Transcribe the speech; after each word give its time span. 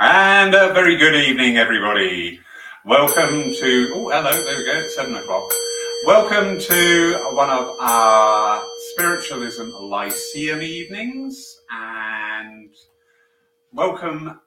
And 0.00 0.54
a 0.54 0.72
very 0.72 0.96
good 0.96 1.14
evening, 1.14 1.58
everybody. 1.58 2.40
Welcome 2.86 3.52
to, 3.52 3.92
oh, 3.94 4.10
hello, 4.10 4.32
there 4.32 4.58
we 4.58 4.64
go, 4.64 4.88
seven 4.88 5.14
o'clock. 5.16 5.52
Welcome 6.06 6.58
to 6.58 7.14
one 7.34 7.50
of 7.50 7.76
our 7.80 8.62
Spiritualism 8.92 9.70
Lyceum 9.70 10.62
evenings, 10.62 11.58
and 11.70 12.70
welcome 13.74 14.40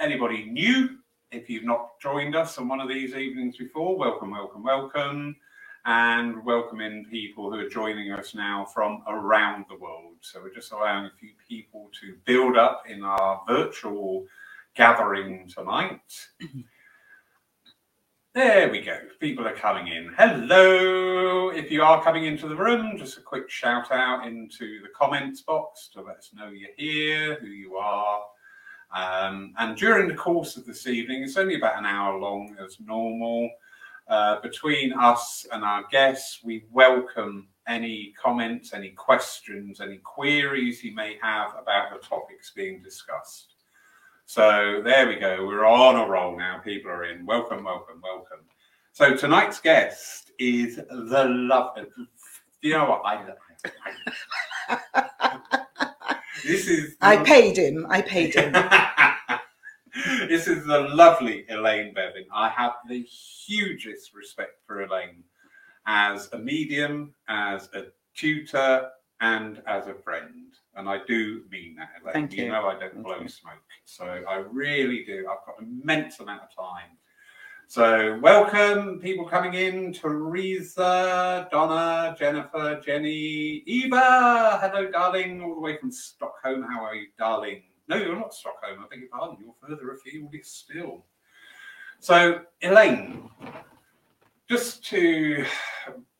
anybody 0.00 0.46
new. 0.46 0.98
If 1.32 1.50
you've 1.50 1.64
not 1.64 2.00
joined 2.02 2.36
us 2.36 2.58
on 2.58 2.68
one 2.68 2.80
of 2.80 2.88
these 2.88 3.14
evenings 3.14 3.58
before, 3.58 3.98
welcome, 3.98 4.32
welcome, 4.32 4.64
welcome. 4.64 5.36
And 5.84 6.44
welcoming 6.44 7.06
people 7.10 7.50
who 7.52 7.58
are 7.60 7.68
joining 7.68 8.12
us 8.12 8.34
now 8.34 8.66
from 8.74 9.02
around 9.08 9.66
the 9.68 9.76
world. 9.78 10.16
So 10.22 10.40
we're 10.42 10.54
just 10.54 10.72
allowing 10.72 11.06
a 11.06 11.12
few 11.20 11.30
people 11.48 11.90
to 12.00 12.16
build 12.26 12.56
up 12.56 12.84
in 12.88 13.04
our 13.04 13.42
virtual 13.48 14.26
gathering 14.76 15.48
tonight. 15.48 16.00
There 18.34 18.70
we 18.70 18.82
go. 18.82 18.98
People 19.18 19.48
are 19.48 19.54
coming 19.54 19.88
in. 19.88 20.12
Hello. 20.18 21.48
If 21.48 21.70
you 21.70 21.82
are 21.82 22.04
coming 22.04 22.26
into 22.26 22.48
the 22.48 22.54
room, 22.54 22.98
just 22.98 23.16
a 23.16 23.22
quick 23.22 23.48
shout 23.48 23.90
out 23.90 24.26
into 24.26 24.82
the 24.82 24.90
comments 24.94 25.40
box 25.40 25.88
to 25.94 26.02
let 26.02 26.18
us 26.18 26.30
know 26.34 26.50
you're 26.50 26.68
here, 26.76 27.36
who 27.40 27.46
you 27.46 27.76
are. 27.76 28.20
Um, 28.94 29.54
and 29.56 29.74
during 29.74 30.06
the 30.06 30.14
course 30.14 30.58
of 30.58 30.66
this 30.66 30.86
evening, 30.86 31.22
it's 31.22 31.38
only 31.38 31.54
about 31.54 31.78
an 31.78 31.86
hour 31.86 32.18
long 32.18 32.54
as 32.62 32.76
normal. 32.78 33.48
Uh, 34.06 34.40
between 34.42 34.92
us 34.92 35.46
and 35.50 35.64
our 35.64 35.84
guests, 35.90 36.40
we 36.44 36.66
welcome 36.70 37.48
any 37.66 38.12
comments, 38.22 38.74
any 38.74 38.90
questions, 38.90 39.80
any 39.80 39.96
queries 39.96 40.84
you 40.84 40.94
may 40.94 41.16
have 41.22 41.52
about 41.58 41.90
the 41.90 42.06
topics 42.06 42.52
being 42.54 42.82
discussed. 42.82 43.55
So 44.28 44.82
there 44.84 45.06
we 45.06 45.14
go. 45.16 45.46
We're 45.46 45.64
on 45.64 45.94
a 45.94 46.04
roll 46.04 46.36
now. 46.36 46.58
People 46.58 46.90
are 46.90 47.04
in. 47.04 47.24
Welcome, 47.24 47.62
welcome, 47.62 48.02
welcome. 48.02 48.40
So 48.92 49.14
tonight's 49.14 49.60
guest 49.60 50.32
is 50.40 50.76
the 50.76 51.26
love. 51.28 51.78
Uh, 51.78 51.84
you 52.60 52.72
know 52.72 52.86
what? 52.86 53.02
I, 53.04 53.24
I 54.68 54.80
this 56.44 56.66
is. 56.66 56.96
I 57.00 57.18
paid 57.18 57.56
him. 57.56 57.86
I 57.88 58.02
paid 58.02 58.34
him. 58.34 58.52
this 60.28 60.48
is 60.48 60.66
the 60.66 60.80
lovely 60.92 61.46
Elaine 61.48 61.94
Bevan. 61.94 62.26
I 62.34 62.48
have 62.48 62.72
the 62.88 63.02
hugest 63.02 64.12
respect 64.12 64.58
for 64.66 64.82
Elaine 64.82 65.22
as 65.86 66.28
a 66.32 66.38
medium, 66.38 67.14
as 67.28 67.68
a 67.74 67.84
tutor, 68.16 68.88
and 69.20 69.62
as 69.68 69.86
a 69.86 69.94
friend. 69.94 70.52
And 70.76 70.88
I 70.88 70.98
do 71.06 71.42
mean 71.50 71.74
that. 71.76 71.88
Elaine. 72.02 72.12
Thank 72.12 72.32
you. 72.34 72.44
You 72.44 72.50
know 72.52 72.66
I 72.66 72.78
don't 72.78 72.92
Thank 72.92 73.06
blow 73.06 73.20
you. 73.20 73.28
smoke. 73.28 73.54
So 73.86 74.04
I 74.04 74.36
really 74.50 75.04
do. 75.04 75.26
I've 75.30 75.44
got 75.46 75.60
an 75.60 75.80
immense 75.82 76.20
amount 76.20 76.42
of 76.42 76.54
time. 76.54 76.90
So 77.66 78.18
welcome 78.22 79.00
people 79.00 79.24
coming 79.24 79.54
in. 79.54 79.92
Teresa, 79.92 81.48
Donna, 81.50 82.14
Jennifer, 82.18 82.80
Jenny, 82.84 83.62
Eva. 83.66 84.58
Hello, 84.62 84.90
darling. 84.90 85.42
All 85.42 85.54
the 85.54 85.60
way 85.60 85.78
from 85.78 85.90
Stockholm. 85.90 86.62
How 86.62 86.84
are 86.84 86.94
you, 86.94 87.08
darling? 87.18 87.62
No, 87.88 87.96
you're 87.96 88.14
not 88.14 88.34
Stockholm. 88.34 88.78
I 88.80 88.86
beg 88.90 89.00
your 89.00 89.08
pardon. 89.08 89.38
You're 89.40 89.54
further 89.66 89.92
afield 89.92 90.34
still. 90.42 91.06
So, 92.00 92.40
Elaine, 92.62 93.30
just 94.48 94.84
to 94.86 95.44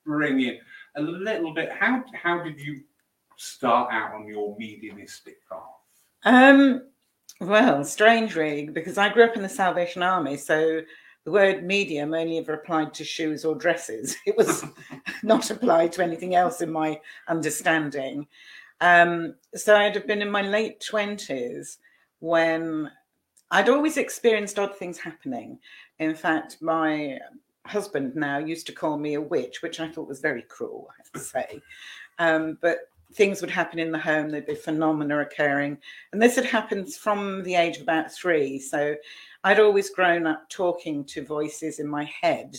bring 0.04 0.40
in 0.40 0.58
a 0.96 1.02
little 1.02 1.52
bit, 1.52 1.70
how 1.70 2.02
how 2.14 2.42
did 2.42 2.58
you 2.58 2.80
start 3.36 3.92
out 3.92 4.14
on 4.14 4.26
your 4.26 4.56
mediumistic 4.58 5.38
path? 5.48 5.60
Um, 6.24 6.88
well, 7.40 7.84
strange 7.84 8.34
really, 8.34 8.68
because 8.68 8.98
I 8.98 9.12
grew 9.12 9.24
up 9.24 9.36
in 9.36 9.42
the 9.42 9.48
Salvation 9.48 10.02
Army, 10.02 10.36
so 10.36 10.80
the 11.24 11.30
word 11.30 11.64
medium 11.64 12.14
only 12.14 12.38
ever 12.38 12.54
applied 12.54 12.94
to 12.94 13.04
shoes 13.04 13.44
or 13.44 13.54
dresses. 13.54 14.16
It 14.26 14.36
was 14.36 14.64
not 15.22 15.50
applied 15.50 15.92
to 15.92 16.02
anything 16.02 16.34
else 16.34 16.60
in 16.60 16.70
my 16.70 17.00
understanding. 17.28 18.26
Um, 18.80 19.34
so 19.54 19.76
I'd 19.76 19.94
have 19.94 20.06
been 20.06 20.22
in 20.22 20.30
my 20.30 20.42
late 20.42 20.80
twenties 20.80 21.78
when 22.20 22.90
I'd 23.50 23.68
always 23.68 23.96
experienced 23.96 24.58
odd 24.58 24.76
things 24.76 24.98
happening. 24.98 25.58
In 25.98 26.14
fact, 26.14 26.58
my 26.60 27.18
husband 27.66 28.14
now 28.14 28.38
used 28.38 28.66
to 28.66 28.72
call 28.72 28.96
me 28.96 29.14
a 29.14 29.20
witch, 29.20 29.62
which 29.62 29.80
I 29.80 29.88
thought 29.88 30.08
was 30.08 30.20
very 30.20 30.42
cruel, 30.42 30.88
I 30.90 30.94
have 30.98 31.12
to 31.12 31.18
say. 31.18 31.62
Um, 32.18 32.58
but 32.60 32.90
things 33.16 33.40
would 33.40 33.50
happen 33.50 33.78
in 33.78 33.90
the 33.90 33.98
home, 33.98 34.28
there'd 34.28 34.46
be 34.46 34.54
phenomena 34.54 35.20
occurring. 35.20 35.78
And 36.12 36.20
this 36.20 36.36
had 36.36 36.44
happened 36.44 36.94
from 36.94 37.42
the 37.42 37.54
age 37.54 37.76
of 37.76 37.82
about 37.82 38.12
three. 38.12 38.58
So 38.58 38.94
I'd 39.42 39.58
always 39.58 39.90
grown 39.90 40.26
up 40.26 40.48
talking 40.50 41.04
to 41.06 41.24
voices 41.24 41.78
in 41.78 41.88
my 41.88 42.04
head 42.20 42.56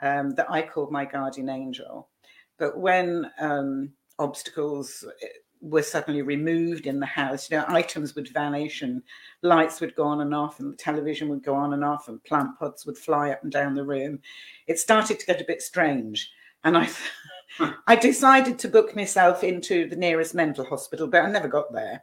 um, 0.00 0.30
that 0.34 0.50
I 0.50 0.62
called 0.62 0.90
my 0.90 1.04
guardian 1.04 1.48
angel. 1.48 2.08
But 2.58 2.78
when 2.78 3.30
um, 3.38 3.92
obstacles 4.18 5.04
eh, 5.22 5.26
were 5.60 5.82
suddenly 5.82 6.22
removed 6.22 6.86
in 6.86 6.98
the 6.98 7.06
house, 7.06 7.50
you 7.50 7.56
know, 7.56 7.64
items 7.68 8.16
would 8.16 8.28
vanish 8.28 8.82
and 8.82 9.00
lights 9.42 9.80
would 9.80 9.94
go 9.94 10.04
on 10.04 10.20
and 10.20 10.34
off, 10.34 10.60
and 10.60 10.72
the 10.72 10.76
television 10.76 11.28
would 11.28 11.44
go 11.44 11.54
on 11.54 11.72
and 11.72 11.84
off, 11.84 12.08
and 12.08 12.22
plant 12.24 12.50
pots 12.58 12.84
would 12.84 12.98
fly 12.98 13.30
up 13.30 13.42
and 13.42 13.52
down 13.52 13.74
the 13.74 13.84
room. 13.84 14.18
It 14.66 14.78
started 14.78 15.20
to 15.20 15.26
get 15.26 15.40
a 15.40 15.46
bit 15.46 15.62
strange. 15.62 16.30
And 16.64 16.76
I, 16.76 16.88
I 17.86 17.96
decided 17.96 18.58
to 18.60 18.68
book 18.68 18.94
myself 18.96 19.44
into 19.44 19.88
the 19.88 19.96
nearest 19.96 20.34
mental 20.34 20.64
hospital, 20.64 21.06
but 21.06 21.22
I 21.22 21.30
never 21.30 21.48
got 21.48 21.72
there 21.72 22.02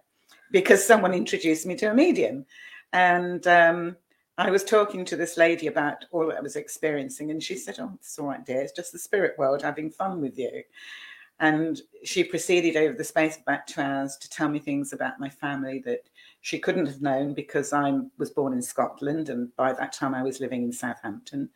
because 0.51 0.85
someone 0.85 1.13
introduced 1.13 1.65
me 1.65 1.75
to 1.77 1.91
a 1.91 1.93
medium. 1.93 2.45
And 2.93 3.45
um, 3.47 3.95
I 4.37 4.51
was 4.51 4.63
talking 4.63 5.05
to 5.05 5.15
this 5.15 5.37
lady 5.37 5.67
about 5.67 6.05
all 6.11 6.27
that 6.27 6.37
I 6.37 6.41
was 6.41 6.55
experiencing, 6.55 7.31
and 7.31 7.41
she 7.41 7.55
said, 7.55 7.77
Oh, 7.79 7.91
it's 7.95 8.17
all 8.19 8.27
right, 8.27 8.45
dear. 8.45 8.61
It's 8.61 8.73
just 8.73 8.91
the 8.91 8.99
spirit 8.99 9.37
world 9.37 9.61
having 9.61 9.89
fun 9.89 10.21
with 10.21 10.37
you. 10.37 10.63
And 11.39 11.81
she 12.03 12.23
proceeded 12.23 12.75
over 12.75 12.93
the 12.93 13.03
space 13.03 13.35
of 13.35 13.41
about 13.41 13.65
two 13.65 13.81
hours 13.81 14.15
to 14.17 14.29
tell 14.29 14.47
me 14.47 14.59
things 14.59 14.93
about 14.93 15.19
my 15.19 15.27
family 15.27 15.81
that 15.85 16.07
she 16.41 16.59
couldn't 16.59 16.85
have 16.85 17.01
known 17.01 17.33
because 17.33 17.73
I 17.73 17.99
was 18.19 18.29
born 18.29 18.53
in 18.53 18.61
Scotland, 18.61 19.29
and 19.29 19.55
by 19.55 19.73
that 19.73 19.93
time 19.93 20.13
I 20.13 20.23
was 20.23 20.39
living 20.39 20.63
in 20.63 20.71
Southampton. 20.71 21.49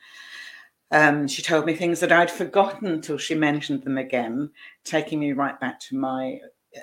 Um, 0.92 1.28
she 1.28 1.42
told 1.42 1.66
me 1.66 1.74
things 1.74 2.00
that 2.00 2.12
I'd 2.12 2.32
forgotten 2.32 2.88
until 2.88 3.18
she 3.18 3.36
mentioned 3.36 3.84
them 3.84 3.98
again, 3.98 4.52
taking 4.84 5.20
me 5.20 5.34
right 5.34 5.60
back 5.60 5.80
to 5.82 5.98
my 5.98 6.40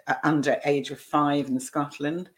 uh, 0.07 0.15
under 0.25 0.61
age 0.65 0.91
of 0.91 1.01
five 1.01 1.49
in 1.49 1.61
Scotland. 1.61 2.31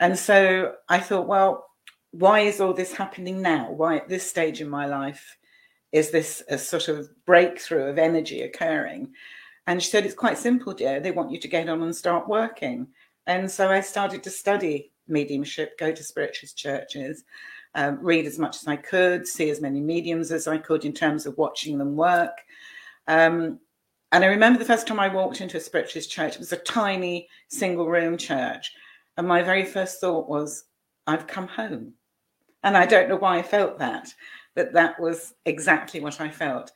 And 0.00 0.18
so 0.18 0.74
I 0.88 0.98
thought, 0.98 1.28
well, 1.28 1.66
why 2.10 2.40
is 2.40 2.60
all 2.60 2.74
this 2.74 2.92
happening 2.92 3.40
now? 3.40 3.70
Why 3.70 3.96
at 3.96 4.08
this 4.08 4.28
stage 4.28 4.60
in 4.60 4.68
my 4.68 4.86
life 4.86 5.36
is 5.92 6.10
this 6.10 6.42
a 6.48 6.58
sort 6.58 6.88
of 6.88 7.08
breakthrough 7.24 7.84
of 7.84 7.98
energy 7.98 8.42
occurring? 8.42 9.12
And 9.66 9.80
she 9.82 9.90
said, 9.90 10.04
it's 10.04 10.14
quite 10.14 10.38
simple, 10.38 10.72
dear. 10.72 10.98
They 10.98 11.12
want 11.12 11.30
you 11.30 11.38
to 11.38 11.48
get 11.48 11.68
on 11.68 11.82
and 11.82 11.94
start 11.94 12.28
working. 12.28 12.88
And 13.26 13.48
so 13.48 13.70
I 13.70 13.80
started 13.80 14.22
to 14.24 14.30
study 14.30 14.90
mediumship, 15.06 15.78
go 15.78 15.92
to 15.92 16.02
spiritualist 16.02 16.56
churches, 16.56 17.24
um, 17.74 17.98
read 18.00 18.26
as 18.26 18.38
much 18.38 18.56
as 18.56 18.66
I 18.66 18.76
could, 18.76 19.26
see 19.26 19.50
as 19.50 19.60
many 19.60 19.80
mediums 19.80 20.32
as 20.32 20.48
I 20.48 20.58
could 20.58 20.84
in 20.84 20.92
terms 20.92 21.26
of 21.26 21.38
watching 21.38 21.78
them 21.78 21.96
work. 21.96 22.38
Um, 23.06 23.60
and 24.12 24.24
I 24.24 24.28
remember 24.28 24.58
the 24.58 24.64
first 24.64 24.86
time 24.86 24.98
I 24.98 25.08
walked 25.08 25.40
into 25.40 25.56
a 25.56 25.60
spiritualist 25.60 26.10
church, 26.10 26.34
it 26.34 26.40
was 26.40 26.52
a 26.52 26.56
tiny 26.56 27.28
single 27.48 27.88
room 27.88 28.16
church. 28.16 28.72
And 29.16 29.26
my 29.26 29.42
very 29.42 29.64
first 29.64 30.00
thought 30.00 30.28
was, 30.28 30.64
I've 31.06 31.26
come 31.26 31.46
home. 31.46 31.94
And 32.62 32.76
I 32.76 32.86
don't 32.86 33.08
know 33.08 33.16
why 33.16 33.38
I 33.38 33.42
felt 33.42 33.78
that, 33.78 34.12
but 34.54 34.72
that 34.72 34.98
was 35.00 35.34
exactly 35.46 36.00
what 36.00 36.20
I 36.20 36.28
felt. 36.28 36.72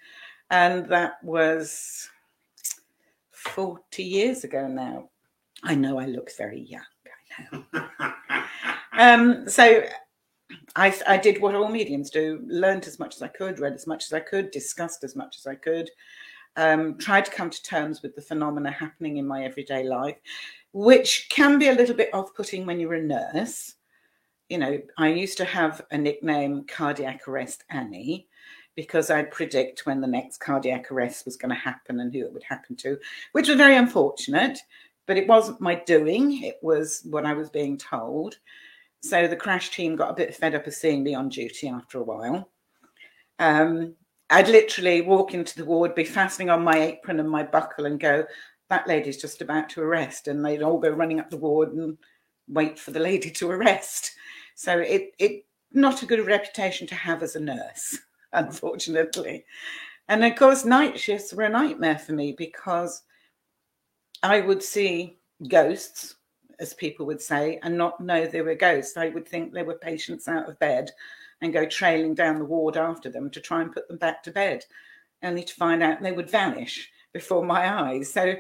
And 0.51 0.87
that 0.87 1.23
was 1.23 2.09
40 3.33 4.03
years 4.03 4.45
ago 4.45 4.67
now. 4.67 5.11
I 5.63 5.75
know 5.75 5.99
I 5.99 6.07
look 6.07 6.31
very 6.37 6.61
young. 6.61 6.83
I 7.39 7.65
know. 7.73 8.43
um, 8.93 9.49
so 9.49 9.85
I, 10.77 10.95
I 11.07 11.17
did 11.17 11.41
what 11.41 11.55
all 11.55 11.69
mediums 11.69 12.11
do 12.11 12.43
learned 12.47 12.87
as 12.87 12.99
much 12.99 13.15
as 13.15 13.23
I 13.23 13.29
could, 13.29 13.61
read 13.61 13.75
as 13.75 13.87
much 13.87 14.05
as 14.05 14.13
I 14.13 14.21
could, 14.21 14.51
discussed 14.51 15.05
as 15.05 15.15
much 15.15 15.37
as 15.39 15.47
I 15.47 15.55
could, 15.55 15.91
um, 16.57 16.99
tried 16.99 17.25
to 17.27 17.31
come 17.31 17.51
to 17.51 17.63
terms 17.63 18.03
with 18.03 18.15
the 18.17 18.23
phenomena 18.23 18.71
happening 18.71 19.19
in 19.19 19.27
my 19.27 19.45
everyday 19.45 19.85
life, 19.85 20.17
which 20.73 21.29
can 21.31 21.59
be 21.59 21.69
a 21.69 21.75
little 21.75 21.95
bit 21.95 22.13
off 22.13 22.35
putting 22.35 22.67
when 22.67 22.81
you're 22.81 22.95
a 22.95 23.03
nurse. 23.03 23.75
You 24.49 24.59
know, 24.59 24.79
I 24.99 25.09
used 25.09 25.39
to 25.39 25.45
have 25.45 25.83
a 25.91 25.99
nickname, 25.99 26.65
Cardiac 26.65 27.29
Arrest 27.29 27.65
Annie, 27.71 28.27
because 28.77 29.11
I'd 29.11 29.31
predict 29.31 29.87
when 29.87 30.01
the 30.01 30.07
next 30.07 30.39
cardiac 30.39 30.91
arrest 30.91 31.25
was 31.25 31.37
going 31.37 31.51
to 31.51 31.61
happen 31.61 32.01
and 32.01 32.13
who 32.13 32.25
it 32.25 32.33
would 32.33 32.43
happen 32.43 32.77
to, 32.77 32.99
which 33.33 33.49
was 33.49 33.57
very 33.57 33.77
unfortunate. 33.77 34.59
But 35.07 35.17
it 35.17 35.29
wasn't 35.29 35.61
my 35.61 35.77
doing, 35.87 36.43
it 36.43 36.59
was 36.63 37.03
what 37.05 37.27
I 37.27 37.35
was 37.35 37.51
being 37.51 37.77
told. 37.77 38.39
So 39.05 39.29
the 39.29 39.37
crash 39.37 39.69
team 39.69 39.97
got 39.97 40.11
a 40.11 40.15
bit 40.15 40.35
fed 40.35 40.55
up 40.55 40.67
of 40.67 40.73
seeing 40.73 41.03
me 41.03 41.15
on 41.15 41.29
duty 41.29 41.69
after 41.69 41.99
a 41.99 42.03
while. 42.03 42.49
Um, 43.39 43.95
I'd 44.31 44.49
literally 44.49 45.03
walk 45.03 45.35
into 45.35 45.59
the 45.59 45.67
ward, 45.67 45.95
be 45.95 46.05
fastening 46.05 46.49
on 46.49 46.65
my 46.65 46.81
apron 46.81 47.21
and 47.21 47.29
my 47.29 47.43
buckle, 47.43 47.85
and 47.85 48.01
go, 48.01 48.25
That 48.71 48.89
lady's 48.89 49.21
just 49.21 49.43
about 49.43 49.69
to 49.71 49.83
arrest. 49.83 50.27
And 50.27 50.43
they'd 50.43 50.63
all 50.63 50.79
go 50.79 50.89
running 50.89 51.21
up 51.21 51.29
the 51.29 51.37
ward 51.37 51.75
and 51.75 51.99
wait 52.49 52.79
for 52.79 52.93
the 52.93 52.99
lady 52.99 53.31
to 53.33 53.51
arrest. 53.51 54.13
So 54.55 54.79
it 54.79 55.13
it 55.19 55.45
not 55.71 56.03
a 56.03 56.07
good 56.07 56.27
reputation 56.27 56.87
to 56.87 56.95
have 56.95 57.23
as 57.23 57.37
a 57.37 57.41
nurse, 57.41 57.99
unfortunately. 58.33 59.45
And 60.09 60.25
of 60.25 60.35
course, 60.35 60.65
night 60.65 60.99
shifts 60.99 61.35
were 61.35 61.45
a 61.45 61.51
nightmare 61.51 61.99
for 61.99 62.13
me 62.13 62.35
because 62.39 63.03
I 64.23 64.41
would 64.41 64.63
see 64.63 65.19
ghosts, 65.47 66.15
as 66.61 66.75
people 66.75 67.07
would 67.07 67.21
say, 67.21 67.59
and 67.63 67.77
not 67.77 68.01
know 68.01 68.27
they 68.27 68.43
were 68.43 68.55
ghosts. 68.55 68.97
I 68.97 69.09
would 69.09 69.29
think 69.29 69.53
they 69.53 69.63
were 69.63 69.75
patients 69.75 70.29
out 70.29 70.49
of 70.49 70.59
bed 70.59 70.91
and 71.41 71.53
go 71.53 71.67
trailing 71.67 72.15
down 72.15 72.39
the 72.39 72.45
ward 72.45 72.77
after 72.77 73.11
them 73.11 73.31
to 73.31 73.41
try 73.41 73.61
and 73.63 73.73
put 73.73 73.89
them 73.89 73.99
back 73.99 74.23
to 74.23 74.31
bed, 74.31 74.65
only 75.23 75.43
to 75.45 75.55
find 75.55 75.83
out 75.83 76.03
they 76.03 76.13
would 76.13 76.31
vanish 76.31 76.91
before 77.13 77.45
my 77.45 77.83
eyes. 77.83 78.13
So 78.13 78.35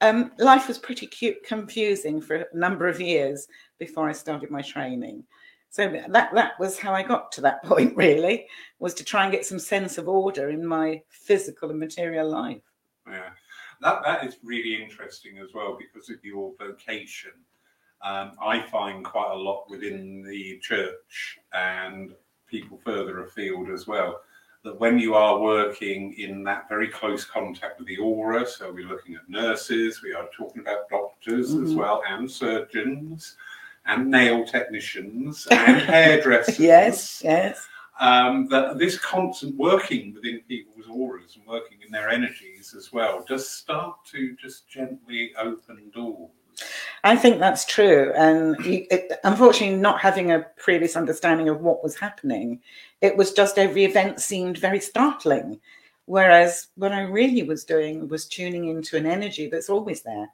um, 0.00 0.32
life 0.38 0.68
was 0.68 0.78
pretty 0.78 1.06
cute, 1.06 1.44
confusing 1.44 2.20
for 2.20 2.36
a 2.36 2.46
number 2.54 2.88
of 2.88 3.00
years 3.00 3.46
before 3.78 4.08
I 4.08 4.12
started 4.12 4.50
my 4.50 4.62
training. 4.62 5.24
So 5.70 5.88
that 6.08 6.34
that 6.34 6.58
was 6.58 6.78
how 6.78 6.92
I 6.92 7.02
got 7.02 7.30
to 7.32 7.40
that 7.42 7.62
point. 7.64 7.96
Really, 7.96 8.46
was 8.78 8.94
to 8.94 9.04
try 9.04 9.24
and 9.24 9.32
get 9.32 9.46
some 9.46 9.58
sense 9.58 9.98
of 9.98 10.08
order 10.08 10.50
in 10.50 10.66
my 10.66 11.02
physical 11.08 11.70
and 11.70 11.78
material 11.78 12.28
life. 12.28 12.62
Yeah, 13.08 13.30
that 13.80 14.02
that 14.04 14.24
is 14.24 14.38
really 14.42 14.82
interesting 14.82 15.38
as 15.38 15.50
well 15.54 15.78
because 15.78 16.10
of 16.10 16.24
your 16.24 16.52
vocation. 16.58 17.32
Um, 18.02 18.32
I 18.42 18.62
find 18.62 19.04
quite 19.04 19.32
a 19.32 19.38
lot 19.38 19.68
within 19.68 20.22
the 20.22 20.58
church 20.60 21.38
and 21.52 22.14
people 22.46 22.80
further 22.84 23.22
afield 23.24 23.70
as 23.70 23.86
well 23.86 24.20
that 24.62 24.78
when 24.78 24.98
you 24.98 25.14
are 25.14 25.40
working 25.40 26.12
in 26.14 26.44
that 26.44 26.68
very 26.68 26.88
close 26.88 27.24
contact 27.24 27.78
with 27.78 27.88
the 27.88 27.96
aura, 27.96 28.46
so 28.46 28.70
we're 28.70 28.86
looking 28.86 29.14
at 29.14 29.28
nurses, 29.28 30.02
we 30.02 30.12
are 30.12 30.28
talking 30.36 30.60
about 30.60 30.88
doctors 30.90 31.54
mm-hmm. 31.54 31.64
as 31.64 31.74
well, 31.74 32.02
and 32.06 32.30
surgeons, 32.30 33.36
and 33.86 34.10
nail 34.10 34.44
technicians, 34.44 35.46
and 35.50 35.80
hairdressers. 35.80 36.58
yes, 36.58 37.22
yes. 37.24 37.66
Um, 38.00 38.48
that 38.48 38.78
this 38.78 38.98
constant 38.98 39.56
working 39.56 40.14
within 40.14 40.40
people's 40.48 40.86
auras 40.88 41.36
and 41.36 41.46
working 41.46 41.78
in 41.84 41.90
their 41.90 42.08
energies 42.08 42.74
as 42.74 42.92
well 42.92 43.24
does 43.28 43.48
start 43.48 44.04
to 44.06 44.34
just 44.36 44.68
gently 44.68 45.32
open 45.38 45.90
doors. 45.94 46.30
I 47.04 47.16
think 47.16 47.38
that's 47.38 47.64
true. 47.64 48.12
And 48.14 48.56
it, 48.66 49.12
unfortunately, 49.24 49.76
not 49.76 50.00
having 50.00 50.32
a 50.32 50.46
previous 50.56 50.96
understanding 50.96 51.48
of 51.48 51.60
what 51.60 51.82
was 51.82 51.96
happening, 51.96 52.60
it 53.00 53.16
was 53.16 53.32
just 53.32 53.58
every 53.58 53.84
event 53.84 54.20
seemed 54.20 54.58
very 54.58 54.80
startling. 54.80 55.60
Whereas 56.06 56.68
what 56.74 56.92
I 56.92 57.02
really 57.02 57.42
was 57.42 57.64
doing 57.64 58.08
was 58.08 58.26
tuning 58.26 58.68
into 58.68 58.96
an 58.96 59.06
energy 59.06 59.48
that's 59.48 59.70
always 59.70 60.02
there. 60.02 60.28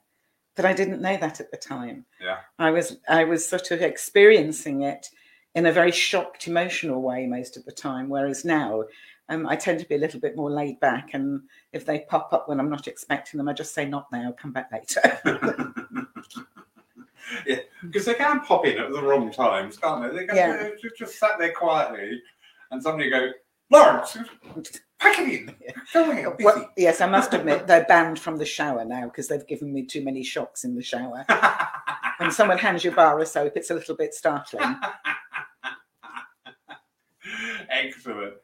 But 0.55 0.65
I 0.65 0.73
didn't 0.73 1.01
know 1.01 1.17
that 1.17 1.39
at 1.39 1.51
the 1.51 1.57
time. 1.57 2.03
Yeah. 2.19 2.39
I 2.57 2.71
was 2.71 2.97
I 3.07 3.23
was 3.23 3.47
sort 3.47 3.71
of 3.71 3.81
experiencing 3.81 4.81
it 4.81 5.07
in 5.57 5.65
a 5.65 5.71
very 5.71 5.91
shocked, 5.91 6.47
emotional 6.47 7.01
way 7.01 7.25
most 7.25 7.57
of 7.57 7.65
the 7.65 7.71
time. 7.71 8.09
Whereas 8.09 8.45
now 8.45 8.83
um, 9.27 9.47
I 9.47 9.55
tend 9.55 9.79
to 9.79 9.87
be 9.87 9.95
a 9.95 9.97
little 9.97 10.19
bit 10.19 10.35
more 10.35 10.51
laid 10.51 10.79
back, 10.79 11.15
and 11.15 11.41
if 11.73 11.83
they 11.83 12.05
pop 12.07 12.31
up 12.31 12.47
when 12.47 12.59
I'm 12.59 12.69
not 12.69 12.87
expecting 12.87 13.39
them, 13.39 13.49
I 13.49 13.53
just 13.53 13.73
say 13.73 13.83
not 13.83 14.05
now, 14.11 14.31
come 14.31 14.51
back 14.51 14.71
later. 14.71 15.01
yeah, 17.47 17.57
because 17.81 18.05
they 18.05 18.13
can 18.13 18.41
pop 18.41 18.67
in 18.67 18.77
at 18.77 18.91
the 18.91 19.01
wrong 19.01 19.31
times, 19.31 19.79
can't 19.79 20.03
they? 20.03 20.19
They 20.19 20.27
can 20.27 20.35
yeah. 20.35 20.69
just, 20.79 20.95
just 20.95 21.19
sat 21.19 21.39
there 21.39 21.53
quietly, 21.53 22.21
and 22.69 22.81
somebody 22.81 23.09
go, 23.09 23.31
Lawrence, 23.71 24.15
pack 24.99 25.17
it 25.19 25.27
in. 25.27 25.55
Go 25.91 26.35
well, 26.39 26.69
yes, 26.77 27.01
I 27.01 27.07
must 27.07 27.33
admit 27.33 27.65
they're 27.65 27.85
banned 27.85 28.19
from 28.19 28.37
the 28.37 28.45
shower 28.45 28.85
now 28.85 29.05
because 29.05 29.27
they've 29.27 29.47
given 29.47 29.73
me 29.73 29.87
too 29.87 30.03
many 30.03 30.23
shocks 30.23 30.63
in 30.65 30.75
the 30.75 30.83
shower. 30.83 31.25
when 32.17 32.31
someone 32.31 32.59
hands 32.59 32.83
you 32.83 32.91
a 32.91 32.95
bar 32.95 33.19
of 33.19 33.27
soap, 33.27 33.53
it's 33.55 33.71
a 33.71 33.73
little 33.73 33.95
bit 33.95 34.13
startling. 34.13 34.75
Excellent. 37.69 38.35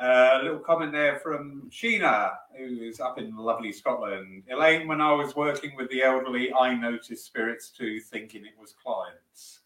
A 0.00 0.04
uh, 0.04 0.40
little 0.42 0.58
comment 0.58 0.92
there 0.92 1.18
from 1.18 1.68
Sheena, 1.70 2.32
who 2.56 2.82
is 2.82 3.00
up 3.00 3.18
in 3.18 3.36
lovely 3.36 3.72
Scotland. 3.72 4.44
Elaine, 4.50 4.88
when 4.88 5.00
I 5.00 5.12
was 5.12 5.36
working 5.36 5.76
with 5.76 5.90
the 5.90 6.02
elderly, 6.02 6.52
I 6.54 6.74
noticed 6.74 7.26
spirits 7.26 7.68
too, 7.68 8.00
thinking 8.00 8.46
it 8.46 8.58
was 8.58 8.74
clients. 8.82 9.60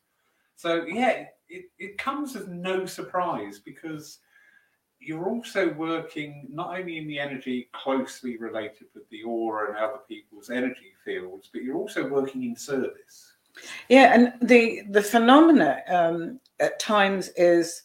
So, 0.57 0.85
yeah, 0.87 1.27
it, 1.49 1.71
it 1.79 1.99
comes 1.99 2.35
as 2.35 2.49
no 2.49 2.85
surprise 2.85 3.61
because 3.61 4.19
you're 5.01 5.29
also 5.29 5.73
working 5.75 6.49
not 6.51 6.79
only 6.79 6.99
in 6.99 7.07
the 7.07 7.21
energy 7.21 7.69
closely 7.73 8.37
related 8.37 8.89
with 8.95 9.09
the 9.11 9.23
aura 9.23 9.69
and 9.69 9.79
other 9.79 10.01
people's 10.09 10.51
energy 10.51 10.93
fields, 11.05 11.49
but 11.53 11.63
you're 11.63 11.77
also 11.77 12.09
working 12.09 12.43
in 12.43 12.57
service. 12.57 13.35
Yeah, 13.89 14.15
and 14.15 14.49
the 14.49 14.83
the 14.91 15.03
phenomena 15.03 15.83
um, 15.89 16.41
at 16.61 16.79
times 16.79 17.29
is 17.37 17.83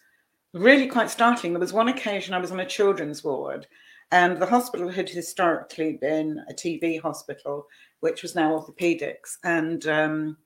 really 0.53 0.87
quite 0.87 1.09
startling. 1.09 1.53
There 1.53 1.59
was 1.59 1.73
one 1.73 1.89
occasion 1.89 2.33
I 2.33 2.39
was 2.39 2.51
on 2.51 2.59
a 2.59 2.65
children's 2.65 3.23
ward, 3.23 3.67
and 4.11 4.37
the 4.37 4.45
hospital 4.45 4.89
had 4.89 5.09
historically 5.09 5.93
been 5.93 6.43
a 6.49 6.53
TB 6.53 7.01
hospital, 7.01 7.67
which 8.01 8.21
was 8.21 8.35
now 8.35 8.51
orthopedics. 8.51 9.37
And 9.43 9.85
um, 9.87 10.37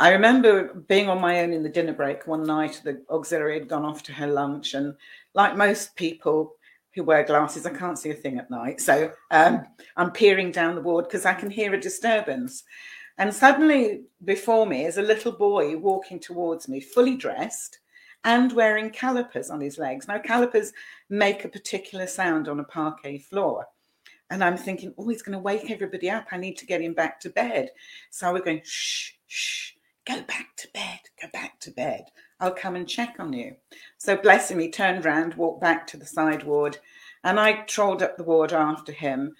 I 0.00 0.10
remember 0.10 0.74
being 0.88 1.08
on 1.08 1.20
my 1.20 1.40
own 1.40 1.52
in 1.52 1.62
the 1.62 1.68
dinner 1.68 1.92
break 1.92 2.26
one 2.26 2.42
night. 2.42 2.80
The 2.84 3.02
auxiliary 3.10 3.60
had 3.60 3.68
gone 3.68 3.84
off 3.84 4.02
to 4.04 4.12
her 4.12 4.26
lunch, 4.26 4.74
and 4.74 4.94
like 5.34 5.56
most 5.56 5.94
people 5.94 6.56
who 6.94 7.04
wear 7.04 7.24
glasses, 7.24 7.66
I 7.66 7.70
can't 7.70 7.98
see 7.98 8.10
a 8.10 8.14
thing 8.14 8.38
at 8.38 8.50
night. 8.50 8.80
So 8.80 9.12
um, 9.30 9.64
I'm 9.96 10.12
peering 10.12 10.52
down 10.52 10.74
the 10.74 10.80
ward 10.80 11.06
because 11.06 11.26
I 11.26 11.34
can 11.34 11.50
hear 11.50 11.74
a 11.74 11.80
disturbance. 11.80 12.62
And 13.18 13.32
suddenly, 13.32 14.02
before 14.24 14.66
me 14.66 14.84
is 14.84 14.98
a 14.98 15.02
little 15.02 15.32
boy 15.32 15.76
walking 15.76 16.18
towards 16.18 16.68
me, 16.68 16.80
fully 16.80 17.16
dressed 17.16 17.78
and 18.24 18.52
wearing 18.52 18.90
calipers 18.90 19.50
on 19.50 19.60
his 19.60 19.78
legs. 19.78 20.08
Now, 20.08 20.18
calipers 20.18 20.72
make 21.10 21.44
a 21.44 21.48
particular 21.48 22.06
sound 22.06 22.48
on 22.48 22.60
a 22.60 22.64
parquet 22.64 23.18
floor. 23.18 23.66
And 24.30 24.42
I'm 24.42 24.56
thinking, 24.56 24.94
oh, 24.96 25.08
he's 25.08 25.22
going 25.22 25.36
to 25.36 25.42
wake 25.42 25.70
everybody 25.70 26.10
up. 26.10 26.26
I 26.32 26.38
need 26.38 26.56
to 26.58 26.66
get 26.66 26.80
him 26.80 26.94
back 26.94 27.20
to 27.20 27.30
bed. 27.30 27.70
So 28.10 28.32
we're 28.32 28.40
going, 28.40 28.62
shh, 28.64 29.12
shh, 29.26 29.72
go 30.06 30.22
back 30.22 30.56
to 30.56 30.68
bed, 30.72 31.00
go 31.20 31.28
back 31.32 31.60
to 31.60 31.70
bed. 31.70 32.06
I'll 32.40 32.50
come 32.50 32.76
and 32.76 32.88
check 32.88 33.16
on 33.18 33.32
you. 33.32 33.56
So, 33.98 34.16
bless 34.16 34.50
him, 34.50 34.58
he 34.58 34.70
turned 34.70 35.04
round, 35.04 35.34
walked 35.34 35.60
back 35.60 35.86
to 35.88 35.96
the 35.96 36.06
side 36.06 36.42
ward, 36.42 36.78
and 37.22 37.38
I 37.38 37.62
trolled 37.62 38.02
up 38.02 38.16
the 38.16 38.24
ward 38.24 38.52
after 38.52 38.92
him, 38.92 39.34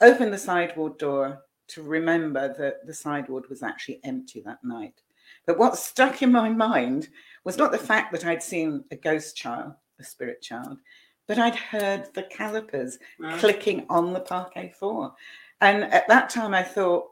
opened 0.00 0.32
the 0.32 0.38
side 0.38 0.76
ward 0.76 0.98
door 0.98 1.42
to 1.68 1.82
remember 1.82 2.54
that 2.58 2.86
the 2.86 2.94
side 2.94 3.28
ward 3.28 3.48
was 3.48 3.62
actually 3.62 4.00
empty 4.04 4.40
that 4.42 4.62
night. 4.62 5.00
But 5.46 5.58
what 5.58 5.76
stuck 5.76 6.22
in 6.22 6.32
my 6.32 6.48
mind 6.50 7.08
was 7.44 7.58
not 7.58 7.72
the 7.72 7.78
fact 7.78 8.12
that 8.12 8.24
I'd 8.24 8.42
seen 8.42 8.84
a 8.90 8.96
ghost 8.96 9.36
child, 9.36 9.72
a 10.00 10.04
spirit 10.04 10.42
child, 10.42 10.78
but 11.26 11.38
I'd 11.38 11.56
heard 11.56 12.12
the 12.14 12.24
calipers 12.24 12.98
clicking 13.38 13.86
on 13.88 14.12
the 14.12 14.20
parquet 14.20 14.72
floor. 14.78 15.14
And 15.60 15.84
at 15.84 16.08
that 16.08 16.28
time, 16.28 16.54
I 16.54 16.62
thought, 16.62 17.06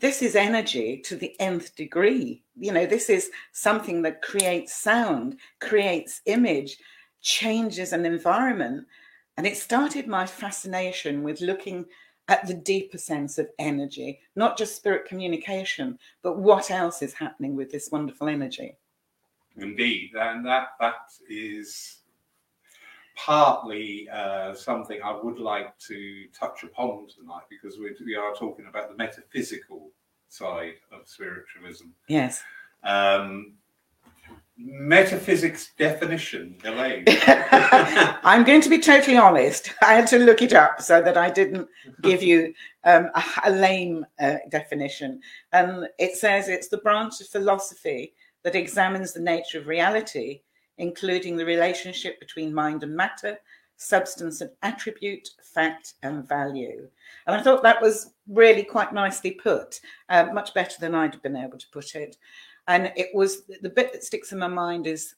this 0.00 0.22
is 0.22 0.34
energy 0.34 1.00
to 1.04 1.16
the 1.16 1.38
nth 1.40 1.76
degree. 1.76 2.42
You 2.56 2.72
know, 2.72 2.84
this 2.84 3.08
is 3.08 3.30
something 3.52 4.02
that 4.02 4.22
creates 4.22 4.74
sound, 4.74 5.36
creates 5.60 6.20
image, 6.26 6.76
changes 7.22 7.92
an 7.92 8.04
environment. 8.04 8.86
And 9.36 9.46
it 9.46 9.56
started 9.56 10.06
my 10.06 10.26
fascination 10.26 11.22
with 11.22 11.40
looking 11.40 11.86
at 12.28 12.46
the 12.46 12.54
deeper 12.54 12.98
sense 12.98 13.38
of 13.38 13.48
energy, 13.58 14.18
not 14.34 14.58
just 14.58 14.76
spirit 14.76 15.06
communication, 15.06 15.98
but 16.22 16.38
what 16.38 16.70
else 16.70 17.02
is 17.02 17.12
happening 17.12 17.54
with 17.54 17.70
this 17.70 17.90
wonderful 17.92 18.28
energy. 18.28 18.76
Indeed, 19.56 20.10
and 20.18 20.44
that 20.46 20.68
that 20.80 21.12
is 21.28 21.98
partly 23.16 24.08
uh, 24.12 24.54
something 24.54 25.00
I 25.02 25.12
would 25.12 25.38
like 25.38 25.78
to 25.78 26.24
touch 26.38 26.64
upon 26.64 27.06
tonight 27.08 27.44
because 27.48 27.78
we, 27.78 27.94
we 28.04 28.16
are 28.16 28.34
talking 28.34 28.66
about 28.66 28.90
the 28.90 28.96
metaphysical 28.96 29.90
side 30.28 30.74
of 30.92 31.06
spiritualism. 31.06 31.86
Yes. 32.08 32.42
Um, 32.82 33.54
metaphysics 34.56 35.70
definition, 35.78 36.56
Elaine. 36.64 37.04
I'm 37.16 38.44
going 38.44 38.60
to 38.60 38.68
be 38.68 38.78
totally 38.78 39.16
honest. 39.16 39.72
I 39.82 39.94
had 39.94 40.06
to 40.08 40.18
look 40.18 40.42
it 40.42 40.52
up 40.52 40.80
so 40.80 41.02
that 41.02 41.16
I 41.16 41.30
didn't 41.30 41.68
give 42.02 42.22
you 42.22 42.54
um, 42.84 43.10
a, 43.14 43.24
a, 43.44 43.50
lame 43.50 44.06
uh, 44.20 44.36
definition. 44.50 45.20
And 45.52 45.88
it 45.98 46.16
says 46.16 46.48
it's 46.48 46.68
the 46.68 46.78
branch 46.78 47.20
of 47.20 47.28
philosophy 47.28 48.14
that 48.44 48.54
examines 48.54 49.12
the 49.12 49.20
nature 49.20 49.58
of 49.58 49.66
reality, 49.66 50.42
including 50.78 51.36
the 51.36 51.44
relationship 51.44 52.20
between 52.20 52.54
mind 52.54 52.82
and 52.82 52.94
matter, 52.94 53.38
substance 53.76 54.40
and 54.40 54.50
attribute, 54.62 55.28
fact 55.42 55.94
and 56.02 56.28
value. 56.28 56.88
And 57.26 57.36
I 57.36 57.42
thought 57.42 57.62
that 57.62 57.82
was 57.82 58.12
really 58.28 58.62
quite 58.62 58.92
nicely 58.92 59.32
put, 59.32 59.80
uh, 60.08 60.26
much 60.32 60.54
better 60.54 60.76
than 60.78 60.94
I'd 60.94 61.20
been 61.22 61.36
able 61.36 61.58
to 61.58 61.66
put 61.72 61.94
it. 61.94 62.16
And 62.68 62.92
it 62.96 63.08
was 63.14 63.42
the 63.62 63.70
bit 63.70 63.92
that 63.92 64.04
sticks 64.04 64.32
in 64.32 64.38
my 64.38 64.48
mind 64.48 64.86
is, 64.86 65.14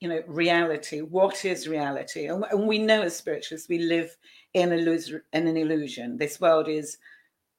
you 0.00 0.08
know, 0.08 0.22
reality. 0.26 1.00
What 1.00 1.44
is 1.44 1.68
reality? 1.68 2.26
And, 2.26 2.44
and 2.50 2.66
we 2.66 2.78
know 2.78 3.02
as 3.02 3.16
spiritualists, 3.16 3.68
we 3.68 3.78
live 3.78 4.16
in, 4.54 4.72
illus- 4.72 5.12
in 5.32 5.46
an 5.46 5.56
illusion. 5.56 6.16
This 6.16 6.40
world 6.40 6.68
is 6.68 6.98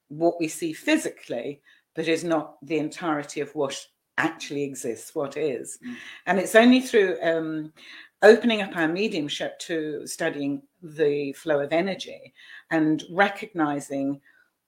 what 0.10 0.40
we 0.40 0.48
see 0.48 0.74
physically, 0.74 1.62
but 1.96 2.08
is 2.08 2.24
not 2.24 2.58
the 2.66 2.78
entirety 2.78 3.42
of 3.42 3.54
what 3.56 3.86
actually 4.18 4.64
exists, 4.64 5.16
what 5.16 5.38
is. 5.38 5.80
Mm. 5.86 5.96
And 6.28 6.40
it's 6.40 6.56
only 6.56 6.82
through 6.82 7.18
um, 7.22 7.74
opening 8.22 8.62
up 8.62 8.76
our 8.76 8.88
mediumship 8.88 9.58
to 9.60 10.06
studying 10.06 10.62
the 10.82 11.34
flow 11.34 11.60
of 11.60 11.74
energy 11.74 12.34
and 12.70 13.04
recognizing 13.10 14.22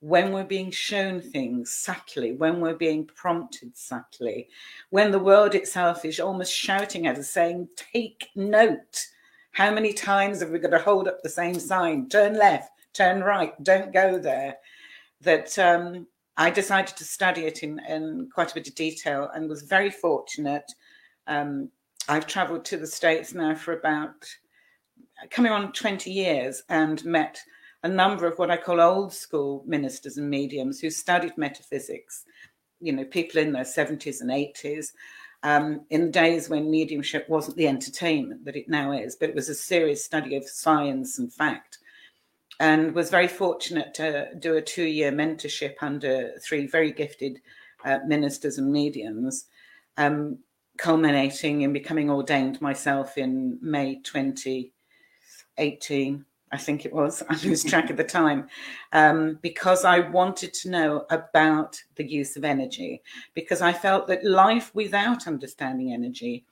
when 0.03 0.33
we're 0.33 0.43
being 0.43 0.69
shown 0.69 1.21
things 1.21 1.71
subtly, 1.73 2.33
when 2.33 2.59
we're 2.59 2.75
being 2.75 3.05
prompted 3.05 3.75
subtly, 3.77 4.49
when 4.89 5.11
the 5.11 5.19
world 5.19 5.55
itself 5.55 6.03
is 6.03 6.19
almost 6.19 6.51
shouting 6.51 7.07
at 7.07 7.17
us, 7.17 7.29
saying, 7.29 7.69
Take 7.93 8.27
note. 8.35 9.07
How 9.51 9.71
many 9.71 9.93
times 9.93 10.41
have 10.41 10.49
we 10.49 10.59
got 10.59 10.71
to 10.71 10.79
hold 10.79 11.07
up 11.07 11.21
the 11.21 11.29
same 11.29 11.57
sign? 11.57 12.09
Turn 12.09 12.33
left, 12.33 12.71
turn 12.91 13.21
right, 13.21 13.53
don't 13.63 13.93
go 13.93 14.19
there. 14.19 14.57
That 15.21 15.57
um, 15.57 16.05
I 16.37 16.49
decided 16.49 16.95
to 16.97 17.03
study 17.03 17.41
it 17.41 17.63
in, 17.63 17.79
in, 17.87 18.29
quite 18.33 18.51
a 18.51 18.55
bit 18.55 18.67
of 18.67 18.75
detail 18.75 19.29
and 19.33 19.47
was 19.47 19.63
very 19.63 19.91
fortunate. 19.91 20.71
Um, 21.27 21.69
I've 22.09 22.27
traveled 22.27 22.65
to 22.65 22.77
the 22.77 22.87
States 22.87 23.33
now 23.33 23.55
for 23.55 23.73
about 23.73 24.25
coming 25.29 25.51
on 25.51 25.71
20 25.73 26.11
years 26.11 26.63
and 26.69 27.03
met 27.05 27.39
a 27.83 27.87
number 27.87 28.25
of 28.25 28.37
what 28.39 28.49
I 28.49 28.57
call 28.57 28.81
old 28.81 29.13
school 29.13 29.63
ministers 29.67 30.17
and 30.17 30.29
mediums 30.29 30.79
who 30.79 30.89
studied 30.89 31.37
metaphysics, 31.37 32.23
you 32.79 32.93
know, 32.93 33.05
people 33.05 33.39
in 33.39 33.51
their 33.51 33.63
70s 33.63 34.21
and 34.21 34.31
80s, 34.31 34.87
um, 35.43 35.85
in 35.89 36.05
the 36.05 36.11
days 36.11 36.49
when 36.49 36.71
mediumship 36.71 37.27
wasn't 37.27 37.57
the 37.57 37.67
entertainment 37.67 38.45
that 38.45 38.55
it 38.55 38.69
now 38.69 38.93
is, 38.93 39.15
but 39.17 39.29
it 39.29 39.35
was 39.35 39.49
a 39.49 39.55
serious 39.55 40.03
study 40.03 40.35
of 40.35 40.47
science 40.47 41.19
and 41.19 41.31
fact. 41.31 41.79
And 42.59 42.93
was 42.93 43.09
very 43.09 43.27
fortunate 43.27 43.93
to 43.95 44.27
do 44.39 44.57
a 44.57 44.61
two 44.61 44.83
year 44.83 45.11
mentorship 45.11 45.75
under 45.81 46.33
three 46.39 46.67
very 46.67 46.91
gifted 46.91 47.39
uh, 47.83 47.99
ministers 48.05 48.57
and 48.57 48.71
mediums, 48.71 49.45
um, 49.97 50.37
culminating 50.77 51.61
in 51.61 51.73
becoming 51.73 52.09
ordained 52.09 52.61
myself 52.61 53.17
in 53.17 53.57
May 53.61 53.99
2018 54.03 56.25
I 56.53 56.57
think 56.57 56.85
it 56.85 56.93
was. 56.93 57.23
I 57.29 57.35
lose 57.43 57.63
track 57.63 57.89
of 57.89 57.97
the 57.97 58.03
time 58.03 58.47
um, 58.93 59.39
because 59.41 59.83
I 59.83 59.99
wanted 59.99 60.53
to 60.53 60.69
know 60.69 61.05
about 61.09 61.81
the 61.95 62.05
use 62.05 62.37
of 62.37 62.45
energy 62.45 63.01
because 63.33 63.61
I 63.61 63.73
felt 63.73 64.07
that 64.07 64.23
life 64.23 64.73
without 64.75 65.27
understanding 65.27 65.91
energy 65.91 66.45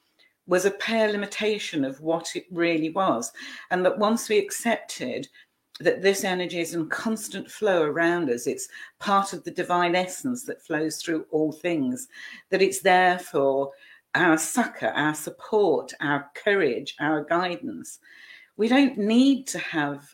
was 0.47 0.65
a 0.65 0.71
pale 0.71 1.11
limitation 1.11 1.85
of 1.85 2.01
what 2.01 2.35
it 2.35 2.45
really 2.51 2.89
was, 2.89 3.31
and 3.69 3.85
that 3.85 3.99
once 3.99 4.27
we 4.27 4.39
accepted 4.39 5.27
that 5.83 6.01
this 6.01 6.23
energy 6.23 6.59
is 6.59 6.73
in 6.73 6.87
constant 6.89 7.49
flow 7.49 7.83
around 7.83 8.29
us. 8.29 8.47
It's 8.47 8.69
part 8.99 9.33
of 9.33 9.43
the 9.43 9.51
divine 9.51 9.95
essence 9.95 10.43
that 10.45 10.61
flows 10.61 11.01
through 11.01 11.25
all 11.31 11.51
things, 11.51 12.07
that 12.49 12.61
it's 12.61 12.81
there 12.81 13.19
for 13.19 13.71
our 14.15 14.37
succor, 14.37 14.89
our 14.89 15.15
support, 15.15 15.93
our 16.01 16.29
courage, 16.35 16.95
our 16.99 17.23
guidance 17.23 17.99
we 18.61 18.67
don't 18.67 18.95
need 18.95 19.47
to 19.47 19.57
have 19.57 20.13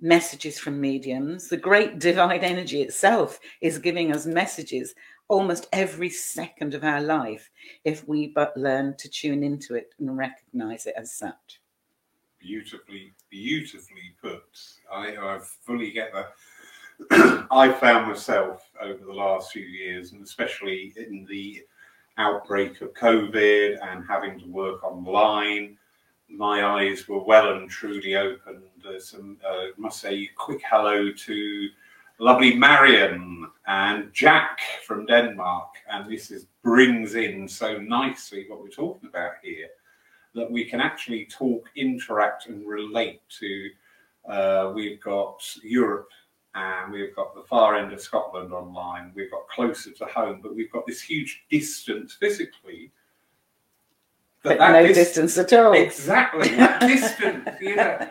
messages 0.00 0.58
from 0.58 0.78
mediums. 0.78 1.48
The 1.48 1.56
great 1.56 1.98
divine 2.10 2.40
energy 2.40 2.82
itself 2.82 3.40
is 3.62 3.78
giving 3.78 4.12
us 4.12 4.26
messages 4.26 4.94
almost 5.28 5.66
every 5.72 6.10
second 6.10 6.74
of 6.74 6.84
our 6.84 7.00
life 7.00 7.50
if 7.84 8.06
we 8.06 8.28
but 8.28 8.56
learn 8.56 8.96
to 8.98 9.08
tune 9.08 9.42
into 9.42 9.74
it 9.74 9.94
and 9.98 10.16
recognize 10.16 10.84
it 10.86 10.94
as 10.96 11.12
such. 11.12 11.60
Beautifully, 12.46 13.12
beautifully 13.28 14.14
put. 14.22 14.44
I, 14.92 15.16
I 15.16 15.40
fully 15.40 15.90
get 15.90 16.12
that. 16.14 17.46
I 17.50 17.72
found 17.72 18.06
myself 18.06 18.70
over 18.80 19.04
the 19.04 19.12
last 19.12 19.50
few 19.50 19.64
years, 19.64 20.12
and 20.12 20.22
especially 20.22 20.94
in 20.96 21.26
the 21.28 21.64
outbreak 22.18 22.80
of 22.82 22.94
COVID 22.94 23.78
and 23.82 24.04
having 24.08 24.38
to 24.38 24.46
work 24.46 24.84
online 24.84 25.76
my 26.28 26.64
eyes 26.64 27.06
were 27.08 27.22
well 27.22 27.52
and 27.52 27.70
truly 27.70 28.16
opened. 28.16 28.62
There's 28.82 29.08
some, 29.08 29.38
uh, 29.48 29.66
must 29.76 30.00
say, 30.00 30.28
quick 30.36 30.60
hello 30.68 31.12
to 31.12 31.68
lovely 32.18 32.54
Marion 32.56 33.48
and 33.66 34.12
Jack 34.12 34.58
from 34.84 35.06
Denmark. 35.06 35.68
And 35.90 36.10
this 36.10 36.30
is, 36.30 36.46
brings 36.62 37.14
in 37.14 37.48
so 37.48 37.78
nicely 37.78 38.46
what 38.48 38.60
we're 38.60 38.68
talking 38.68 39.08
about 39.08 39.32
here 39.42 39.68
that 40.36 40.50
we 40.50 40.64
can 40.64 40.80
actually 40.80 41.26
talk, 41.26 41.68
interact, 41.74 42.46
and 42.46 42.66
relate 42.66 43.20
to. 43.40 43.70
Uh, 44.28 44.72
we've 44.74 45.00
got 45.00 45.42
Europe 45.62 46.10
and 46.54 46.92
we've 46.92 47.14
got 47.14 47.34
the 47.34 47.42
far 47.42 47.76
end 47.76 47.92
of 47.92 48.00
Scotland 48.00 48.52
online. 48.52 49.12
We've 49.14 49.30
got 49.30 49.48
closer 49.48 49.90
to 49.90 50.04
home, 50.06 50.40
but 50.42 50.54
we've 50.54 50.70
got 50.70 50.86
this 50.86 51.00
huge 51.00 51.44
distance 51.50 52.14
physically 52.14 52.92
but, 54.46 54.58
but 54.58 54.72
no 54.72 54.86
dis- 54.86 54.96
distance 54.96 55.38
at 55.38 55.52
all. 55.52 55.72
Exactly, 55.72 56.48
that 56.50 56.80
distance. 56.86 57.48
You 57.60 57.76
know, 57.76 58.08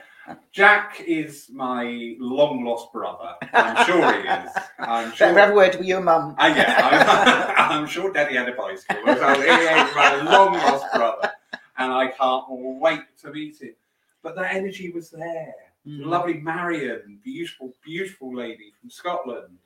Jack 0.52 1.02
is 1.08 1.50
my 1.50 2.16
long 2.20 2.66
lost 2.66 2.92
brother. 2.92 3.36
I'm 3.54 3.86
sure 3.86 4.14
he 4.14 4.28
is. 4.28 4.52
I'm 4.80 5.12
sure. 5.14 5.28
Better 5.28 5.40
have 5.40 5.52
a 5.52 5.56
word 5.56 5.76
with 5.76 5.88
your 5.88 6.02
mum. 6.02 6.36
Uh, 6.38 6.54
yeah, 6.56 7.56
I'm, 7.58 7.82
I'm, 7.84 7.88
sure 7.88 8.12
Daddy 8.12 8.36
had 8.36 8.50
a 8.50 8.54
bicycle. 8.54 9.16
So 9.16 9.42
he 9.42 9.48
is 9.48 9.96
my 9.96 10.22
long 10.24 10.54
lost 10.54 10.86
brother, 10.94 11.32
and 11.78 11.92
I 11.92 12.08
can't 12.08 12.46
wait 12.50 13.02
to 13.22 13.32
meet 13.32 13.62
him. 13.62 13.76
But 14.24 14.36
that 14.36 14.54
energy 14.56 14.92
was 14.92 15.10
there. 15.12 15.54
Mm. 15.88 16.06
Lovely 16.06 16.36
Marion, 16.36 17.20
beautiful, 17.24 17.74
beautiful 17.84 18.36
lady 18.36 18.74
from 18.80 18.90
Scotland. 18.90 19.58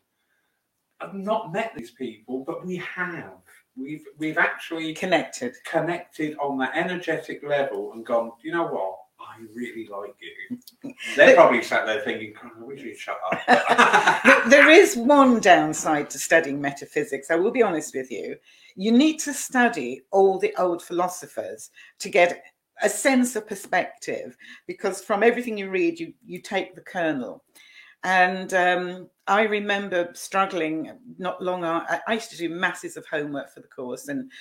I've 1.01 1.13
not 1.13 1.53
met 1.53 1.73
these 1.75 1.91
people, 1.91 2.43
but 2.45 2.65
we 2.65 2.77
have 2.77 3.33
we've 3.77 4.03
we've 4.17 4.37
actually 4.37 4.93
connected 4.93 5.55
connected 5.65 6.37
on 6.39 6.57
that 6.59 6.71
energetic 6.75 7.41
level 7.43 7.93
and 7.93 8.05
gone 8.05 8.31
you 8.43 8.51
know 8.51 8.67
what 8.67 8.97
I 9.19 9.41
really 9.55 9.87
like 9.87 10.15
you. 10.19 10.93
They're 11.15 11.35
probably 11.35 11.61
sat 11.63 11.85
there 11.85 12.01
thinking, 12.01 12.33
I 12.43 12.63
wish 12.63 12.81
you'd 12.81 12.97
shut 12.97 13.17
up. 13.31 14.45
there 14.49 14.69
is 14.69 14.95
one 14.97 15.39
downside 15.39 16.09
to 16.11 16.19
studying 16.19 16.61
metaphysics. 16.61 17.29
I 17.31 17.35
will 17.35 17.51
be 17.51 17.63
honest 17.63 17.95
with 17.95 18.11
you. 18.11 18.37
You 18.79 18.93
need 18.93 19.19
to 19.19 19.33
study 19.33 20.03
all 20.09 20.39
the 20.39 20.55
old 20.57 20.81
philosophers 20.81 21.69
to 21.99 22.07
get 22.07 22.45
a 22.81 22.87
sense 22.87 23.35
of 23.35 23.45
perspective 23.45 24.37
because 24.67 25.01
from 25.01 25.21
everything 25.21 25.57
you 25.57 25.69
read, 25.69 25.99
you, 25.99 26.13
you 26.25 26.39
take 26.39 26.75
the 26.75 26.81
kernel. 26.81 27.43
And 28.05 28.53
um, 28.53 29.09
I 29.27 29.41
remember 29.41 30.11
struggling 30.13 30.93
not 31.17 31.43
long. 31.43 31.65
I, 31.65 31.99
I 32.07 32.13
used 32.13 32.31
to 32.31 32.37
do 32.37 32.47
masses 32.47 32.95
of 32.95 33.05
homework 33.05 33.53
for 33.53 33.59
the 33.59 33.67
course 33.67 34.07
and, 34.07 34.31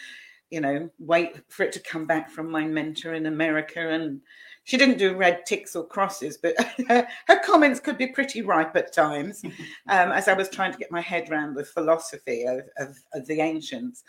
you 0.50 0.61
know, 0.61 0.88
wait 1.00 1.40
for 1.49 1.64
it 1.64 1.73
to 1.73 1.80
come 1.80 2.07
back 2.07 2.30
from 2.30 2.49
my 2.49 2.64
mentor 2.64 3.14
in 3.14 3.26
America. 3.26 3.88
And 3.88 4.21
she 4.68 4.76
didn't 4.76 4.98
do 4.98 5.16
red 5.16 5.46
ticks 5.46 5.75
or 5.75 5.87
crosses, 5.87 6.37
but 6.37 6.54
her, 6.88 7.08
comments 7.42 7.80
could 7.80 7.96
be 7.96 8.08
pretty 8.08 8.42
ripe 8.42 8.76
at 8.76 8.92
times 8.92 9.42
um, 9.88 10.12
as 10.12 10.28
I 10.28 10.34
was 10.34 10.50
trying 10.50 10.72
to 10.72 10.78
get 10.78 10.92
my 10.92 11.00
head 11.00 11.30
around 11.30 11.54
the 11.54 11.64
philosophy 11.64 12.44
of, 12.44 12.60
of, 12.76 12.98
of 13.14 13.26
the 13.26 13.40
ancients. 13.40 14.04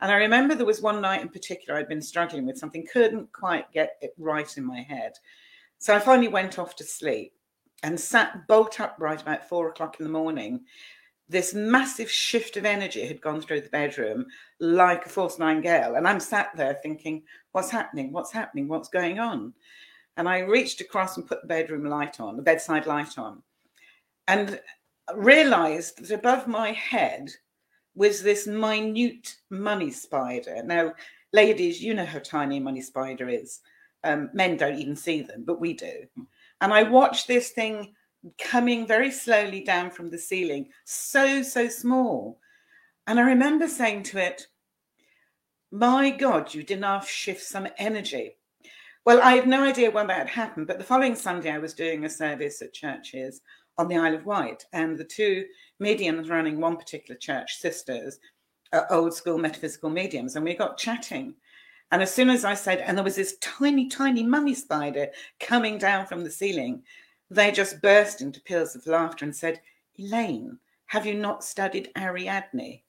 And 0.00 0.10
I 0.10 0.16
remember 0.16 0.56
there 0.56 0.66
was 0.66 0.82
one 0.82 1.00
night 1.00 1.22
in 1.22 1.28
particular 1.28 1.78
I'd 1.78 1.86
been 1.86 2.02
struggling 2.02 2.44
with 2.44 2.58
something, 2.58 2.88
couldn't 2.92 3.32
quite 3.32 3.70
get 3.70 3.98
it 4.00 4.10
right 4.18 4.58
in 4.58 4.64
my 4.64 4.80
head. 4.80 5.12
So 5.78 5.94
I 5.94 6.00
finally 6.00 6.26
went 6.26 6.58
off 6.58 6.74
to 6.76 6.84
sleep 6.84 7.32
and 7.84 7.98
sat 7.98 8.48
bolt 8.48 8.80
upright 8.80 9.22
about 9.22 9.48
four 9.48 9.68
o'clock 9.68 10.00
in 10.00 10.04
the 10.04 10.10
morning. 10.10 10.62
This 11.28 11.54
massive 11.54 12.10
shift 12.10 12.56
of 12.56 12.64
energy 12.64 13.06
had 13.06 13.20
gone 13.20 13.40
through 13.40 13.60
the 13.60 13.68
bedroom 13.68 14.26
like 14.58 15.06
a 15.06 15.08
force 15.08 15.38
nine 15.38 15.60
gale. 15.60 15.94
And 15.94 16.08
I'm 16.08 16.18
sat 16.18 16.50
there 16.56 16.74
thinking, 16.82 17.22
what's 17.52 17.70
happening? 17.70 18.10
What's 18.10 18.32
happening? 18.32 18.66
What's 18.66 18.88
going 18.88 19.20
on? 19.20 19.54
And 20.20 20.28
I 20.28 20.40
reached 20.40 20.82
across 20.82 21.16
and 21.16 21.26
put 21.26 21.40
the 21.40 21.48
bedroom 21.48 21.86
light 21.86 22.20
on, 22.20 22.36
the 22.36 22.42
bedside 22.42 22.84
light 22.84 23.16
on, 23.16 23.42
and 24.28 24.60
realized 25.14 25.96
that 25.96 26.14
above 26.14 26.46
my 26.46 26.72
head 26.72 27.30
was 27.94 28.22
this 28.22 28.46
minute 28.46 29.36
money 29.48 29.90
spider. 29.90 30.62
Now, 30.62 30.92
ladies, 31.32 31.82
you 31.82 31.94
know 31.94 32.04
how 32.04 32.18
tiny 32.18 32.58
a 32.58 32.60
money 32.60 32.82
spider 32.82 33.30
is. 33.30 33.60
Um, 34.04 34.28
men 34.34 34.58
don't 34.58 34.78
even 34.78 34.94
see 34.94 35.22
them, 35.22 35.44
but 35.46 35.58
we 35.58 35.72
do. 35.72 36.04
And 36.60 36.70
I 36.70 36.82
watched 36.82 37.26
this 37.26 37.52
thing 37.52 37.94
coming 38.38 38.86
very 38.86 39.10
slowly 39.10 39.64
down 39.64 39.90
from 39.90 40.10
the 40.10 40.18
ceiling, 40.18 40.68
so, 40.84 41.42
so 41.42 41.66
small. 41.66 42.38
And 43.06 43.18
I 43.18 43.22
remember 43.22 43.66
saying 43.66 44.02
to 44.02 44.18
it, 44.18 44.48
My 45.70 46.10
God, 46.10 46.52
you 46.52 46.62
did 46.62 46.76
enough 46.76 47.08
shift 47.08 47.40
some 47.40 47.68
energy. 47.78 48.36
Well, 49.10 49.22
I 49.22 49.34
had 49.34 49.48
no 49.48 49.64
idea 49.64 49.90
when 49.90 50.06
that 50.06 50.28
happened, 50.28 50.68
but 50.68 50.78
the 50.78 50.84
following 50.84 51.16
Sunday 51.16 51.50
I 51.50 51.58
was 51.58 51.74
doing 51.74 52.04
a 52.04 52.08
service 52.08 52.62
at 52.62 52.72
churches 52.72 53.40
on 53.76 53.88
the 53.88 53.96
Isle 53.96 54.14
of 54.14 54.24
Wight, 54.24 54.64
and 54.72 54.96
the 54.96 55.02
two 55.02 55.46
mediums 55.80 56.30
running 56.30 56.60
one 56.60 56.76
particular 56.76 57.18
church, 57.18 57.56
sisters, 57.56 58.20
are 58.72 58.86
old 58.88 59.12
school 59.12 59.36
metaphysical 59.36 59.90
mediums, 59.90 60.36
and 60.36 60.44
we 60.44 60.54
got 60.54 60.78
chatting. 60.78 61.34
And 61.90 62.02
as 62.02 62.14
soon 62.14 62.30
as 62.30 62.44
I 62.44 62.54
said, 62.54 62.78
and 62.78 62.96
there 62.96 63.02
was 63.02 63.16
this 63.16 63.36
tiny, 63.38 63.88
tiny 63.88 64.22
money 64.22 64.54
spider 64.54 65.08
coming 65.40 65.76
down 65.76 66.06
from 66.06 66.22
the 66.22 66.30
ceiling, 66.30 66.84
they 67.30 67.50
just 67.50 67.82
burst 67.82 68.20
into 68.22 68.40
peals 68.40 68.76
of 68.76 68.86
laughter 68.86 69.24
and 69.24 69.34
said, 69.34 69.60
Elaine, 69.98 70.56
have 70.86 71.04
you 71.04 71.14
not 71.14 71.42
studied 71.42 71.90
Ariadne? 71.98 72.82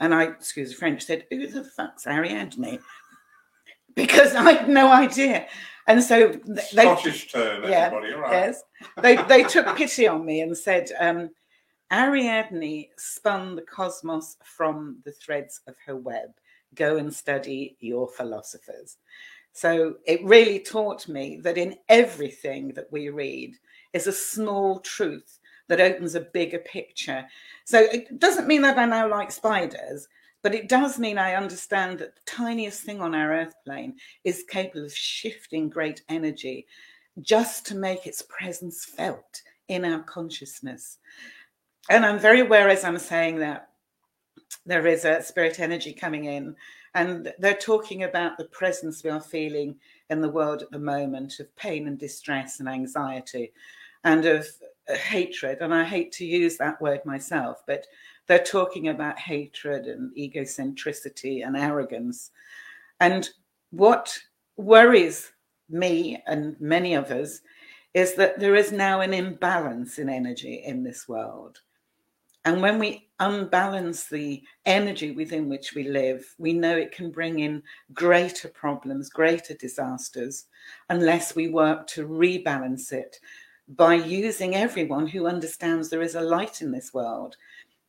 And 0.00 0.14
I, 0.14 0.22
excuse 0.22 0.70
the 0.70 0.76
French, 0.76 1.02
said, 1.02 1.26
Who 1.30 1.46
the 1.46 1.62
fuck's 1.62 2.06
Ariadne? 2.06 2.78
Because 3.94 4.34
I 4.34 4.52
had 4.52 4.68
no 4.68 4.90
idea. 4.90 5.46
And 5.86 6.02
so 6.02 6.32
they, 6.46 6.62
Scottish 6.62 7.32
term, 7.32 7.64
Yeah, 7.64 7.86
everybody. 7.86 8.14
All 8.14 8.20
right. 8.20 8.32
yes, 8.32 8.62
they, 9.02 9.16
they 9.16 9.42
took 9.42 9.76
pity 9.76 10.06
on 10.06 10.24
me 10.24 10.40
and 10.40 10.56
said, 10.56 10.90
um, 10.98 11.30
Ariadne 11.92 12.88
spun 12.96 13.54
the 13.56 13.62
cosmos 13.62 14.36
from 14.44 14.98
the 15.04 15.12
threads 15.12 15.60
of 15.66 15.74
her 15.84 15.96
web. 15.96 16.30
Go 16.74 16.96
and 16.96 17.12
study 17.12 17.76
your 17.80 18.08
philosophers. 18.08 18.96
So 19.52 19.96
it 20.06 20.24
really 20.24 20.58
taught 20.58 21.06
me 21.08 21.38
that 21.42 21.58
in 21.58 21.76
everything 21.88 22.72
that 22.74 22.90
we 22.90 23.10
read 23.10 23.54
is 23.92 24.06
a 24.06 24.12
small 24.12 24.78
truth 24.80 25.38
that 25.68 25.80
opens 25.80 26.14
a 26.14 26.20
bigger 26.20 26.60
picture. 26.60 27.26
So 27.64 27.80
it 27.80 28.18
doesn't 28.18 28.46
mean 28.48 28.62
that 28.62 28.78
I 28.78 28.86
now 28.86 29.08
like 29.08 29.30
spiders, 29.30 30.08
but 30.42 30.54
it 30.54 30.68
does 30.68 30.98
mean 30.98 31.18
I 31.18 31.34
understand 31.34 31.98
that 31.98 32.16
the 32.16 32.22
tiniest 32.26 32.82
thing 32.82 33.00
on 33.00 33.14
our 33.14 33.32
earth 33.32 33.54
plane 33.64 33.94
is 34.24 34.44
capable 34.48 34.84
of 34.84 34.92
shifting 34.92 35.68
great 35.68 36.02
energy 36.08 36.66
just 37.20 37.66
to 37.66 37.74
make 37.74 38.06
its 38.06 38.22
presence 38.22 38.84
felt 38.84 39.42
in 39.68 39.84
our 39.84 40.02
consciousness. 40.02 40.98
And 41.90 42.04
I'm 42.04 42.18
very 42.18 42.40
aware 42.40 42.68
as 42.68 42.84
I'm 42.84 42.98
saying 42.98 43.38
that 43.38 43.68
there 44.66 44.86
is 44.86 45.04
a 45.04 45.22
spirit 45.22 45.60
energy 45.60 45.92
coming 45.92 46.26
in, 46.26 46.54
and 46.94 47.32
they're 47.38 47.54
talking 47.54 48.02
about 48.02 48.36
the 48.36 48.44
presence 48.46 49.02
we 49.02 49.10
are 49.10 49.20
feeling 49.20 49.76
in 50.10 50.20
the 50.20 50.28
world 50.28 50.62
at 50.62 50.70
the 50.70 50.78
moment 50.78 51.40
of 51.40 51.54
pain 51.56 51.88
and 51.88 51.98
distress 51.98 52.60
and 52.60 52.68
anxiety 52.68 53.52
and 54.04 54.26
of 54.26 54.46
uh, 54.88 54.94
hatred. 54.94 55.58
And 55.60 55.74
I 55.74 55.84
hate 55.84 56.12
to 56.12 56.26
use 56.26 56.56
that 56.58 56.80
word 56.80 57.04
myself, 57.04 57.62
but 57.66 57.86
they're 58.26 58.38
talking 58.38 58.88
about 58.88 59.18
hatred 59.18 59.86
and 59.86 60.14
egocentricity 60.16 61.46
and 61.46 61.56
arrogance. 61.56 62.30
And 63.00 63.28
what 63.70 64.18
worries 64.56 65.32
me 65.68 66.22
and 66.26 66.60
many 66.60 66.94
of 66.94 67.10
us 67.10 67.40
is 67.94 68.14
that 68.14 68.38
there 68.38 68.54
is 68.54 68.72
now 68.72 69.00
an 69.00 69.12
imbalance 69.12 69.98
in 69.98 70.08
energy 70.08 70.62
in 70.64 70.82
this 70.82 71.08
world. 71.08 71.60
And 72.44 72.60
when 72.60 72.78
we 72.78 73.08
unbalance 73.20 74.08
the 74.08 74.42
energy 74.66 75.12
within 75.12 75.48
which 75.48 75.74
we 75.74 75.84
live, 75.84 76.34
we 76.38 76.52
know 76.52 76.76
it 76.76 76.90
can 76.90 77.10
bring 77.10 77.38
in 77.38 77.62
greater 77.92 78.48
problems, 78.48 79.10
greater 79.10 79.54
disasters, 79.54 80.46
unless 80.88 81.36
we 81.36 81.48
work 81.48 81.86
to 81.88 82.08
rebalance 82.08 82.92
it 82.92 83.18
by 83.68 83.94
using 83.94 84.56
everyone 84.56 85.06
who 85.06 85.26
understands 85.26 85.88
there 85.88 86.02
is 86.02 86.16
a 86.16 86.20
light 86.20 86.62
in 86.62 86.72
this 86.72 86.92
world. 86.92 87.36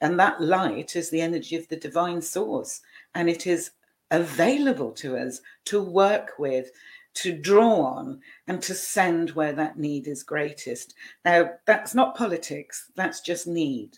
And 0.03 0.19
that 0.19 0.41
light 0.41 0.97
is 0.97 1.09
the 1.09 1.21
energy 1.21 1.55
of 1.55 1.67
the 1.69 1.77
divine 1.77 2.21
source. 2.21 2.81
And 3.15 3.29
it 3.29 3.47
is 3.47 3.71
available 4.11 4.91
to 4.91 5.15
us 5.15 5.39
to 5.65 5.81
work 5.81 6.33
with, 6.37 6.71
to 7.15 7.31
draw 7.31 7.85
on, 7.85 8.19
and 8.47 8.61
to 8.63 8.73
send 8.73 9.31
where 9.31 9.53
that 9.53 9.79
need 9.79 10.07
is 10.07 10.21
greatest. 10.21 10.93
Now, 11.23 11.51
that's 11.65 11.95
not 11.95 12.17
politics, 12.17 12.91
that's 12.97 13.21
just 13.21 13.47
need. 13.47 13.97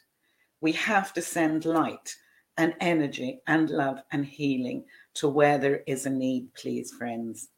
We 0.62 0.74
have 0.74 1.12
to 1.14 1.24
send 1.24 1.66
light 1.66 2.16
and 2.56 2.76
energy 2.80 3.42
and 3.48 3.72
love 3.72 3.98
and 4.12 4.26
healing 4.26 4.86
to 5.16 5.28
where 5.28 5.58
there 5.58 5.82
is 5.88 6.06
a 6.06 6.12
need, 6.12 6.54
please, 6.54 6.92
friends. 6.92 7.50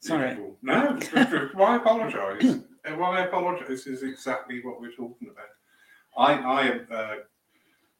Sorry. 0.00 0.36
No, 0.60 0.98
why 1.54 1.76
apologise? 1.76 2.58
Why 2.96 3.20
apologise 3.20 3.86
is 3.86 4.02
exactly 4.02 4.62
what 4.64 4.80
we're 4.80 4.92
talking 4.92 5.28
about. 5.28 5.57
I, 6.18 6.32
I, 6.34 6.94
uh, 6.94 7.14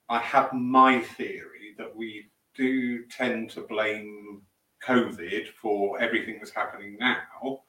I 0.08 0.18
have 0.18 0.52
my 0.52 1.00
theory 1.00 1.74
that 1.78 1.94
we 1.94 2.26
do 2.54 3.04
tend 3.06 3.50
to 3.50 3.60
blame 3.62 4.42
COVID 4.84 5.46
for 5.60 6.00
everything 6.00 6.38
that's 6.38 6.50
happening 6.50 6.96
now. 6.98 7.60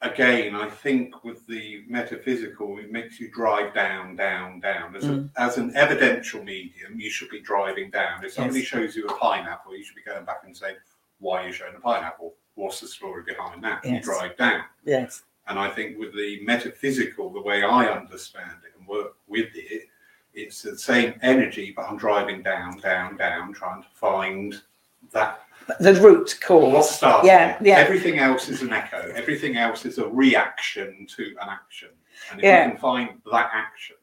Again, 0.00 0.56
I 0.56 0.68
think 0.68 1.22
with 1.22 1.46
the 1.46 1.84
metaphysical, 1.86 2.78
it 2.80 2.90
makes 2.90 3.20
you 3.20 3.30
drive 3.30 3.72
down, 3.72 4.16
down, 4.16 4.58
down. 4.58 4.96
As, 4.96 5.04
Mm. 5.04 5.30
a, 5.36 5.40
as 5.40 5.58
an 5.58 5.76
evidential 5.76 6.42
medium, 6.42 6.98
you 6.98 7.08
should 7.08 7.30
be 7.30 7.38
driving 7.40 7.88
down. 7.90 8.24
If 8.24 8.32
somebody 8.32 8.58
Yes. 8.60 8.68
shows 8.68 8.96
you 8.96 9.06
a 9.06 9.14
pineapple, 9.14 9.76
you 9.76 9.84
should 9.84 9.94
be 9.94 10.02
going 10.02 10.24
back 10.24 10.40
and 10.42 10.56
saying, 10.56 10.76
"Why 11.18 11.42
are 11.42 11.46
you 11.46 11.52
showing 11.52 11.76
a 11.76 11.80
pineapple? 11.80 12.34
What's 12.56 12.80
the 12.80 12.88
story 12.88 13.22
behind 13.22 13.62
that?" 13.62 13.84
You 13.84 14.00
drive 14.00 14.36
down. 14.36 14.64
Yes. 14.84 15.22
And 15.46 15.56
I 15.56 15.68
think 15.70 15.98
with 15.98 16.14
the 16.16 16.40
metaphysical, 16.44 17.30
the 17.30 17.40
way 17.40 17.62
I 17.62 17.86
understand 17.86 18.58
it 18.64 18.71
and 18.82 18.88
work 18.88 19.14
with 19.28 19.48
it, 19.54 19.84
it's 20.34 20.62
the 20.62 20.76
same 20.78 21.14
energy, 21.22 21.72
but 21.76 21.86
I'm 21.88 21.96
driving 21.96 22.42
down, 22.42 22.78
down, 22.78 23.16
down, 23.16 23.52
trying 23.52 23.82
to 23.82 23.88
find 23.94 24.60
that 25.12 25.40
The 25.78 25.94
root 25.94 26.18
what 26.18 26.40
cause. 26.40 26.96
started 26.96 27.26
Yeah, 27.26 27.56
it. 27.58 27.66
yeah. 27.66 27.76
Everything 27.76 28.18
else 28.18 28.48
is 28.48 28.62
an 28.62 28.72
echo. 28.72 29.12
Everything 29.14 29.56
else 29.56 29.84
is 29.84 29.98
a 29.98 30.08
reaction 30.08 31.06
to 31.16 31.34
an 31.42 31.48
action. 31.48 31.90
And 32.30 32.40
if 32.40 32.44
Yeah. 32.44 32.64
you 32.66 32.70
can 32.72 32.80
find 32.80 33.10
that 33.30 33.50
action, 33.52 33.96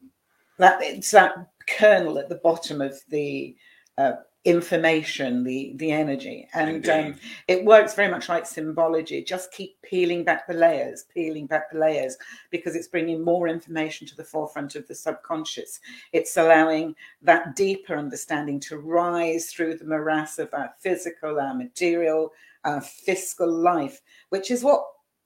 that 0.57 0.81
it's 0.81 1.11
that 1.11 1.33
kernel 1.67 2.19
at 2.19 2.29
the 2.29 2.35
bottom 2.35 2.81
of 2.81 2.99
the 3.09 3.55
uh, 3.97 4.13
information 4.45 5.43
the 5.43 5.73
the 5.75 5.91
energy. 5.91 6.47
And 6.53 6.87
um, 6.89 7.15
it 7.47 7.65
works 7.65 7.93
very 7.93 8.09
much 8.09 8.29
like 8.29 8.45
symbology. 8.45 9.23
Just 9.23 9.51
keep 9.51 9.81
peeling 9.81 10.23
back 10.23 10.47
the 10.47 10.53
layers 10.53 11.03
peeling 11.13 11.45
back 11.45 11.71
the 11.71 11.79
layers 11.79 12.17
because 12.49 12.75
it's 12.75 12.87
bringing 12.87 13.23
more 13.23 13.47
information 13.47 14.07
to 14.07 14.15
the 14.15 14.23
forefront 14.23 14.75
of 14.75 14.87
the 14.87 14.95
subconscious. 14.95 15.79
It's 16.13 16.37
allowing 16.37 16.95
that 17.21 17.55
deeper 17.55 17.95
understanding 17.95 18.59
to 18.61 18.77
rise 18.77 19.51
through 19.51 19.77
the 19.77 19.85
morass 19.85 20.39
of 20.39 20.53
our 20.53 20.71
physical 20.79 21.39
our 21.39 21.53
material 21.53 22.31
our 22.65 22.81
fiscal 22.81 23.49
life 23.49 24.01
which 24.29 24.51
is 24.51 24.63
what 24.63 24.83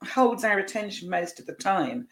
holds 0.08 0.44
our 0.44 0.58
attention 0.58 1.08
most 1.08 1.40
of 1.40 1.46
the 1.46 1.54
time. 1.54 2.06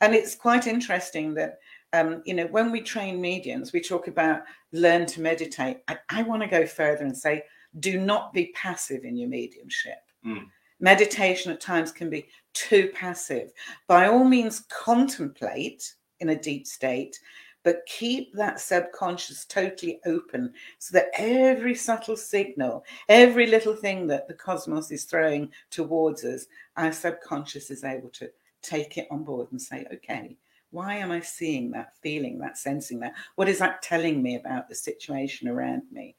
And 0.00 0.14
it's 0.14 0.34
quite 0.34 0.66
interesting 0.66 1.34
that 1.34 1.58
um, 1.92 2.22
you 2.24 2.34
know, 2.34 2.46
when 2.46 2.70
we 2.70 2.80
train 2.80 3.20
mediums, 3.20 3.72
we 3.72 3.80
talk 3.80 4.08
about 4.08 4.42
learn 4.72 5.06
to 5.06 5.20
meditate. 5.20 5.78
I, 5.88 5.98
I 6.10 6.22
want 6.22 6.42
to 6.42 6.48
go 6.48 6.66
further 6.66 7.04
and 7.04 7.16
say, 7.16 7.44
do 7.80 7.98
not 7.98 8.32
be 8.32 8.52
passive 8.54 9.04
in 9.04 9.16
your 9.16 9.28
mediumship. 9.28 9.98
Mm. 10.26 10.46
Meditation 10.80 11.52
at 11.52 11.60
times 11.60 11.90
can 11.90 12.10
be 12.10 12.28
too 12.54 12.90
passive. 12.94 13.52
By 13.86 14.08
all 14.08 14.24
means, 14.24 14.64
contemplate 14.70 15.94
in 16.20 16.30
a 16.30 16.40
deep 16.40 16.66
state, 16.66 17.18
but 17.64 17.84
keep 17.86 18.32
that 18.34 18.60
subconscious 18.60 19.44
totally 19.44 20.00
open 20.06 20.52
so 20.78 20.92
that 20.92 21.08
every 21.16 21.74
subtle 21.74 22.16
signal, 22.16 22.84
every 23.08 23.46
little 23.46 23.74
thing 23.74 24.06
that 24.06 24.28
the 24.28 24.34
cosmos 24.34 24.90
is 24.90 25.04
throwing 25.04 25.50
towards 25.70 26.24
us, 26.24 26.46
our 26.76 26.92
subconscious 26.92 27.70
is 27.70 27.84
able 27.84 28.08
to 28.10 28.30
take 28.62 28.98
it 28.98 29.08
on 29.10 29.24
board 29.24 29.48
and 29.50 29.60
say, 29.60 29.86
okay, 29.92 30.36
why 30.70 30.96
am 30.96 31.10
I 31.10 31.20
seeing 31.20 31.70
that, 31.72 31.94
feeling 32.02 32.38
that, 32.38 32.58
sensing 32.58 33.00
that? 33.00 33.14
What 33.36 33.48
is 33.48 33.58
that 33.58 33.82
telling 33.82 34.22
me 34.22 34.36
about 34.36 34.68
the 34.68 34.74
situation 34.74 35.48
around 35.48 35.82
me? 35.90 36.14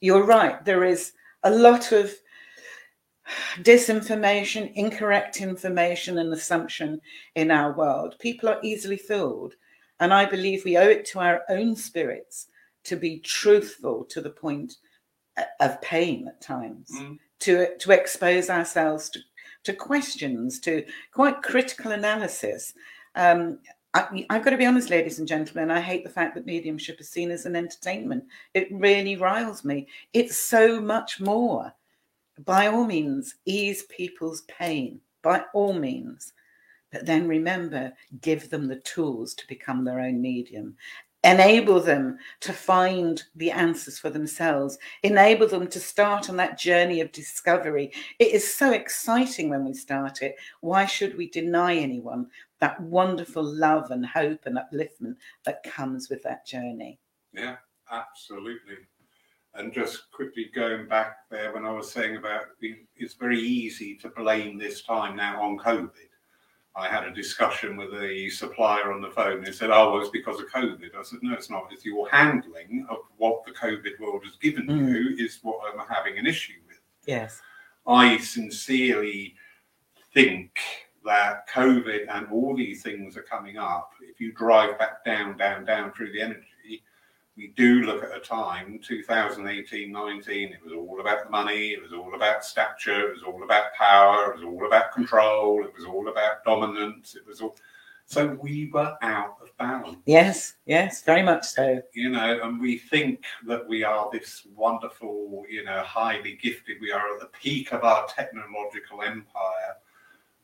You're 0.00 0.24
right, 0.24 0.64
there 0.64 0.84
is 0.84 1.12
a 1.42 1.50
lot 1.50 1.92
of 1.92 2.12
disinformation, 3.62 4.72
incorrect 4.74 5.40
information, 5.40 6.18
and 6.18 6.32
assumption 6.32 7.00
in 7.34 7.50
our 7.50 7.72
world. 7.72 8.16
People 8.18 8.48
are 8.48 8.60
easily 8.62 8.96
fooled. 8.96 9.54
And 9.98 10.12
I 10.12 10.26
believe 10.26 10.64
we 10.64 10.76
owe 10.76 10.88
it 10.88 11.06
to 11.06 11.20
our 11.20 11.42
own 11.48 11.74
spirits 11.74 12.48
to 12.84 12.96
be 12.96 13.18
truthful 13.20 14.04
to 14.04 14.20
the 14.20 14.30
point 14.30 14.76
uh, 15.36 15.44
of 15.60 15.80
pain 15.80 16.28
at 16.28 16.40
times, 16.40 16.90
Mm. 16.92 17.18
to, 17.40 17.76
to 17.78 17.90
expose 17.92 18.50
ourselves 18.50 19.10
to, 19.10 19.20
to 19.64 19.72
questions, 19.72 20.60
to 20.60 20.84
quite 21.12 21.42
critical 21.42 21.92
analysis. 21.92 22.74
Um, 23.14 23.58
I, 23.96 24.26
I've 24.28 24.44
got 24.44 24.50
to 24.50 24.58
be 24.58 24.66
honest, 24.66 24.90
ladies 24.90 25.18
and 25.18 25.26
gentlemen, 25.26 25.70
I 25.70 25.80
hate 25.80 26.04
the 26.04 26.10
fact 26.10 26.34
that 26.34 26.44
mediumship 26.44 27.00
is 27.00 27.08
seen 27.08 27.30
as 27.30 27.46
an 27.46 27.56
entertainment. 27.56 28.24
It 28.52 28.68
really 28.70 29.16
riles 29.16 29.64
me. 29.64 29.88
It's 30.12 30.36
so 30.36 30.78
much 30.82 31.18
more. 31.18 31.72
By 32.44 32.66
all 32.66 32.84
means, 32.84 33.36
ease 33.46 33.84
people's 33.84 34.42
pain, 34.42 35.00
by 35.22 35.44
all 35.54 35.72
means. 35.72 36.34
But 36.92 37.06
then 37.06 37.26
remember, 37.26 37.90
give 38.20 38.50
them 38.50 38.68
the 38.68 38.80
tools 38.80 39.32
to 39.34 39.48
become 39.48 39.82
their 39.82 40.00
own 40.00 40.20
medium. 40.20 40.76
Enable 41.26 41.80
them 41.80 42.18
to 42.38 42.52
find 42.52 43.20
the 43.34 43.50
answers 43.50 43.98
for 43.98 44.10
themselves. 44.10 44.78
Enable 45.02 45.48
them 45.48 45.66
to 45.66 45.80
start 45.80 46.30
on 46.30 46.36
that 46.36 46.56
journey 46.56 47.00
of 47.00 47.10
discovery. 47.10 47.92
It 48.20 48.28
is 48.28 48.54
so 48.54 48.70
exciting 48.70 49.50
when 49.50 49.64
we 49.64 49.74
start 49.74 50.22
it. 50.22 50.36
Why 50.60 50.86
should 50.86 51.16
we 51.16 51.28
deny 51.28 51.74
anyone 51.74 52.28
that 52.60 52.80
wonderful 52.80 53.42
love 53.42 53.90
and 53.90 54.06
hope 54.06 54.46
and 54.46 54.56
upliftment 54.56 55.16
that 55.44 55.64
comes 55.64 56.08
with 56.08 56.22
that 56.22 56.46
journey? 56.46 57.00
Yeah, 57.32 57.56
absolutely. 57.90 58.76
And 59.54 59.72
just 59.72 60.12
quickly 60.12 60.50
going 60.54 60.86
back 60.86 61.16
there 61.28 61.52
when 61.52 61.66
I 61.66 61.72
was 61.72 61.90
saying 61.90 62.18
about 62.18 62.42
it's 62.94 63.14
very 63.14 63.40
easy 63.40 63.96
to 63.96 64.10
blame 64.10 64.58
this 64.58 64.82
time 64.82 65.16
now 65.16 65.42
on 65.42 65.58
COVID. 65.58 65.90
I 66.76 66.88
had 66.88 67.04
a 67.04 67.10
discussion 67.10 67.76
with 67.76 67.94
a 67.94 68.28
supplier 68.28 68.92
on 68.92 69.00
the 69.00 69.10
phone. 69.10 69.42
They 69.42 69.52
said, 69.52 69.70
"Oh, 69.70 69.92
well, 69.92 70.02
it's 70.02 70.10
because 70.10 70.38
of 70.40 70.46
COVID." 70.52 70.94
I 70.94 71.02
said, 71.02 71.20
"No, 71.22 71.32
it's 71.32 71.48
not. 71.48 71.72
It's 71.72 71.86
your 71.86 72.08
handling 72.10 72.86
of 72.90 72.98
what 73.16 73.44
the 73.46 73.52
COVID 73.52 73.98
world 73.98 74.24
has 74.24 74.36
given 74.36 74.66
Mm. 74.66 74.88
you 74.88 75.24
is 75.24 75.38
what 75.42 75.60
I'm 75.72 75.86
having 75.88 76.18
an 76.18 76.26
issue 76.26 76.60
with." 76.68 76.80
Yes. 77.06 77.40
I 77.86 78.18
sincerely 78.18 79.36
think 80.12 80.58
that 81.04 81.48
COVID 81.48 82.08
and 82.10 82.26
all 82.30 82.54
these 82.54 82.82
things 82.82 83.16
are 83.16 83.22
coming 83.22 83.56
up. 83.56 83.92
If 84.02 84.20
you 84.20 84.32
drive 84.32 84.78
back 84.78 85.04
down, 85.04 85.36
down, 85.38 85.64
down 85.64 85.92
through 85.92 86.12
the 86.12 86.20
energy, 86.20 86.46
we 87.36 87.48
do 87.48 87.82
look 87.82 88.02
at 88.02 88.16
a 88.16 88.20
time, 88.20 88.78
2018 88.82 89.92
19, 89.92 90.52
it 90.52 90.60
was 90.64 90.72
all 90.72 91.00
about 91.00 91.30
money, 91.30 91.68
it 91.68 91.82
was 91.82 91.92
all 91.92 92.14
about 92.14 92.44
stature, 92.44 93.08
it 93.10 93.12
was 93.12 93.22
all 93.22 93.42
about 93.42 93.74
power, 93.74 94.32
it 94.32 94.36
was 94.36 94.44
all 94.44 94.66
about 94.66 94.92
control, 94.92 95.64
it 95.64 95.72
was 95.74 95.84
all 95.84 96.08
about 96.08 96.44
dominance, 96.44 97.14
it 97.14 97.26
was 97.26 97.40
all. 97.40 97.56
So 98.08 98.38
we 98.40 98.70
were 98.72 98.96
out 99.02 99.36
of 99.42 99.48
balance 99.58 99.98
Yes. 100.06 100.54
Yes. 100.64 101.02
Very 101.02 101.22
much 101.24 101.44
so. 101.44 101.82
you 101.92 102.08
know, 102.08 102.38
and 102.42 102.60
we 102.60 102.78
think 102.78 103.24
that 103.48 103.66
we 103.68 103.82
are 103.82 104.08
this 104.12 104.46
wonderful, 104.54 105.44
you 105.50 105.64
know, 105.64 105.82
highly 105.82 106.36
gifted, 106.40 106.76
we 106.80 106.92
are 106.92 107.14
at 107.14 107.20
the 107.20 107.26
peak 107.38 107.72
of 107.72 107.82
our 107.82 108.06
technological 108.06 109.02
empire. 109.02 109.74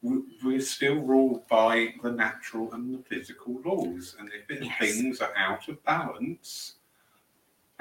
We- 0.02 0.24
We're 0.42 0.60
still 0.60 0.96
ruled 0.96 1.46
by 1.46 1.94
the 2.02 2.10
natural 2.10 2.72
and 2.74 2.92
the 2.92 3.02
physical 3.04 3.60
laws. 3.64 4.16
And 4.18 4.28
if 4.34 4.60
Yes. 4.60 4.78
things 4.96 5.20
are 5.20 5.32
out 5.36 5.68
of 5.68 5.82
balance, 5.84 6.78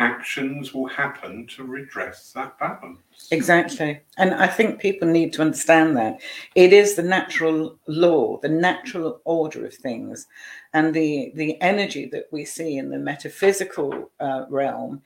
actions 0.01 0.73
will 0.73 0.87
happen 0.87 1.45
to 1.45 1.63
redress 1.63 2.31
that 2.31 2.57
balance. 2.57 3.27
Exactly. 3.29 3.99
And 4.17 4.33
I 4.33 4.47
think 4.47 4.79
people 4.79 5.07
need 5.07 5.31
to 5.33 5.41
understand 5.41 5.95
that. 5.97 6.19
It 6.55 6.73
is 6.73 6.95
the 6.95 7.03
natural 7.03 7.77
law, 7.87 8.39
the 8.41 8.49
natural 8.49 9.21
order 9.25 9.65
of 9.65 9.75
things. 9.75 10.27
And 10.73 10.93
the, 10.93 11.31
the 11.35 11.61
energy 11.61 12.07
that 12.07 12.27
we 12.31 12.45
see 12.45 12.77
in 12.77 12.89
the 12.89 12.97
metaphysical 12.97 14.11
uh, 14.19 14.45
realm 14.49 15.01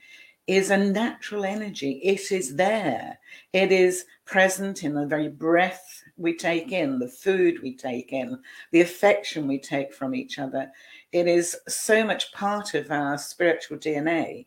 is 0.46 0.70
a 0.70 0.76
natural 0.76 1.44
energy. 1.44 2.00
It 2.02 2.30
is 2.30 2.54
there. 2.54 3.18
It 3.52 3.72
is 3.72 4.06
present 4.24 4.84
in 4.84 4.94
the 4.94 5.06
very 5.06 5.28
breath 5.28 6.02
we 6.16 6.36
take 6.36 6.72
in, 6.72 6.98
the 6.98 7.08
food 7.08 7.60
we 7.62 7.74
take 7.74 8.12
in, 8.12 8.38
the 8.70 8.80
affection 8.80 9.46
we 9.46 9.58
take 9.58 9.92
from 9.92 10.14
each 10.14 10.38
other. 10.38 10.70
It 11.12 11.26
is 11.26 11.56
so 11.68 12.04
much 12.04 12.32
part 12.32 12.74
of 12.74 12.90
our 12.90 13.18
spiritual 13.18 13.78
DNA 13.78 14.46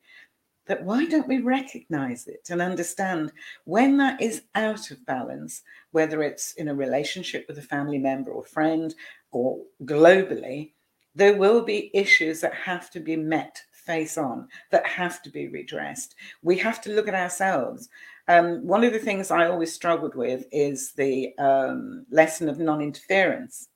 that 0.69 0.83
why 0.83 1.03
don't 1.03 1.27
we 1.27 1.39
recognize 1.39 2.27
it 2.27 2.47
and 2.51 2.61
understand 2.61 3.31
when 3.65 3.97
that 3.97 4.21
is 4.21 4.43
out 4.53 4.91
of 4.91 5.05
balance, 5.07 5.63
whether 5.91 6.21
it's 6.21 6.53
in 6.53 6.67
a 6.67 6.75
relationship 6.75 7.43
with 7.47 7.57
a 7.57 7.61
family 7.63 7.97
member 7.97 8.29
or 8.29 8.43
friend 8.43 8.93
or 9.31 9.59
globally, 9.83 10.71
there 11.15 11.35
will 11.35 11.63
be 11.63 11.89
issues 11.95 12.39
that 12.39 12.53
have 12.53 12.91
to 12.91 12.99
be 12.99 13.15
met 13.15 13.59
face 13.71 14.15
on, 14.15 14.47
that 14.69 14.85
have 14.85 15.23
to 15.23 15.31
be 15.31 15.47
redressed. 15.47 16.13
We 16.43 16.55
have 16.59 16.81
to 16.83 16.91
look 16.91 17.07
at 17.07 17.15
ourselves. 17.15 17.89
Um, 18.27 18.65
one 18.65 18.83
of 18.83 18.93
the 18.93 18.99
things 18.99 19.31
I 19.31 19.47
always 19.47 19.73
struggled 19.73 20.13
with 20.13 20.45
is 20.51 20.91
the 20.91 21.33
um, 21.39 22.05
lesson 22.11 22.47
of 22.47 22.59
non 22.59 22.79
interference. 22.79 23.69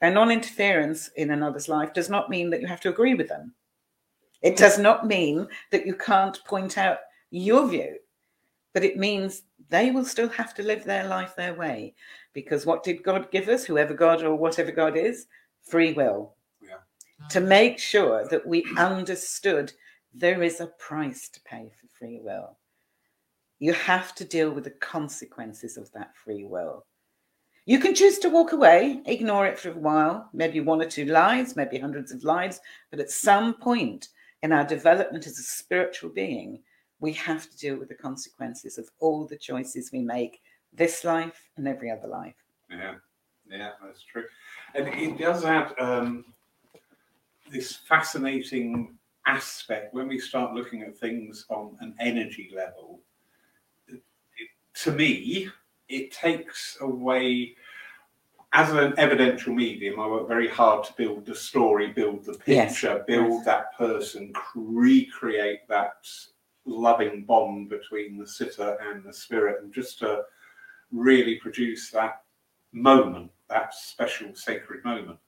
Now, 0.00 0.08
non 0.08 0.30
interference 0.30 1.10
in 1.16 1.32
another's 1.32 1.68
life 1.68 1.92
does 1.92 2.08
not 2.08 2.30
mean 2.30 2.48
that 2.48 2.62
you 2.62 2.66
have 2.66 2.80
to 2.80 2.88
agree 2.88 3.12
with 3.12 3.28
them. 3.28 3.54
It 4.42 4.56
does 4.56 4.78
not 4.78 5.06
mean 5.06 5.46
that 5.70 5.86
you 5.86 5.94
can't 5.94 6.42
point 6.44 6.78
out 6.78 6.98
your 7.30 7.68
view, 7.68 7.96
but 8.72 8.84
it 8.84 8.96
means 8.96 9.42
they 9.68 9.90
will 9.90 10.04
still 10.04 10.28
have 10.28 10.54
to 10.54 10.62
live 10.62 10.84
their 10.84 11.06
life 11.06 11.36
their 11.36 11.54
way. 11.54 11.94
Because 12.32 12.66
what 12.66 12.82
did 12.82 13.02
God 13.02 13.30
give 13.30 13.48
us, 13.48 13.64
whoever 13.64 13.94
God 13.94 14.22
or 14.22 14.34
whatever 14.34 14.72
God 14.72 14.96
is? 14.96 15.26
Free 15.62 15.92
will. 15.92 16.34
Yeah. 16.62 16.76
To 17.30 17.40
make 17.40 17.78
sure 17.78 18.26
that 18.28 18.46
we 18.46 18.64
understood 18.76 19.72
there 20.14 20.42
is 20.42 20.60
a 20.60 20.66
price 20.66 21.28
to 21.28 21.40
pay 21.42 21.70
for 21.80 21.86
free 21.98 22.18
will. 22.22 22.56
You 23.58 23.74
have 23.74 24.14
to 24.16 24.24
deal 24.24 24.50
with 24.50 24.64
the 24.64 24.70
consequences 24.70 25.76
of 25.76 25.92
that 25.92 26.16
free 26.16 26.44
will. 26.44 26.86
You 27.66 27.78
can 27.78 27.94
choose 27.94 28.18
to 28.20 28.30
walk 28.30 28.52
away, 28.52 29.02
ignore 29.04 29.46
it 29.46 29.58
for 29.58 29.70
a 29.70 29.74
while, 29.74 30.30
maybe 30.32 30.60
one 30.60 30.80
or 30.80 30.86
two 30.86 31.04
lives, 31.04 31.56
maybe 31.56 31.78
hundreds 31.78 32.10
of 32.10 32.24
lives, 32.24 32.60
but 32.90 33.00
at 33.00 33.10
some 33.10 33.54
point 33.54 34.08
in 34.42 34.52
our 34.52 34.64
development 34.64 35.26
as 35.26 35.38
a 35.38 35.42
spiritual 35.42 36.10
being, 36.10 36.60
we 37.00 37.12
have 37.12 37.50
to 37.50 37.56
deal 37.56 37.76
with 37.76 37.88
the 37.88 37.94
consequences 37.94 38.78
of 38.78 38.88
all 39.00 39.26
the 39.26 39.36
choices 39.36 39.90
we 39.92 40.00
make 40.00 40.40
this 40.72 41.04
life 41.04 41.48
and 41.56 41.66
every 41.66 41.90
other 41.90 42.08
life. 42.08 42.34
Yeah, 42.70 42.94
yeah, 43.48 43.70
that's 43.82 44.02
true. 44.02 44.24
And 44.74 44.88
it 44.88 45.18
does 45.18 45.44
add 45.44 45.72
um, 45.78 46.24
this 47.50 47.74
fascinating 47.74 48.96
aspect 49.26 49.92
when 49.94 50.08
we 50.08 50.18
start 50.18 50.54
looking 50.54 50.82
at 50.82 50.96
things 50.96 51.46
on 51.48 51.76
an 51.80 51.94
energy 52.00 52.50
level. 52.54 53.00
It, 53.88 54.02
to 54.82 54.92
me, 54.92 55.48
it 55.88 56.12
takes 56.12 56.78
away. 56.80 57.56
As 58.52 58.72
an 58.72 58.94
evidential 58.98 59.54
medium, 59.54 60.00
I 60.00 60.08
work 60.08 60.26
very 60.26 60.48
hard 60.48 60.84
to 60.84 60.92
build 60.94 61.24
the 61.24 61.34
story, 61.34 61.92
build 61.92 62.24
the 62.24 62.36
Yes, 62.46 62.72
picture, 62.72 63.04
build 63.06 63.32
yes. 63.32 63.44
that 63.44 63.76
person, 63.78 64.32
recreate 64.56 65.68
that 65.68 66.04
loving 66.64 67.24
bond 67.24 67.68
between 67.68 68.18
the 68.18 68.26
sitter 68.26 68.76
and 68.82 69.04
the 69.04 69.12
spirit, 69.12 69.62
and 69.62 69.72
just 69.72 70.00
to 70.00 70.24
really 70.90 71.36
produce 71.36 71.90
that 71.92 72.22
moment, 72.72 73.30
that 73.48 73.72
special 73.72 74.34
sacred 74.34 74.84
moment. 74.84 75.18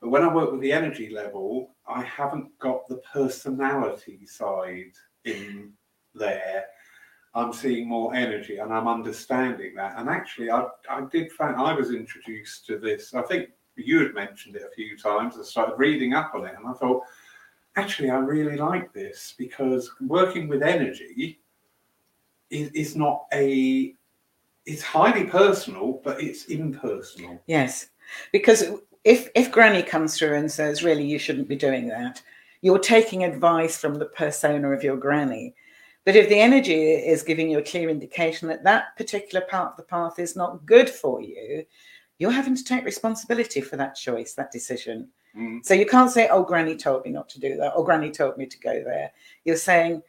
But 0.00 0.08
when 0.08 0.22
I 0.22 0.32
work 0.34 0.50
with 0.50 0.62
the 0.62 0.72
energy 0.72 1.10
level, 1.10 1.74
I 1.86 2.02
haven't 2.02 2.58
got 2.58 2.88
the 2.88 3.02
personality 3.12 4.24
side 4.26 4.92
in 5.24 5.72
there. 6.14 6.64
I'm 7.34 7.52
seeing 7.52 7.88
more 7.88 8.14
energy 8.14 8.58
and 8.58 8.72
I'm 8.72 8.86
understanding 8.86 9.74
that. 9.74 9.94
And 9.96 10.08
actually, 10.08 10.50
I, 10.50 10.66
I 10.88 11.02
did 11.10 11.32
find 11.32 11.56
I 11.56 11.74
was 11.74 11.90
introduced 11.90 12.66
to 12.66 12.78
this. 12.78 13.14
I 13.14 13.22
think 13.22 13.50
you 13.76 14.00
had 14.00 14.14
mentioned 14.14 14.56
it 14.56 14.62
a 14.62 14.74
few 14.74 14.96
times. 14.96 15.34
I 15.38 15.42
started 15.42 15.74
reading 15.76 16.14
up 16.14 16.32
on 16.34 16.46
it 16.46 16.54
and 16.56 16.66
I 16.66 16.72
thought, 16.74 17.02
actually, 17.76 18.10
I 18.10 18.18
really 18.18 18.56
like 18.56 18.92
this 18.92 19.34
because 19.36 19.90
working 20.00 20.46
with 20.46 20.62
energy 20.62 21.40
is, 22.50 22.70
is 22.70 22.96
not 22.96 23.24
a 23.32 23.94
it's 24.66 24.82
highly 24.82 25.24
personal, 25.24 26.00
but 26.04 26.22
it's 26.22 26.46
impersonal. 26.46 27.42
Yes, 27.46 27.88
because 28.32 28.64
if 29.04 29.28
if 29.34 29.50
Granny 29.50 29.82
comes 29.82 30.16
through 30.16 30.36
and 30.36 30.50
says, 30.50 30.82
"Really, 30.82 31.04
you 31.04 31.18
shouldn't 31.18 31.48
be 31.48 31.56
doing 31.56 31.88
that," 31.88 32.22
you're 32.62 32.78
taking 32.78 33.24
advice 33.24 33.76
from 33.76 33.96
the 33.96 34.06
persona 34.06 34.70
of 34.70 34.82
your 34.82 34.96
granny. 34.96 35.54
But 36.04 36.16
if 36.16 36.28
the 36.28 36.40
energy 36.40 36.92
is 36.92 37.22
giving 37.22 37.50
you 37.50 37.58
a 37.58 37.62
clear 37.62 37.88
indication 37.88 38.48
that 38.48 38.64
that 38.64 38.96
particular 38.96 39.46
part 39.46 39.72
of 39.72 39.76
the 39.76 39.84
path 39.84 40.18
is 40.18 40.36
not 40.36 40.66
good 40.66 40.90
for 40.90 41.22
you, 41.22 41.64
you're 42.18 42.30
having 42.30 42.54
to 42.54 42.64
take 42.64 42.84
responsibility 42.84 43.60
for 43.60 43.76
that 43.76 43.96
choice, 43.96 44.34
that 44.34 44.52
decision. 44.52 45.08
Mm. 45.36 45.64
So 45.64 45.74
you 45.74 45.86
can't 45.86 46.10
say, 46.10 46.28
"Oh, 46.28 46.44
Granny 46.44 46.76
told 46.76 47.04
me 47.04 47.10
not 47.10 47.28
to 47.30 47.40
do 47.40 47.56
that," 47.56 47.74
or 47.74 47.84
"Granny 47.84 48.10
told 48.10 48.36
me 48.36 48.46
to 48.46 48.58
go 48.60 48.84
there." 48.84 49.12
You're 49.44 49.56
saying, 49.56 50.02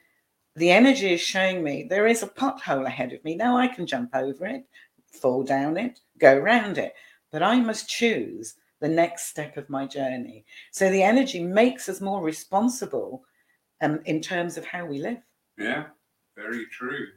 "The 0.55 0.69
energy 0.69 1.13
is 1.13 1.21
showing 1.21 1.63
me 1.63 1.83
there 1.83 2.07
is 2.07 2.21
a 2.23 2.27
pothole 2.27 2.85
ahead 2.85 3.13
of 3.13 3.23
me. 3.23 3.35
Now 3.35 3.57
I 3.57 3.67
can 3.67 3.87
jump 3.87 4.13
over 4.13 4.45
it, 4.45 4.65
fall 5.11 5.43
down 5.43 5.77
it, 5.77 6.01
go 6.19 6.37
round 6.37 6.77
it, 6.77 6.93
but 7.31 7.41
I 7.41 7.59
must 7.59 7.89
choose 7.89 8.55
the 8.81 8.89
next 8.89 9.27
step 9.27 9.57
of 9.57 9.69
my 9.69 9.87
journey." 9.87 10.45
So 10.71 10.91
the 10.91 11.03
energy 11.03 11.41
makes 11.41 11.89
us 11.89 12.01
more 12.01 12.21
responsible, 12.21 13.25
um, 13.81 14.01
in 14.05 14.21
terms 14.21 14.57
of 14.57 14.65
how 14.65 14.85
we 14.85 14.99
live. 14.99 15.21
Yeah, 15.57 15.85
very 16.35 16.65
true. 16.67 17.07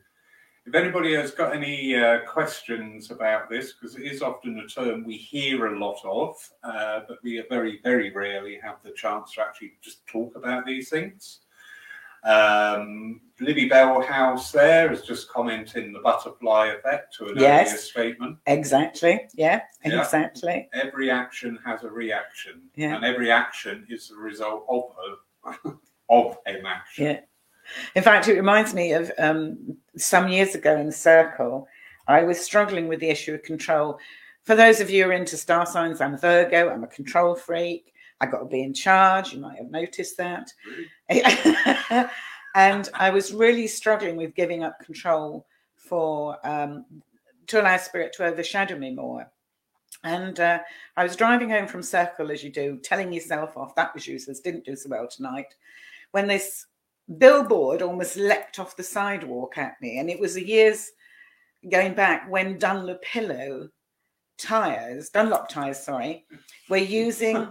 If 0.66 0.74
anybody 0.74 1.14
has 1.14 1.30
got 1.30 1.54
any 1.56 1.96
uh, 1.96 2.20
questions 2.26 3.10
about 3.10 3.48
this, 3.48 3.72
because 3.72 3.96
it 3.96 4.02
is 4.02 4.20
often 4.20 4.58
a 4.58 4.66
term 4.68 5.02
we 5.04 5.16
hear 5.16 5.66
a 5.74 5.78
lot 5.78 5.98
of, 6.04 6.36
uh, 6.62 7.00
but 7.08 7.18
we 7.22 7.42
very, 7.48 7.80
very 7.82 8.10
rarely 8.12 8.58
have 8.62 8.76
the 8.84 8.90
chance 8.92 9.32
to 9.32 9.40
actually 9.40 9.72
just 9.80 10.06
talk 10.06 10.36
about 10.36 10.66
these 10.66 10.90
things. 10.90 11.40
Um, 12.24 13.20
Libby 13.40 13.68
Bellhouse 13.70 14.50
there 14.52 14.92
is 14.92 15.02
just 15.02 15.28
commenting 15.30 15.92
the 15.92 16.00
butterfly 16.00 16.66
effect 16.66 17.14
to 17.16 17.28
an 17.28 17.38
Yes. 17.38 17.68
earlier 17.68 17.78
statement. 17.80 18.38
Exactly. 18.46 19.28
Yeah. 19.34 19.62
Yeah. 19.84 20.00
Exactly. 20.02 20.68
Every 20.74 21.10
action 21.10 21.58
has 21.64 21.84
a 21.84 21.90
reaction, 21.90 22.62
Yeah. 22.74 22.96
and 22.96 23.04
every 23.04 23.30
action 23.30 23.86
is 23.88 24.08
the 24.08 24.16
result 24.16 24.66
of 24.68 25.54
a, 25.64 25.70
of 26.10 26.36
an 26.46 26.66
action. 26.66 27.04
Yeah. 27.06 27.20
In 27.94 28.02
fact, 28.02 28.28
it 28.28 28.34
reminds 28.34 28.74
me 28.74 28.92
of 28.92 29.10
um, 29.18 29.76
some 29.96 30.28
years 30.28 30.54
ago 30.54 30.76
in 30.76 30.86
the 30.86 30.92
circle, 30.92 31.68
I 32.06 32.22
was 32.22 32.40
struggling 32.40 32.88
with 32.88 33.00
the 33.00 33.10
issue 33.10 33.34
of 33.34 33.42
control. 33.42 33.98
For 34.42 34.54
those 34.54 34.80
of 34.80 34.88
you 34.88 35.04
who 35.04 35.10
are 35.10 35.12
into 35.12 35.36
star 35.36 35.66
signs, 35.66 36.00
I'm 36.00 36.14
a 36.14 36.18
Virgo, 36.18 36.70
I'm 36.70 36.84
a 36.84 36.88
control 36.88 37.34
freak. 37.34 37.92
I 38.20 38.26
got 38.26 38.38
to 38.38 38.46
be 38.46 38.62
in 38.62 38.74
charge. 38.74 39.32
You 39.32 39.40
might 39.40 39.58
have 39.58 39.70
noticed 39.70 40.16
that. 40.16 40.52
and 42.54 42.88
I 42.94 43.10
was 43.10 43.32
really 43.32 43.66
struggling 43.66 44.16
with 44.16 44.34
giving 44.34 44.64
up 44.64 44.80
control 44.80 45.46
for 45.76 46.38
um, 46.46 46.84
to 47.46 47.60
allow 47.60 47.76
spirit 47.76 48.12
to 48.14 48.24
overshadow 48.24 48.76
me 48.76 48.92
more. 48.92 49.30
And 50.04 50.38
uh, 50.38 50.60
I 50.96 51.02
was 51.02 51.16
driving 51.16 51.50
home 51.50 51.66
from 51.66 51.82
Circle, 51.82 52.30
as 52.30 52.42
you 52.42 52.50
do, 52.50 52.78
telling 52.82 53.12
yourself 53.12 53.56
off. 53.56 53.74
That 53.74 53.94
was 53.94 54.06
useless. 54.06 54.40
Didn't 54.40 54.64
do 54.64 54.76
so 54.76 54.90
well 54.90 55.08
tonight. 55.08 55.54
When 56.12 56.26
this 56.26 56.66
billboard 57.16 57.80
almost 57.80 58.16
leapt 58.16 58.58
off 58.58 58.76
the 58.76 58.82
sidewalk 58.82 59.56
at 59.56 59.80
me, 59.80 59.98
and 59.98 60.10
it 60.10 60.20
was 60.20 60.36
a 60.36 60.46
years 60.46 60.90
going 61.70 61.94
back 61.94 62.30
when 62.30 62.58
Dunlopillo 62.58 63.68
tires, 64.38 65.10
Dunlop 65.10 65.48
tires, 65.48 65.80
sorry, 65.80 66.26
were 66.68 66.76
using 66.76 67.48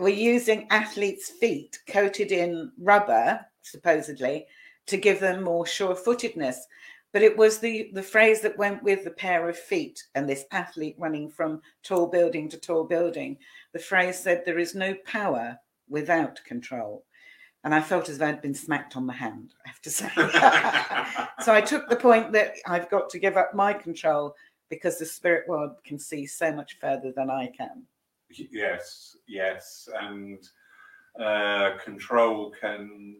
were 0.00 0.08
using 0.08 0.66
athletes' 0.70 1.30
feet 1.40 1.76
coated 1.88 2.30
in 2.30 2.70
rubber, 2.78 3.40
supposedly, 3.62 4.46
to 4.86 4.96
give 4.96 5.18
them 5.18 5.42
more 5.42 5.66
sure-footedness. 5.66 6.56
But 7.12 7.22
it 7.22 7.36
was 7.36 7.58
the 7.58 7.90
the 7.94 8.02
phrase 8.02 8.40
that 8.42 8.58
went 8.58 8.82
with 8.82 9.04
the 9.04 9.10
pair 9.10 9.48
of 9.48 9.58
feet 9.58 10.02
and 10.14 10.28
this 10.28 10.44
athlete 10.52 10.96
running 10.98 11.30
from 11.30 11.62
tall 11.82 12.06
building 12.06 12.48
to 12.50 12.58
tall 12.58 12.84
building. 12.84 13.38
The 13.72 13.78
phrase 13.78 14.18
said, 14.18 14.44
"There 14.44 14.58
is 14.58 14.74
no 14.74 14.94
power 15.04 15.58
without 15.88 16.42
control." 16.44 17.04
And 17.64 17.74
I 17.74 17.80
felt 17.80 18.08
as 18.08 18.18
though 18.18 18.28
I'd 18.28 18.40
been 18.40 18.54
smacked 18.54 18.96
on 18.96 19.06
the 19.06 19.12
hand, 19.12 19.54
I 19.64 19.68
have 19.68 19.80
to 19.82 19.90
say. 19.90 20.08
so 21.44 21.52
I 21.52 21.60
took 21.60 21.88
the 21.88 21.96
point 21.96 22.32
that 22.32 22.54
I've 22.66 22.88
got 22.88 23.10
to 23.10 23.18
give 23.18 23.36
up 23.36 23.54
my 23.54 23.72
control 23.72 24.34
because 24.68 24.98
the 24.98 25.06
spirit 25.06 25.48
world 25.48 25.72
can 25.84 25.98
see 25.98 26.26
so 26.26 26.52
much 26.52 26.78
further 26.80 27.12
than 27.12 27.30
I 27.30 27.50
can. 27.56 27.82
Yes, 28.30 29.16
yes, 29.26 29.88
and 30.00 30.38
uh, 31.20 31.78
control 31.82 32.52
can. 32.60 33.16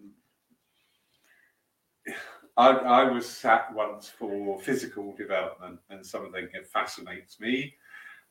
I, 2.57 2.71
I 2.71 3.05
was 3.05 3.29
sat 3.29 3.73
once 3.73 4.09
for 4.09 4.61
physical 4.61 5.15
development 5.15 5.79
and 5.91 6.05
something 6.05 6.49
that 6.53 6.67
fascinates 6.67 7.39
me. 7.39 7.73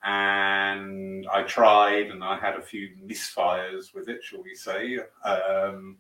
And 0.04 1.28
I 1.34 1.44
tried 1.44 2.08
and 2.08 2.24
I 2.24 2.38
had 2.38 2.56
a 2.56 2.62
few 2.62 2.90
misfires 3.06 3.94
with 3.94 4.10
it, 4.10 4.24
shall 4.24 4.44
we 4.44 4.56
say. 4.56 5.00
Um, 5.26 5.98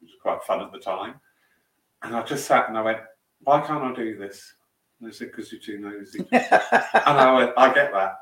it 0.00 0.04
was 0.04 0.14
quite 0.20 0.42
fun 0.42 0.60
at 0.60 0.72
the 0.72 0.78
time. 0.78 1.14
And 2.02 2.14
I 2.14 2.22
just 2.22 2.46
sat 2.46 2.68
and 2.68 2.76
I 2.76 2.82
went, 2.82 2.98
why 3.42 3.60
can't 3.60 3.82
I 3.82 3.94
do 3.94 4.16
this? 4.16 4.54
And 5.00 5.08
they 5.08 5.14
said, 5.14 5.28
because 5.28 5.52
you're 5.52 5.60
too 5.60 5.78
nosy. 5.78 6.26
and 6.32 7.18
I 7.18 7.32
went, 7.34 7.52
I 7.56 7.74
get 7.74 7.92
that. 7.92 8.20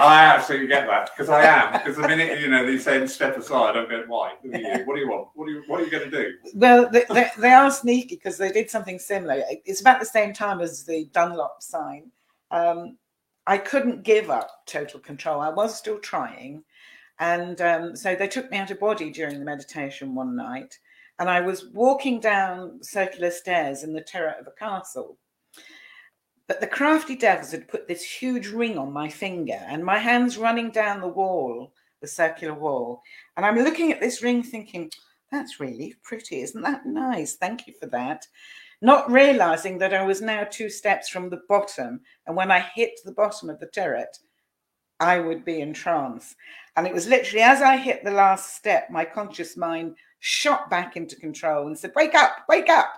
I 0.00 0.24
absolutely 0.24 0.68
get 0.68 0.86
that 0.86 1.10
because 1.10 1.28
I 1.28 1.44
am. 1.44 1.72
Because 1.72 1.96
the 1.96 2.06
minute 2.06 2.40
you 2.40 2.48
know 2.48 2.64
they 2.64 2.78
say 2.78 3.04
step 3.06 3.36
aside, 3.36 3.76
I'm 3.76 3.88
going, 3.88 4.08
why? 4.08 4.34
Who 4.42 4.52
are 4.52 4.56
you? 4.56 4.84
What 4.86 4.94
do 4.94 5.00
you 5.00 5.10
want? 5.10 5.28
What 5.34 5.48
are 5.48 5.50
you? 5.50 5.62
What 5.66 5.80
are 5.80 5.84
you 5.84 5.90
going 5.90 6.08
to 6.08 6.10
do? 6.10 6.34
Well, 6.54 6.88
they, 6.90 7.04
they, 7.10 7.26
they 7.38 7.52
are 7.52 7.70
sneaky 7.70 8.16
because 8.16 8.38
they 8.38 8.52
did 8.52 8.70
something 8.70 8.98
similar. 8.98 9.42
It's 9.64 9.80
about 9.80 9.98
the 9.98 10.06
same 10.06 10.32
time 10.32 10.60
as 10.60 10.84
the 10.84 11.06
Dunlop 11.12 11.56
sign. 11.60 12.10
Um, 12.52 12.96
I 13.46 13.58
couldn't 13.58 14.02
give 14.02 14.30
up 14.30 14.66
total 14.66 15.00
control. 15.00 15.40
I 15.40 15.50
was 15.50 15.76
still 15.76 15.98
trying, 15.98 16.64
and 17.18 17.60
um, 17.60 17.96
so 17.96 18.14
they 18.14 18.28
took 18.28 18.50
me 18.50 18.58
out 18.58 18.70
of 18.70 18.80
body 18.80 19.10
during 19.10 19.38
the 19.38 19.44
meditation 19.44 20.14
one 20.14 20.36
night, 20.36 20.78
and 21.18 21.28
I 21.28 21.40
was 21.40 21.66
walking 21.72 22.20
down 22.20 22.82
circular 22.82 23.30
stairs 23.30 23.82
in 23.82 23.92
the 23.92 24.02
turret 24.02 24.40
of 24.40 24.46
a 24.46 24.52
castle 24.52 25.16
but 26.50 26.60
the 26.60 26.66
crafty 26.66 27.14
devils 27.14 27.52
had 27.52 27.68
put 27.68 27.86
this 27.86 28.02
huge 28.02 28.48
ring 28.48 28.76
on 28.76 28.92
my 28.92 29.08
finger, 29.08 29.64
and 29.68 29.84
my 29.84 29.98
hand's 29.98 30.36
running 30.36 30.72
down 30.72 31.00
the 31.00 31.06
wall, 31.06 31.72
the 32.00 32.08
circular 32.08 32.54
wall. 32.54 33.04
And 33.36 33.46
I'm 33.46 33.54
looking 33.54 33.92
at 33.92 34.00
this 34.00 34.20
ring 34.20 34.42
thinking, 34.42 34.90
that's 35.30 35.60
really 35.60 35.94
pretty. 36.02 36.40
Isn't 36.42 36.62
that 36.62 36.86
nice? 36.86 37.36
Thank 37.36 37.68
you 37.68 37.74
for 37.78 37.86
that. 37.90 38.26
Not 38.82 39.10
realizing 39.10 39.78
that 39.78 39.92
I 39.92 40.04
was 40.04 40.22
now 40.22 40.44
two 40.44 40.70
steps 40.70 41.08
from 41.08 41.28
the 41.28 41.42
bottom. 41.48 42.00
And 42.26 42.36
when 42.36 42.50
I 42.50 42.60
hit 42.60 43.00
the 43.04 43.12
bottom 43.12 43.50
of 43.50 43.60
the 43.60 43.66
turret, 43.66 44.18
I 45.00 45.18
would 45.18 45.44
be 45.44 45.60
in 45.60 45.72
trance. 45.72 46.34
And 46.76 46.86
it 46.86 46.94
was 46.94 47.06
literally 47.06 47.42
as 47.42 47.62
I 47.62 47.76
hit 47.76 48.04
the 48.04 48.10
last 48.10 48.54
step, 48.56 48.90
my 48.90 49.04
conscious 49.04 49.56
mind 49.56 49.96
shot 50.20 50.70
back 50.70 50.96
into 50.96 51.16
control 51.16 51.66
and 51.66 51.78
said, 51.78 51.92
Wake 51.96 52.14
up, 52.14 52.44
wake 52.48 52.68
up. 52.68 52.94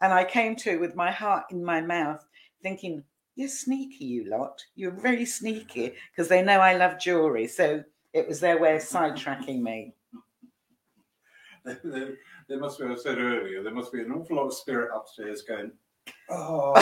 And 0.00 0.12
I 0.12 0.24
came 0.24 0.56
to 0.56 0.78
with 0.78 0.94
my 0.94 1.10
heart 1.10 1.44
in 1.50 1.64
my 1.64 1.80
mouth 1.80 2.26
thinking, 2.62 3.04
you're 3.36 3.48
sneaky, 3.48 4.04
you 4.04 4.30
lot. 4.30 4.62
You're 4.74 4.92
very 4.92 5.24
sneaky 5.24 5.92
because 6.10 6.28
they 6.28 6.42
know 6.42 6.60
I 6.60 6.76
love 6.76 6.98
jewelry. 6.98 7.46
So 7.46 7.82
it 8.12 8.28
was 8.28 8.40
their 8.40 8.58
way 8.58 8.76
of 8.76 8.82
sidetracking 8.82 9.60
me. 9.60 9.94
there, 12.48 12.58
must 12.58 12.78
be, 12.78 12.86
I 12.86 12.94
said 12.94 13.18
earlier, 13.18 13.62
there 13.62 13.74
must 13.74 13.92
be 13.92 14.00
an 14.00 14.12
awful 14.12 14.36
lot 14.36 14.46
of 14.46 14.54
spirit 14.54 14.90
upstairs 14.94 15.42
going, 15.42 15.72
oh. 16.30 16.72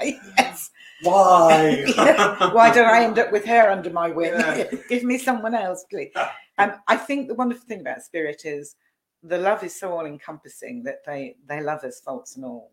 yes. 0.00 0.70
Why? 1.02 1.84
Why 2.52 2.72
did 2.72 2.84
I 2.84 3.04
end 3.04 3.18
up 3.18 3.32
with 3.32 3.44
hair 3.44 3.70
under 3.70 3.90
my 3.90 4.10
wing? 4.10 4.34
Yeah. 4.34 4.70
Give 4.88 5.02
me 5.02 5.18
someone 5.18 5.54
else, 5.54 5.84
please. 5.90 6.12
Um, 6.58 6.74
I 6.88 6.96
think 6.96 7.28
the 7.28 7.34
wonderful 7.34 7.66
thing 7.66 7.80
about 7.80 8.02
spirit 8.02 8.42
is 8.44 8.76
the 9.22 9.38
love 9.38 9.64
is 9.64 9.78
so 9.78 9.92
all 9.92 10.06
encompassing 10.06 10.82
that 10.84 11.04
they 11.06 11.36
they 11.46 11.62
love 11.62 11.84
us 11.84 12.00
faults 12.00 12.36
and 12.36 12.44
all. 12.44 12.72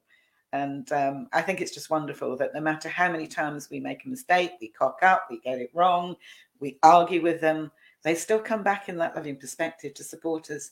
And 0.54 0.89
um, 0.93 1.28
I 1.34 1.41
think 1.41 1.60
it's 1.60 1.73
just 1.73 1.89
wonderful 1.89 2.38
that 2.38 2.54
no 2.54 2.62
matter 2.62 2.88
how 2.89 3.12
many 3.12 3.28
times 3.28 3.69
we 3.69 3.80
make 3.80 4.06
a 4.06 4.10
mistake, 4.10 4.52
we 4.62 4.69
cock 4.69 5.00
up, 5.02 5.28
we 5.30 5.39
get 5.39 5.60
it 5.60 5.71
wrong, 5.73 6.15
we 6.60 6.78
argue 6.84 7.21
with 7.21 7.41
them, 7.41 7.69
they 8.03 8.15
still 8.15 8.39
come 8.39 8.63
back 8.63 8.89
in 8.89 8.97
that 8.97 9.15
loving 9.15 9.38
perspective 9.38 9.93
to 9.95 10.03
support 10.03 10.49
us 10.49 10.71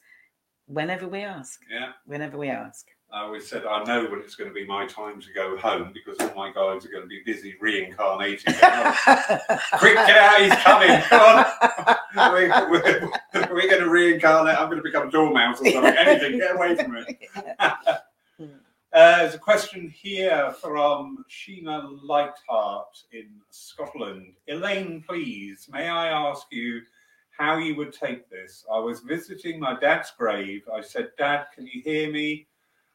whenever 0.68 1.08
we 1.08 1.22
ask. 1.22 1.62
Yeah. 1.72 1.92
Whenever 2.06 2.38
we 2.38 2.50
ask. 2.50 2.88
I 3.12 3.22
always 3.22 3.48
said 3.48 3.66
I 3.66 3.84
know 3.84 4.10
when 4.10 4.20
it's 4.20 4.36
going 4.36 4.50
to 4.50 4.54
be 4.54 4.66
my 4.66 4.86
time 4.88 5.22
to 5.22 5.34
go 5.34 5.56
home 5.58 5.94
because 5.94 6.18
all 6.20 6.36
my 6.36 6.52
guides 6.52 6.86
are 6.86 6.90
going 6.90 7.04
to 7.04 7.08
be 7.08 7.22
busy 7.26 7.56
reincarnating. 7.62 8.54
Quick, 8.54 9.96
get 9.96 10.18
out! 10.18 10.42
He's 10.42 10.56
coming! 10.64 11.02
Come 11.04 11.22
on! 11.22 12.34
we, 12.34 12.50
we're, 12.50 13.10
we're, 13.54 13.70
going 13.70 13.84
to 13.84 13.90
reincarnate. 13.90 14.60
I'm 14.60 14.66
going 14.66 14.78
to 14.78 14.84
become 14.84 15.08
a 15.08 15.12
dormouse 15.12 15.62
or 15.62 15.72
something. 15.72 15.96
Anything, 15.98 16.40
get 16.40 16.56
away 16.56 16.76
from 16.76 16.94
me. 16.94 17.20
Uh, 18.94 19.18
there's 19.18 19.36
a 19.36 19.40
question 19.40 19.90
here 19.90 20.56
from 20.62 21.26
Sheena 21.30 22.00
Lightheart 22.02 22.98
in 23.12 23.28
Scotland. 23.50 24.36
Elaine, 24.48 25.04
please, 25.06 25.68
may 25.70 25.90
I 25.90 26.08
ask 26.08 26.48
you 26.50 26.80
how 27.38 27.58
you 27.58 27.76
would 27.76 27.94
take 27.94 28.30
this? 28.30 28.66
I 28.72 28.80
was 28.80 29.02
visiting 29.02 29.60
my 29.60 29.78
dad's 29.80 30.12
grave. 30.18 30.64
I 30.74 30.82
said, 30.82 31.10
Dad, 31.18 31.46
can 31.54 31.68
you 31.68 31.82
hear 31.84 32.12
me? 32.12 32.48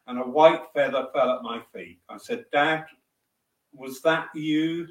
And 0.06 0.18
a 0.18 0.22
white 0.22 0.62
feather 0.74 1.08
fell 1.12 1.30
at 1.30 1.42
my 1.42 1.60
feet. 1.72 2.00
I 2.08 2.18
said, 2.18 2.44
Dad, 2.52 2.84
was 3.72 4.00
that 4.02 4.28
you? 4.34 4.88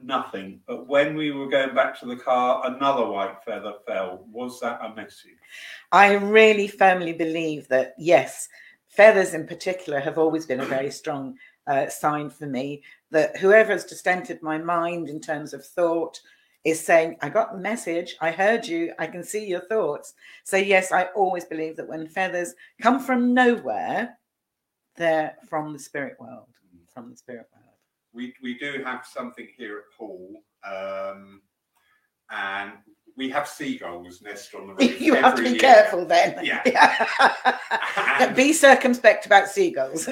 Nothing. 0.00 0.60
But 0.66 0.88
when 0.88 1.16
we 1.16 1.30
were 1.30 1.48
going 1.48 1.74
back 1.74 1.98
to 2.00 2.06
the 2.06 2.16
car, 2.16 2.62
another 2.66 3.06
white 3.06 3.36
feather 3.44 3.74
fell. 3.86 4.26
Was 4.30 4.60
that 4.60 4.80
a 4.82 4.94
message? 4.94 5.38
I 5.92 6.14
really 6.14 6.68
firmly 6.68 7.12
believe 7.12 7.68
that, 7.68 7.94
yes 7.98 8.48
feathers 8.96 9.34
in 9.34 9.46
particular 9.46 10.00
have 10.00 10.16
always 10.16 10.46
been 10.46 10.60
a 10.60 10.66
very 10.66 10.90
strong 10.90 11.36
uh, 11.66 11.86
sign 11.88 12.30
for 12.30 12.46
me 12.46 12.82
that 13.10 13.36
whoever 13.36 13.72
has 13.72 13.84
just 13.84 14.06
entered 14.06 14.42
my 14.42 14.56
mind 14.56 15.08
in 15.08 15.20
terms 15.20 15.52
of 15.52 15.64
thought 15.64 16.18
is 16.66 16.84
saying, 16.84 17.16
I 17.22 17.28
got 17.28 17.52
the 17.52 17.58
message, 17.58 18.16
I 18.20 18.32
heard 18.32 18.66
you, 18.66 18.92
I 18.98 19.06
can 19.06 19.22
see 19.22 19.46
your 19.46 19.60
thoughts. 19.60 20.14
So, 20.42 20.56
yes, 20.56 20.90
I 20.90 21.04
always 21.14 21.44
believe 21.44 21.76
that 21.76 21.86
when 21.86 22.08
feathers 22.08 22.54
come 22.82 22.98
from 22.98 23.32
nowhere, 23.32 24.18
they're 24.96 25.36
from 25.48 25.72
the 25.72 25.78
spirit 25.78 26.16
world. 26.18 26.48
From 26.92 27.10
the 27.10 27.16
spirit 27.16 27.46
world. 27.54 27.76
We, 28.12 28.34
we 28.42 28.58
do 28.58 28.82
have 28.84 29.06
something 29.06 29.46
here 29.56 29.78
at 29.78 29.96
Poole, 29.96 30.42
um, 30.64 31.40
and 32.30 32.72
we 33.16 33.30
have 33.30 33.46
seagulls 33.46 34.20
nest 34.22 34.52
on 34.56 34.66
the 34.66 34.74
roof. 34.80 35.00
you 35.00 35.14
have 35.14 35.36
to 35.36 35.42
be 35.42 35.50
year. 35.50 35.58
careful 35.60 36.04
then. 36.04 36.44
Yeah. 36.44 38.32
be 38.34 38.52
circumspect 38.52 39.26
about 39.26 39.48
seagulls. 39.48 40.08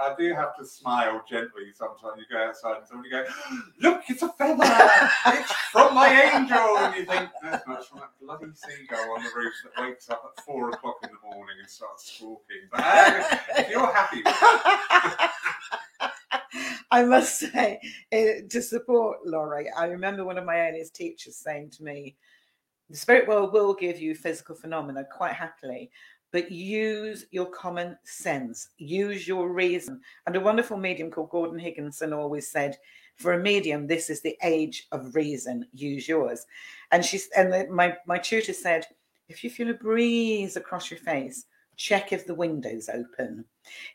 I 0.00 0.14
do 0.18 0.34
have 0.34 0.56
to 0.56 0.64
smile 0.64 1.22
gently 1.28 1.72
sometimes. 1.74 2.18
You 2.18 2.24
go 2.30 2.42
outside 2.42 2.78
and 2.78 2.86
somebody 2.86 3.10
go, 3.10 3.24
"Look, 3.80 4.02
it's 4.08 4.22
a 4.22 4.28
feather! 4.32 4.64
it's 4.64 5.52
from 5.72 5.94
my 5.94 6.08
angel!" 6.08 6.78
And 6.78 6.94
you 6.96 7.04
think 7.04 7.30
that's 7.42 7.66
much 7.66 7.86
from 7.88 8.00
that 8.00 8.10
bloody 8.20 8.52
seagull 8.54 9.12
on 9.16 9.22
the 9.22 9.30
roof 9.34 9.54
that 9.64 9.82
wakes 9.82 10.10
up 10.10 10.22
at 10.24 10.44
four 10.44 10.70
o'clock 10.70 10.96
in 11.02 11.10
the 11.10 11.28
morning 11.28 11.56
and 11.60 11.68
starts 11.68 12.12
squawking. 12.12 12.68
But 12.70 12.80
uh, 12.80 13.38
if 13.58 13.70
you're 13.70 13.92
happy. 13.92 14.22
I 16.90 17.02
must 17.04 17.38
say, 17.38 17.80
uh, 18.12 18.46
to 18.48 18.62
support 18.62 19.18
Laurie, 19.26 19.70
I 19.76 19.86
remember 19.86 20.24
one 20.24 20.38
of 20.38 20.44
my 20.44 20.60
earliest 20.60 20.94
teachers 20.94 21.36
saying 21.36 21.70
to 21.70 21.82
me, 21.82 22.16
the 22.88 22.96
spirit 22.96 23.26
world 23.26 23.52
will 23.52 23.74
give 23.74 24.00
you 24.00 24.14
physical 24.14 24.54
phenomena 24.54 25.04
quite 25.10 25.32
happily, 25.32 25.90
but 26.36 26.52
use 26.52 27.24
your 27.30 27.46
common 27.46 27.96
sense, 28.04 28.68
use 28.76 29.26
your 29.26 29.48
reason. 29.48 30.02
And 30.26 30.36
a 30.36 30.40
wonderful 30.40 30.76
medium 30.76 31.10
called 31.10 31.30
Gordon 31.30 31.58
Higginson 31.58 32.12
always 32.12 32.46
said, 32.46 32.76
for 33.14 33.32
a 33.32 33.38
medium, 33.38 33.86
this 33.86 34.10
is 34.10 34.20
the 34.20 34.36
age 34.42 34.86
of 34.92 35.14
reason. 35.14 35.66
Use 35.72 36.06
yours. 36.06 36.44
And 36.92 37.02
she's 37.02 37.30
and 37.34 37.50
the, 37.50 37.66
my 37.70 37.96
my 38.06 38.18
tutor 38.18 38.52
said, 38.52 38.84
if 39.30 39.42
you 39.42 39.48
feel 39.48 39.70
a 39.70 39.72
breeze 39.72 40.56
across 40.56 40.90
your 40.90 41.00
face, 41.00 41.46
check 41.76 42.12
if 42.12 42.26
the 42.26 42.34
window's 42.34 42.90
open. 42.90 43.46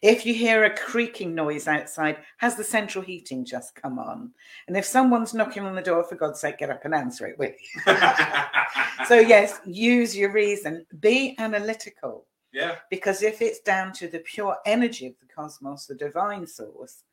If 0.01 0.25
you 0.25 0.33
hear 0.33 0.63
a 0.63 0.75
creaking 0.75 1.35
noise 1.35 1.67
outside, 1.67 2.17
has 2.37 2.55
the 2.55 2.63
central 2.63 3.03
heating 3.03 3.45
just 3.45 3.75
come 3.75 3.99
on? 3.99 4.31
And 4.67 4.75
if 4.75 4.85
someone's 4.85 5.35
knocking 5.35 5.63
on 5.63 5.75
the 5.75 5.81
door, 5.83 6.03
for 6.03 6.15
God's 6.15 6.41
sake, 6.41 6.57
get 6.57 6.71
up 6.71 6.85
and 6.85 6.95
answer 6.95 7.27
it, 7.27 7.37
will 7.37 7.51
you? 7.51 7.95
so, 9.07 9.19
yes, 9.19 9.61
use 9.63 10.17
your 10.17 10.31
reason, 10.31 10.87
be 10.99 11.35
analytical. 11.37 12.25
Yeah, 12.53 12.75
Because 12.89 13.21
if 13.21 13.41
it's 13.41 13.61
down 13.61 13.93
to 13.93 14.07
the 14.07 14.19
pure 14.19 14.57
energy 14.65 15.07
of 15.07 15.13
the 15.19 15.33
cosmos, 15.33 15.85
the 15.85 15.95
divine 15.95 16.45
source, 16.45 17.03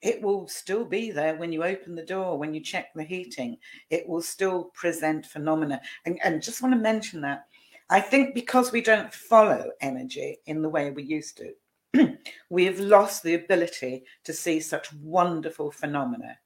it 0.00 0.20
will 0.20 0.48
still 0.48 0.84
be 0.84 1.10
there 1.10 1.36
when 1.36 1.52
you 1.52 1.62
open 1.62 1.94
the 1.94 2.04
door, 2.04 2.38
when 2.38 2.54
you 2.54 2.60
check 2.60 2.92
the 2.94 3.04
heating. 3.04 3.56
It 3.90 4.08
will 4.08 4.22
still 4.22 4.64
present 4.74 5.26
phenomena. 5.26 5.80
And, 6.04 6.18
and 6.24 6.42
just 6.42 6.60
want 6.62 6.74
to 6.74 6.80
mention 6.80 7.20
that. 7.22 7.46
I 7.90 8.00
think 8.00 8.34
because 8.34 8.72
we 8.72 8.80
don't 8.80 9.12
follow 9.12 9.70
energy 9.80 10.38
in 10.46 10.62
the 10.62 10.68
way 10.68 10.90
we 10.90 11.02
used 11.04 11.38
to, 11.38 12.16
we 12.50 12.64
have 12.64 12.80
lost 12.80 13.22
the 13.22 13.34
ability 13.34 14.04
to 14.24 14.32
see 14.32 14.60
such 14.60 14.92
wonderful 14.94 15.70
phenomena. 15.70 16.38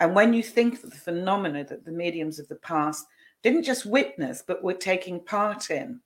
And 0.00 0.14
when 0.14 0.32
you 0.32 0.42
think 0.42 0.74
of 0.74 0.90
the 0.90 0.96
phenomena 0.96 1.64
that 1.64 1.84
the 1.84 1.92
mediums 1.92 2.38
of 2.38 2.48
the 2.48 2.56
past 2.56 3.06
didn't 3.42 3.64
just 3.64 3.86
witness, 3.86 4.42
but 4.46 4.62
were 4.62 4.74
taking 4.74 5.20
part 5.20 5.70
in, 5.70 6.00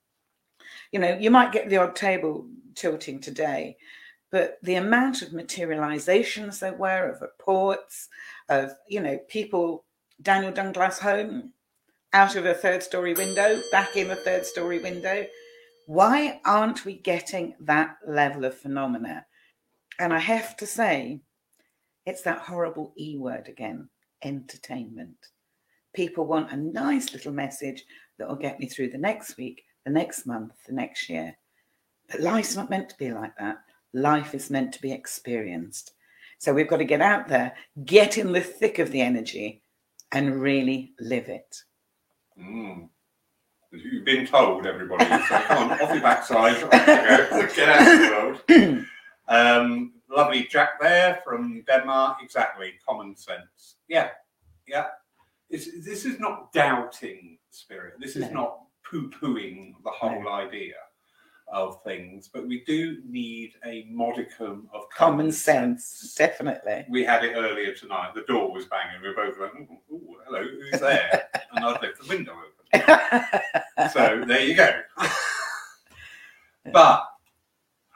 you 0.92 0.98
know, 0.98 1.16
you 1.16 1.30
might 1.30 1.52
get 1.52 1.68
the 1.68 1.76
odd 1.76 1.96
table 1.96 2.46
tilting 2.74 3.20
today, 3.20 3.76
but 4.30 4.58
the 4.62 4.74
amount 4.74 5.22
of 5.22 5.32
materializations 5.32 6.60
there 6.60 6.74
were 6.74 7.10
of 7.10 7.20
reports 7.20 8.08
of, 8.48 8.72
you 8.88 9.00
know, 9.00 9.18
people, 9.28 9.84
Daniel 10.22 10.52
Dunglas 10.52 10.98
Home, 10.98 11.52
out 12.12 12.36
of 12.36 12.46
a 12.46 12.54
third 12.54 12.82
story 12.82 13.14
window, 13.14 13.60
back 13.70 13.96
in 13.96 14.10
a 14.10 14.16
third 14.16 14.44
story 14.44 14.78
window. 14.78 15.26
Why 15.86 16.40
aren't 16.44 16.84
we 16.84 16.94
getting 16.94 17.54
that 17.60 17.96
level 18.06 18.44
of 18.44 18.56
phenomena? 18.56 19.26
And 19.98 20.12
I 20.12 20.18
have 20.18 20.56
to 20.58 20.66
say, 20.66 21.20
it's 22.06 22.22
that 22.22 22.40
horrible 22.40 22.92
E 22.96 23.16
word 23.18 23.48
again 23.48 23.88
entertainment. 24.22 25.16
People 25.94 26.26
want 26.26 26.52
a 26.52 26.56
nice 26.56 27.12
little 27.12 27.32
message 27.32 27.84
that 28.18 28.28
will 28.28 28.36
get 28.36 28.60
me 28.60 28.66
through 28.66 28.90
the 28.90 28.98
next 28.98 29.36
week, 29.36 29.62
the 29.88 29.94
next 29.94 30.26
month, 30.26 30.52
the 30.66 30.74
next 30.74 31.08
year. 31.08 31.34
But 32.10 32.20
life's 32.20 32.54
not 32.54 32.68
meant 32.68 32.90
to 32.90 32.98
be 32.98 33.10
like 33.10 33.34
that. 33.38 33.62
Life 33.94 34.34
is 34.34 34.50
meant 34.50 34.74
to 34.74 34.82
be 34.82 34.92
experienced. 34.92 35.92
So 36.36 36.52
we've 36.52 36.68
got 36.68 36.76
to 36.76 36.84
get 36.84 37.00
out 37.00 37.26
there, 37.26 37.54
get 37.86 38.18
in 38.18 38.32
the 38.32 38.40
thick 38.42 38.78
of 38.78 38.92
the 38.92 39.00
energy, 39.00 39.62
and 40.12 40.42
really 40.42 40.92
live 41.00 41.28
it. 41.30 41.62
Mm. 42.38 42.90
You've 43.72 44.04
been 44.04 44.26
told, 44.26 44.66
everybody. 44.66 45.04
So 45.04 45.40
come 45.40 45.70
on, 45.70 45.72
off 45.80 45.90
your 45.92 46.02
backside. 46.02 46.62
Off 46.62 46.72
you. 46.72 47.56
Get 47.56 47.68
out 47.70 47.92
of 47.92 48.44
the 48.46 48.56
world. 48.56 48.84
Um, 49.30 49.92
lovely 50.08 50.44
Jack 50.50 50.80
there 50.80 51.20
from 51.22 51.62
Denmark. 51.66 52.16
Exactly, 52.22 52.72
common 52.88 53.14
sense. 53.14 53.76
Yeah, 53.86 54.08
yeah. 54.66 54.86
It's, 55.50 55.66
this 55.84 56.06
is 56.06 56.18
not 56.18 56.50
doubting 56.54 57.36
spirit. 57.50 57.96
This 58.00 58.16
is 58.16 58.24
No. 58.30 58.40
not 58.40 58.60
poo-pooing 58.90 59.74
the 59.84 59.90
whole 59.90 60.28
idea 60.28 60.74
of 61.52 61.82
things. 61.82 62.28
But 62.32 62.46
we 62.46 62.62
do 62.66 62.98
need 63.06 63.54
a 63.64 63.86
modicum 63.90 64.68
of 64.72 64.88
Common 64.90 65.32
sense, 65.32 66.14
definitely. 66.16 66.84
We 66.88 67.04
had 67.04 67.24
it 67.24 67.34
earlier 67.34 67.72
tonight. 67.74 68.14
The 68.14 68.22
door 68.22 68.52
was 68.52 68.66
banging. 68.66 69.02
We 69.02 69.14
both 69.14 69.38
went, 69.38 69.52
"Ooh, 69.54 69.94
ooh, 69.94 70.16
"Hello, 70.26 70.42
who's 70.42 70.80
there?" 70.80 71.28
and 71.52 71.64
I'd 71.64 71.82
left 71.82 72.00
the 72.02 72.08
window 72.08 72.32
open 72.32 72.58
so 73.92 74.22
there 74.26 74.42
you 74.44 74.54
go. 74.54 74.80
but 76.72 77.04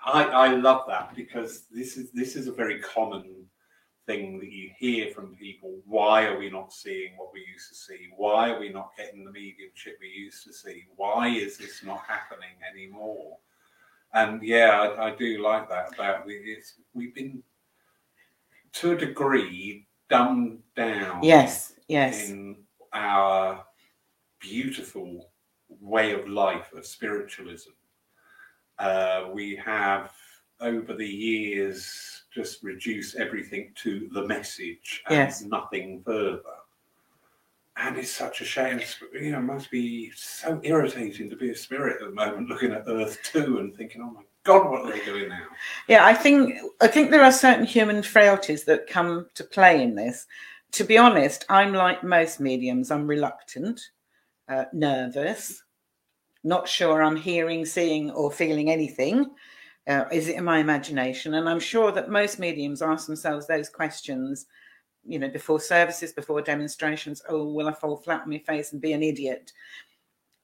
I, 0.04 0.24
I 0.24 0.54
love 0.54 0.84
that 0.88 1.14
because 1.14 1.64
this 1.70 1.96
is 1.96 2.10
this 2.12 2.36
is 2.36 2.46
a 2.46 2.52
very 2.52 2.80
common 2.80 3.41
thing 4.06 4.38
that 4.40 4.50
you 4.50 4.70
hear 4.76 5.10
from 5.12 5.36
people. 5.36 5.78
Why 5.86 6.24
are 6.24 6.38
we 6.38 6.50
not 6.50 6.72
seeing 6.72 7.16
what 7.16 7.32
we 7.32 7.44
used 7.52 7.68
to 7.68 7.74
see? 7.74 8.08
Why 8.16 8.50
are 8.50 8.60
we 8.60 8.68
not 8.68 8.96
getting 8.96 9.24
the 9.24 9.30
mediumship 9.30 9.98
we 10.00 10.08
used 10.08 10.44
to 10.44 10.52
see? 10.52 10.84
Why 10.96 11.28
is 11.28 11.56
this 11.56 11.82
not 11.84 12.02
happening 12.06 12.56
anymore? 12.72 13.38
And 14.14 14.42
yeah, 14.42 14.94
I, 14.98 15.08
I 15.08 15.14
do 15.14 15.42
like 15.42 15.68
that 15.68 15.94
about 15.94 16.24
it's, 16.26 16.74
we've 16.94 17.14
been 17.14 17.42
to 18.74 18.92
a 18.92 18.96
degree 18.96 19.86
dumbed 20.10 20.58
down 20.76 21.22
yes, 21.22 21.74
yes. 21.88 22.28
in 22.28 22.56
our 22.92 23.64
beautiful 24.40 25.30
way 25.80 26.12
of 26.12 26.28
life 26.28 26.72
of 26.74 26.84
spiritualism. 26.84 27.70
Uh, 28.78 29.28
we 29.32 29.56
have, 29.56 30.10
over 30.60 30.94
the 30.94 31.06
years, 31.06 32.21
just 32.34 32.62
reduce 32.62 33.14
everything 33.14 33.72
to 33.76 34.08
the 34.12 34.26
message 34.26 35.02
and 35.06 35.16
Yes. 35.16 35.42
nothing 35.42 36.02
further. 36.04 36.42
And 37.76 37.96
it's 37.96 38.10
such 38.10 38.40
a 38.40 38.44
shame. 38.44 38.78
It's, 38.78 39.00
You 39.12 39.32
know, 39.32 39.38
it 39.38 39.42
must 39.42 39.70
be 39.70 40.10
so 40.12 40.60
irritating 40.62 41.30
to 41.30 41.36
be 41.36 41.50
a 41.50 41.56
spirit 41.56 42.02
at 42.02 42.08
the 42.08 42.14
moment, 42.14 42.48
looking 42.48 42.72
at 42.72 42.84
Earth 42.86 43.18
too 43.22 43.58
and 43.58 43.74
thinking, 43.74 44.02
"Oh 44.02 44.10
my 44.10 44.22
God, 44.44 44.70
what 44.70 44.82
are 44.82 44.92
they 44.92 45.04
doing 45.04 45.28
now?" 45.30 45.46
Yeah, 45.88 46.04
I 46.04 46.14
think 46.14 46.58
I 46.80 46.86
think 46.86 47.10
there 47.10 47.24
are 47.24 47.32
certain 47.32 47.64
human 47.64 48.02
frailties 48.02 48.64
that 48.64 48.86
come 48.86 49.28
to 49.34 49.44
play 49.44 49.82
in 49.82 49.94
this. 49.94 50.26
To 50.72 50.84
be 50.84 50.98
honest, 50.98 51.44
I'm 51.48 51.72
like 51.72 52.02
most 52.04 52.40
mediums. 52.40 52.90
I'm 52.90 53.06
reluctant, 53.06 53.80
uh, 54.48 54.66
nervous, 54.72 55.62
not 56.44 56.68
sure 56.68 57.02
I'm 57.02 57.16
hearing, 57.16 57.64
seeing, 57.64 58.10
or 58.10 58.30
feeling 58.30 58.70
anything. 58.70 59.34
Uh, 59.88 60.04
is 60.12 60.28
it 60.28 60.36
in 60.36 60.44
my 60.44 60.58
imagination? 60.58 61.34
And 61.34 61.48
I'm 61.48 61.60
sure 61.60 61.90
that 61.92 62.10
most 62.10 62.38
mediums 62.38 62.82
ask 62.82 63.06
themselves 63.06 63.46
those 63.46 63.68
questions, 63.68 64.46
you 65.04 65.18
know, 65.18 65.28
before 65.28 65.60
services, 65.60 66.12
before 66.12 66.40
demonstrations. 66.40 67.22
Oh, 67.28 67.52
will 67.52 67.68
I 67.68 67.72
fall 67.72 67.96
flat 67.96 68.22
on 68.22 68.30
my 68.30 68.38
face 68.38 68.72
and 68.72 68.80
be 68.80 68.92
an 68.92 69.02
idiot? 69.02 69.52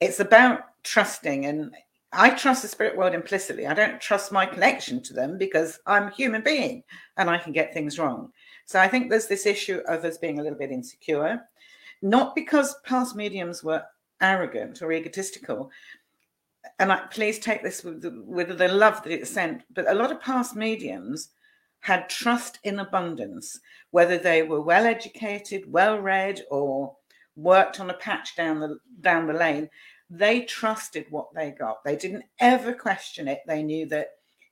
It's 0.01 0.19
about 0.19 0.83
trusting, 0.83 1.45
and 1.45 1.73
I 2.11 2.31
trust 2.31 2.63
the 2.63 2.67
spirit 2.67 2.97
world 2.97 3.13
implicitly. 3.13 3.67
I 3.67 3.73
don't 3.73 4.01
trust 4.01 4.31
my 4.31 4.45
connection 4.45 5.01
to 5.03 5.13
them 5.13 5.37
because 5.37 5.79
I'm 5.85 6.07
a 6.07 6.15
human 6.15 6.41
being 6.41 6.83
and 7.17 7.29
I 7.29 7.37
can 7.37 7.53
get 7.53 7.73
things 7.73 7.99
wrong. 7.99 8.31
So 8.65 8.79
I 8.79 8.87
think 8.87 9.09
there's 9.09 9.27
this 9.27 9.45
issue 9.45 9.81
of 9.87 10.03
us 10.05 10.17
being 10.17 10.39
a 10.39 10.43
little 10.43 10.57
bit 10.57 10.71
insecure, 10.71 11.41
not 12.01 12.35
because 12.35 12.75
past 12.83 13.15
mediums 13.15 13.63
were 13.63 13.83
arrogant 14.21 14.81
or 14.81 14.91
egotistical. 14.91 15.69
And 16.79 16.91
I, 16.91 17.05
please 17.07 17.39
take 17.39 17.63
this 17.63 17.83
with 17.83 18.01
the, 18.01 18.21
with 18.25 18.57
the 18.57 18.67
love 18.67 19.03
that 19.03 19.13
it's 19.13 19.31
sent. 19.31 19.63
But 19.73 19.89
a 19.89 19.93
lot 19.93 20.11
of 20.11 20.21
past 20.21 20.55
mediums 20.55 21.29
had 21.81 22.09
trust 22.09 22.59
in 22.63 22.79
abundance, 22.79 23.59
whether 23.91 24.17
they 24.17 24.43
were 24.43 24.61
well 24.61 24.85
educated, 24.85 25.71
well 25.71 25.99
read, 25.99 26.41
or 26.51 26.95
worked 27.35 27.79
on 27.79 27.89
a 27.89 27.93
patch 27.95 28.35
down 28.35 28.59
the 28.59 28.77
down 29.01 29.27
the 29.27 29.33
lane. 29.33 29.69
They 30.09 30.41
trusted 30.41 31.05
what 31.09 31.27
they 31.33 31.51
got. 31.51 31.83
They 31.83 31.95
didn't 31.95 32.25
ever 32.39 32.73
question 32.73 33.27
it. 33.27 33.41
They 33.47 33.63
knew 33.63 33.85
that 33.87 34.09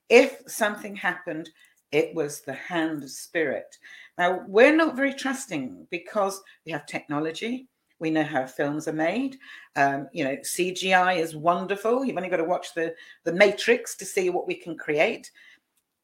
if 0.08 0.40
something 0.46 0.96
happened, 0.96 1.50
it 1.92 2.14
was 2.14 2.40
the 2.40 2.52
hand 2.52 3.02
of 3.02 3.10
spirit. 3.10 3.76
Now, 4.16 4.44
we're 4.46 4.76
not 4.76 4.96
very 4.96 5.12
trusting 5.12 5.86
because 5.90 6.40
we 6.64 6.72
have 6.72 6.86
technology. 6.86 7.68
We 8.00 8.10
know 8.10 8.22
how 8.22 8.46
films 8.46 8.86
are 8.88 8.92
made. 8.92 9.38
Um, 9.76 10.08
you 10.12 10.24
know, 10.24 10.36
CGI 10.36 11.18
is 11.18 11.34
wonderful. 11.34 12.04
You've 12.04 12.16
only 12.16 12.28
got 12.28 12.36
to 12.36 12.44
watch 12.44 12.74
the, 12.74 12.94
the 13.24 13.32
Matrix 13.32 13.96
to 13.96 14.04
see 14.04 14.30
what 14.30 14.46
we 14.46 14.54
can 14.54 14.76
create. 14.76 15.30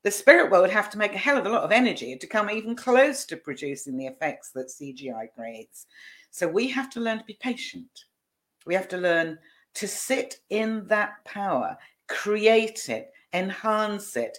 The 0.03 0.11
spirit 0.11 0.51
world 0.51 0.69
have 0.71 0.91
to 0.91 0.99
make 0.99 1.15
a 1.15 1.19
hell 1.19 1.39
of 1.39 1.47
a 1.47 1.49
lot 1.49 1.63
of 1.63 1.73
energy 1.73 2.17
to 2.17 2.27
come 2.27 2.51
even 2.51 2.77
close 2.77 3.25
to 3.27 3.37
producing 3.37 3.97
the 3.97 4.07
effects 4.07 4.51
that 4.51 4.69
CGI 4.69 5.33
creates. 5.35 5.87
So 6.31 6.47
we 6.47 6.69
have 6.69 6.91
to 6.91 7.01
learn 7.01 7.19
to 7.19 7.25
be 7.25 7.39
patient. 7.41 8.05
We 8.67 8.75
have 8.75 8.89
to 8.89 8.99
learn 8.99 9.39
to 9.75 9.89
sit 9.89 10.41
in 10.51 10.87
that 10.89 11.25
power, 11.25 11.77
create 12.09 12.89
it, 12.89 13.13
enhance 13.33 14.17
it. 14.17 14.37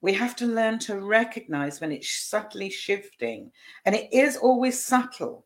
We 0.00 0.12
have 0.14 0.36
to 0.36 0.46
learn 0.46 0.78
to 0.80 1.00
recognize 1.00 1.80
when 1.80 1.92
it's 1.92 2.10
subtly 2.10 2.70
shifting, 2.70 3.50
and 3.84 3.94
it 3.94 4.08
is 4.12 4.36
always 4.36 4.82
subtle. 4.82 5.44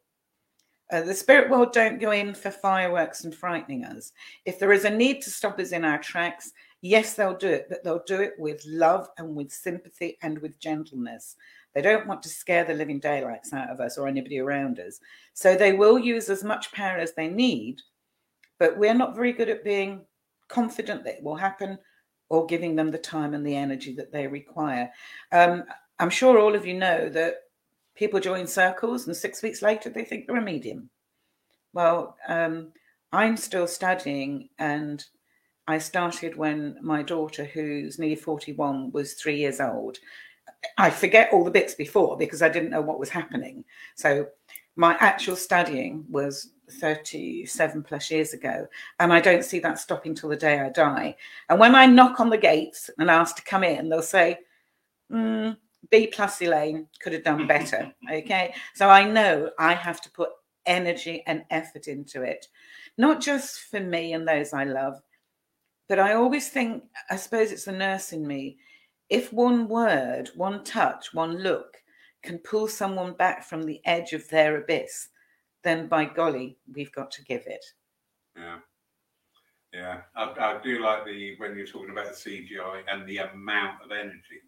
Uh, 0.92 1.00
the 1.00 1.14
spirit 1.14 1.50
world 1.50 1.72
don't 1.72 2.00
go 2.00 2.10
in 2.10 2.34
for 2.34 2.50
fireworks 2.50 3.24
and 3.24 3.34
frightening 3.34 3.84
us. 3.84 4.12
If 4.44 4.58
there 4.58 4.72
is 4.72 4.84
a 4.84 4.90
need 4.90 5.22
to 5.22 5.30
stop 5.30 5.58
us 5.58 5.72
in 5.72 5.84
our 5.84 5.98
tracks, 5.98 6.52
yes, 6.82 7.14
they'll 7.14 7.36
do 7.36 7.48
it, 7.48 7.66
but 7.68 7.82
they'll 7.82 8.02
do 8.06 8.20
it 8.20 8.34
with 8.38 8.62
love 8.66 9.08
and 9.16 9.34
with 9.34 9.50
sympathy 9.50 10.18
and 10.22 10.38
with 10.38 10.60
gentleness. 10.60 11.36
They 11.74 11.82
don't 11.82 12.06
want 12.06 12.22
to 12.22 12.28
scare 12.28 12.64
the 12.64 12.74
living 12.74 13.00
daylights 13.00 13.52
out 13.52 13.70
of 13.70 13.80
us 13.80 13.98
or 13.98 14.06
anybody 14.06 14.38
around 14.38 14.78
us. 14.78 15.00
So 15.32 15.56
they 15.56 15.72
will 15.72 15.98
use 15.98 16.28
as 16.28 16.44
much 16.44 16.70
power 16.72 16.98
as 16.98 17.14
they 17.14 17.28
need, 17.28 17.80
but 18.58 18.78
we're 18.78 18.94
not 18.94 19.16
very 19.16 19.32
good 19.32 19.48
at 19.48 19.64
being 19.64 20.02
confident 20.48 21.04
that 21.04 21.16
it 21.16 21.22
will 21.22 21.34
happen 21.34 21.78
or 22.28 22.46
giving 22.46 22.76
them 22.76 22.90
the 22.90 22.98
time 22.98 23.34
and 23.34 23.46
the 23.46 23.56
energy 23.56 23.94
that 23.94 24.12
they 24.12 24.26
require. 24.26 24.90
Um, 25.32 25.64
I'm 25.98 26.10
sure 26.10 26.38
all 26.38 26.54
of 26.54 26.66
you 26.66 26.74
know 26.74 27.08
that 27.08 27.36
people 27.94 28.20
join 28.20 28.46
circles 28.46 29.06
and 29.06 29.16
six 29.16 29.42
weeks 29.42 29.62
later 29.62 29.90
they 29.90 30.04
think 30.04 30.26
they're 30.26 30.36
a 30.36 30.42
medium. 30.42 30.90
Well, 31.72 32.16
um, 32.28 32.72
I'm 33.12 33.36
still 33.36 33.66
studying 33.66 34.48
and 34.58 35.04
I 35.66 35.78
started 35.78 36.36
when 36.36 36.76
my 36.82 37.02
daughter, 37.02 37.44
who's 37.44 37.98
nearly 37.98 38.16
41, 38.16 38.92
was 38.92 39.14
three 39.14 39.36
years 39.36 39.60
old. 39.60 39.98
I 40.76 40.90
forget 40.90 41.30
all 41.32 41.44
the 41.44 41.50
bits 41.50 41.74
before 41.74 42.16
because 42.16 42.42
I 42.42 42.48
didn't 42.48 42.70
know 42.70 42.82
what 42.82 42.98
was 42.98 43.08
happening. 43.08 43.64
So 43.94 44.26
my 44.76 44.96
actual 45.00 45.36
studying 45.36 46.04
was 46.08 46.50
37 46.70 47.82
plus 47.82 48.10
years 48.10 48.32
ago, 48.32 48.66
and 48.98 49.12
I 49.12 49.20
don't 49.20 49.44
see 49.44 49.58
that 49.60 49.78
stopping 49.78 50.14
till 50.14 50.28
the 50.28 50.36
day 50.36 50.60
I 50.60 50.68
die. 50.70 51.16
And 51.48 51.58
when 51.58 51.74
I 51.74 51.86
knock 51.86 52.20
on 52.20 52.30
the 52.30 52.38
gates 52.38 52.90
and 52.98 53.10
ask 53.10 53.36
to 53.36 53.42
come 53.42 53.64
in, 53.64 53.88
they'll 53.88 54.02
say, 54.02 54.38
mm, 55.10 55.56
B 55.90 56.06
plus 56.06 56.40
Elaine 56.40 56.86
could 57.00 57.12
have 57.12 57.24
done 57.24 57.46
better. 57.46 57.92
okay. 58.12 58.54
So 58.74 58.88
I 58.88 59.08
know 59.08 59.50
I 59.58 59.74
have 59.74 60.00
to 60.02 60.10
put 60.10 60.30
energy 60.66 61.22
and 61.26 61.44
effort 61.50 61.88
into 61.88 62.22
it, 62.22 62.46
not 62.96 63.20
just 63.20 63.60
for 63.70 63.80
me 63.80 64.12
and 64.12 64.26
those 64.26 64.52
I 64.52 64.64
love, 64.64 65.00
but 65.88 65.98
I 65.98 66.14
always 66.14 66.48
think, 66.48 66.84
I 67.10 67.16
suppose 67.16 67.52
it's 67.52 67.66
the 67.66 67.72
nurse 67.72 68.12
in 68.12 68.26
me. 68.26 68.56
If 69.10 69.32
one 69.32 69.68
word, 69.68 70.30
one 70.34 70.64
touch, 70.64 71.12
one 71.12 71.38
look 71.38 71.76
can 72.22 72.38
pull 72.38 72.68
someone 72.68 73.12
back 73.12 73.44
from 73.44 73.62
the 73.64 73.80
edge 73.84 74.14
of 74.14 74.28
their 74.30 74.56
abyss, 74.56 75.08
then 75.62 75.88
by 75.88 76.06
golly, 76.06 76.56
we've 76.74 76.92
got 76.92 77.10
to 77.12 77.24
give 77.24 77.42
it. 77.46 77.64
Yeah. 78.36 78.58
Yeah, 79.74 80.02
I, 80.14 80.22
I 80.38 80.60
do 80.62 80.80
like 80.80 81.04
the 81.04 81.34
when 81.38 81.56
you're 81.56 81.66
talking 81.66 81.90
about 81.90 82.06
the 82.06 82.12
CGI 82.12 82.82
and 82.88 83.06
the 83.08 83.18
amount 83.18 83.82
of 83.84 83.90
energy. 83.90 84.40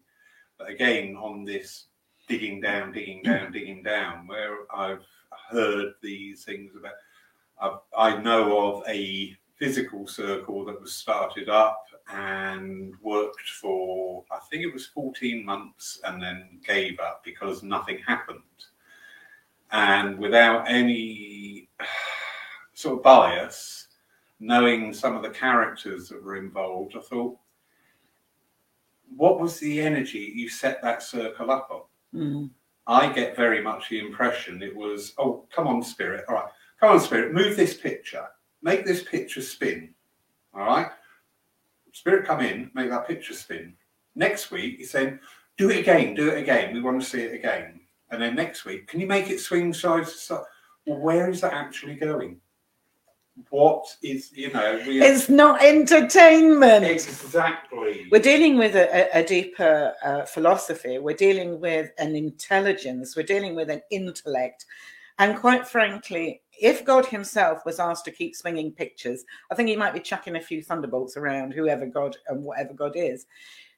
But 0.57 0.69
again, 0.69 1.15
on 1.15 1.43
this 1.43 1.85
digging 2.27 2.61
down, 2.61 2.91
digging 2.91 3.23
down, 3.23 3.51
digging 3.53 3.83
down, 3.83 4.27
where 4.27 4.57
I've 4.73 5.05
heard 5.49 5.93
these 6.01 6.43
things 6.43 6.73
about, 6.75 7.81
I, 7.95 8.09
I 8.11 8.21
know 8.21 8.75
of 8.75 8.83
a 8.87 9.35
physical 9.57 10.07
circle 10.07 10.65
that 10.65 10.79
was 10.79 10.93
started 10.93 11.49
up 11.49 11.83
and 12.13 12.93
worked 13.01 13.49
for, 13.61 14.23
I 14.31 14.39
think 14.49 14.63
it 14.63 14.73
was 14.73 14.85
14 14.87 15.43
months 15.43 15.99
and 16.03 16.21
then 16.21 16.59
gave 16.65 16.99
up 16.99 17.23
because 17.23 17.63
nothing 17.63 17.99
happened. 18.05 18.41
And 19.71 20.17
without 20.17 20.69
any 20.69 21.69
sort 22.73 22.97
of 22.97 23.03
bias, 23.03 23.87
knowing 24.39 24.93
some 24.93 25.15
of 25.15 25.23
the 25.23 25.29
characters 25.29 26.07
that 26.09 26.23
were 26.23 26.37
involved, 26.37 26.95
I 26.95 27.01
thought, 27.01 27.37
what 29.15 29.39
was 29.39 29.59
the 29.59 29.81
energy 29.81 30.31
you 30.35 30.49
set 30.49 30.81
that 30.81 31.03
circle 31.03 31.51
up 31.51 31.69
on? 31.71 31.81
Mm. 32.19 32.49
I 32.87 33.11
get 33.11 33.35
very 33.35 33.61
much 33.61 33.89
the 33.89 33.99
impression 33.99 34.63
it 34.63 34.75
was, 34.75 35.13
oh, 35.17 35.45
come 35.53 35.67
on, 35.67 35.83
spirit. 35.83 36.25
All 36.29 36.35
right, 36.35 36.49
come 36.79 36.91
on, 36.91 36.99
spirit, 36.99 37.33
move 37.33 37.57
this 37.57 37.75
picture, 37.75 38.25
make 38.61 38.85
this 38.85 39.03
picture 39.03 39.41
spin. 39.41 39.93
All 40.53 40.65
right, 40.65 40.87
spirit, 41.91 42.25
come 42.25 42.41
in, 42.41 42.71
make 42.73 42.89
that 42.89 43.07
picture 43.07 43.33
spin. 43.33 43.73
Next 44.15 44.51
week, 44.51 44.77
he's 44.77 44.91
saying, 44.91 45.19
do 45.57 45.69
it 45.69 45.79
again, 45.79 46.13
do 46.13 46.29
it 46.29 46.37
again. 46.37 46.73
We 46.73 46.81
want 46.81 47.01
to 47.01 47.07
see 47.07 47.21
it 47.21 47.33
again. 47.33 47.81
And 48.09 48.21
then 48.21 48.35
next 48.35 48.63
week, 48.65 48.87
can 48.87 48.99
you 48.99 49.07
make 49.07 49.29
it 49.29 49.39
swing 49.39 49.73
side 49.73 50.05
to 50.05 50.09
side? 50.09 50.43
Well, 50.85 50.99
where 50.99 51.29
is 51.29 51.41
that 51.41 51.53
actually 51.53 51.95
going? 51.95 52.39
What 53.49 53.85
is, 54.01 54.31
you 54.35 54.51
know, 54.51 54.79
It's 54.83 55.29
not 55.29 55.63
entertainment. 55.63 56.83
exactly. 56.85 58.07
We're 58.11 58.21
dealing 58.21 58.57
with 58.57 58.75
a, 58.75 58.89
a- 59.15 59.21
a 59.21 59.23
deeper 59.25 59.93
uh, 60.03 60.23
philosophy. 60.25 60.97
We're 60.99 61.15
dealing 61.15 61.59
with 61.59 61.91
an 61.99 62.15
intelligence. 62.15 63.15
We're 63.15 63.23
dealing 63.23 63.55
with 63.55 63.69
an 63.69 63.81
intellect. 63.91 64.65
And 65.19 65.37
quite 65.37 65.67
frankly, 65.67 66.41
if 66.59 66.83
God 66.83 67.05
Himself 67.05 67.65
was 67.65 67.79
asked 67.79 68.05
to 68.05 68.11
keep 68.11 68.35
swinging 68.35 68.71
pictures, 68.71 69.23
I 69.51 69.55
think 69.55 69.69
He 69.69 69.75
might 69.75 69.93
be 69.93 69.99
chucking 69.99 70.35
a 70.35 70.41
few 70.41 70.61
thunderbolts 70.63 71.15
around 71.15 71.53
whoever 71.53 71.85
God 71.85 72.17
and 72.27 72.43
whatever 72.43 72.73
God 72.73 72.93
is. 72.95 73.27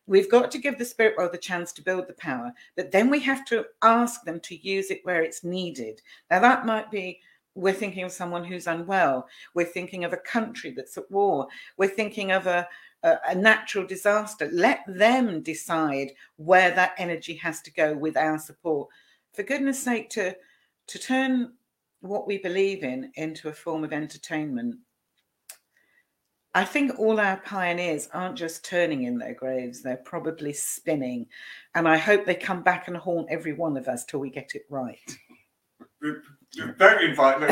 We've 0.07 0.31
got 0.31 0.49
to 0.51 0.57
give 0.57 0.77
the 0.79 0.85
spirit 0.85 1.15
world 1.17 1.33
the 1.33 1.37
chance 1.37 1.71
to 1.73 1.83
build 1.83 2.07
the 2.07 2.13
power, 2.13 2.51
but 2.75 2.91
then 2.91 3.09
we 3.11 3.19
have 3.19 3.45
to 3.45 3.65
ask 3.83 4.23
them 4.23 4.39
to 4.41 4.55
use 4.67 4.89
it 4.89 5.01
where 5.03 5.21
it's 5.21 5.43
needed. 5.43 6.01
Now, 6.31 6.39
that 6.39 6.65
might 6.65 6.89
be 6.89 7.19
we're 7.55 7.73
thinking 7.73 8.03
of 8.03 8.11
someone 8.11 8.43
who's 8.43 8.67
unwell, 8.67 9.27
we're 9.53 9.65
thinking 9.65 10.03
of 10.03 10.13
a 10.13 10.17
country 10.17 10.71
that's 10.71 10.97
at 10.97 11.09
war, 11.11 11.47
we're 11.77 11.87
thinking 11.87 12.31
of 12.31 12.47
a, 12.47 12.67
a, 13.03 13.17
a 13.29 13.35
natural 13.35 13.85
disaster. 13.85 14.49
Let 14.51 14.81
them 14.87 15.41
decide 15.41 16.11
where 16.37 16.71
that 16.71 16.93
energy 16.97 17.35
has 17.35 17.61
to 17.63 17.71
go 17.71 17.95
with 17.95 18.17
our 18.17 18.37
support. 18.37 18.89
For 19.33 19.43
goodness 19.43 19.81
sake, 19.81 20.09
to 20.11 20.35
to 20.87 20.99
turn 20.99 21.53
what 22.01 22.27
we 22.27 22.37
believe 22.37 22.83
in 22.83 23.11
into 23.15 23.49
a 23.49 23.53
form 23.53 23.83
of 23.83 23.93
entertainment. 23.93 24.75
I 26.55 26.65
think 26.65 26.97
all 26.97 27.19
our 27.19 27.37
pioneers 27.37 28.09
aren't 28.11 28.35
just 28.35 28.65
turning 28.65 29.03
in 29.03 29.19
their 29.19 29.35
graves, 29.35 29.81
they're 29.81 29.97
probably 29.97 30.51
spinning. 30.53 31.27
And 31.75 31.87
I 31.87 31.97
hope 31.97 32.25
they 32.25 32.35
come 32.35 32.63
back 32.63 32.87
and 32.87 32.97
haunt 32.97 33.27
every 33.29 33.53
one 33.53 33.77
of 33.77 33.87
us 33.87 34.03
till 34.03 34.19
we 34.19 34.31
get 34.31 34.55
it 34.55 34.63
right. 34.69 34.99
Don't 36.77 37.03
invite 37.03 37.39
me. 37.41 37.47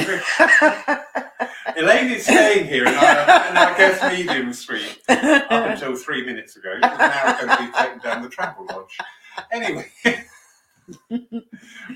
Elaine 1.78 2.12
is 2.12 2.24
staying 2.24 2.68
here 2.68 2.84
in 2.84 2.94
our, 2.96 3.50
in 3.50 3.58
our 3.58 3.78
guest 3.78 4.02
medium 4.18 4.52
suite 4.54 5.00
up 5.08 5.52
until 5.52 5.96
three 5.96 6.26
minutes 6.26 6.56
ago. 6.58 6.78
Now 6.82 7.24
we're 7.40 7.46
going 7.48 7.58
to 7.58 7.66
be 7.66 7.78
taken 7.78 8.00
down 8.00 8.24
the 8.24 8.30
travel 8.30 8.66
lodge. 8.66 8.98
Anyway, 9.52 9.92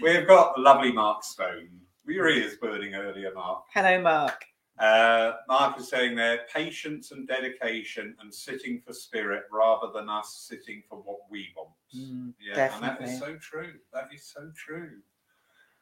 we've 0.01 0.27
got 0.27 0.55
the 0.55 0.61
lovely 0.61 0.91
Mark 0.91 1.23
Stone. 1.23 1.69
Your 2.05 2.29
ears 2.29 2.55
burning 2.61 2.93
earlier, 2.93 3.33
Mark. 3.33 3.63
Hello, 3.73 3.99
Mark. 4.01 4.45
Uh, 4.77 5.33
Mark 5.47 5.79
is 5.79 5.89
saying 5.89 6.15
there 6.15 6.41
patience 6.53 7.11
and 7.11 7.27
dedication 7.27 8.15
and 8.19 8.33
sitting 8.33 8.81
for 8.85 8.93
spirit 8.93 9.43
rather 9.51 9.91
than 9.93 10.09
us 10.09 10.45
sitting 10.49 10.83
for 10.89 10.97
what 10.99 11.19
we 11.29 11.47
want. 11.55 11.69
Mm, 11.95 12.33
Yeah, 12.39 12.73
and 12.75 12.83
that 12.83 13.01
is 13.01 13.17
so 13.19 13.35
true. 13.37 13.73
That 13.93 14.09
is 14.13 14.25
so 14.25 14.51
true. 14.55 14.91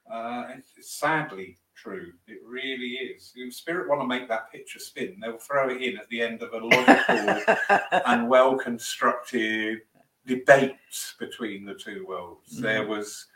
Uh, 0.09 0.45
it's 0.57 0.97
sadly 0.97 1.57
true. 1.75 2.11
It 2.27 2.39
really 2.45 2.93
is. 2.93 3.31
If 3.35 3.53
spirit 3.53 3.87
want 3.87 4.01
to 4.01 4.07
make 4.07 4.27
that 4.27 4.51
picture 4.51 4.79
spin, 4.79 5.17
they'll 5.21 5.37
throw 5.37 5.69
it 5.69 5.81
in 5.81 5.97
at 5.97 6.09
the 6.09 6.21
end 6.21 6.41
of 6.41 6.53
a 6.53 6.65
logical 6.65 7.79
and 8.05 8.27
well 8.27 8.57
constructed 8.57 9.79
debate 10.25 10.75
between 11.19 11.65
the 11.65 11.75
two 11.75 12.05
worlds. 12.07 12.57
Mm. 12.57 12.61
There 12.61 12.87
was 12.87 13.27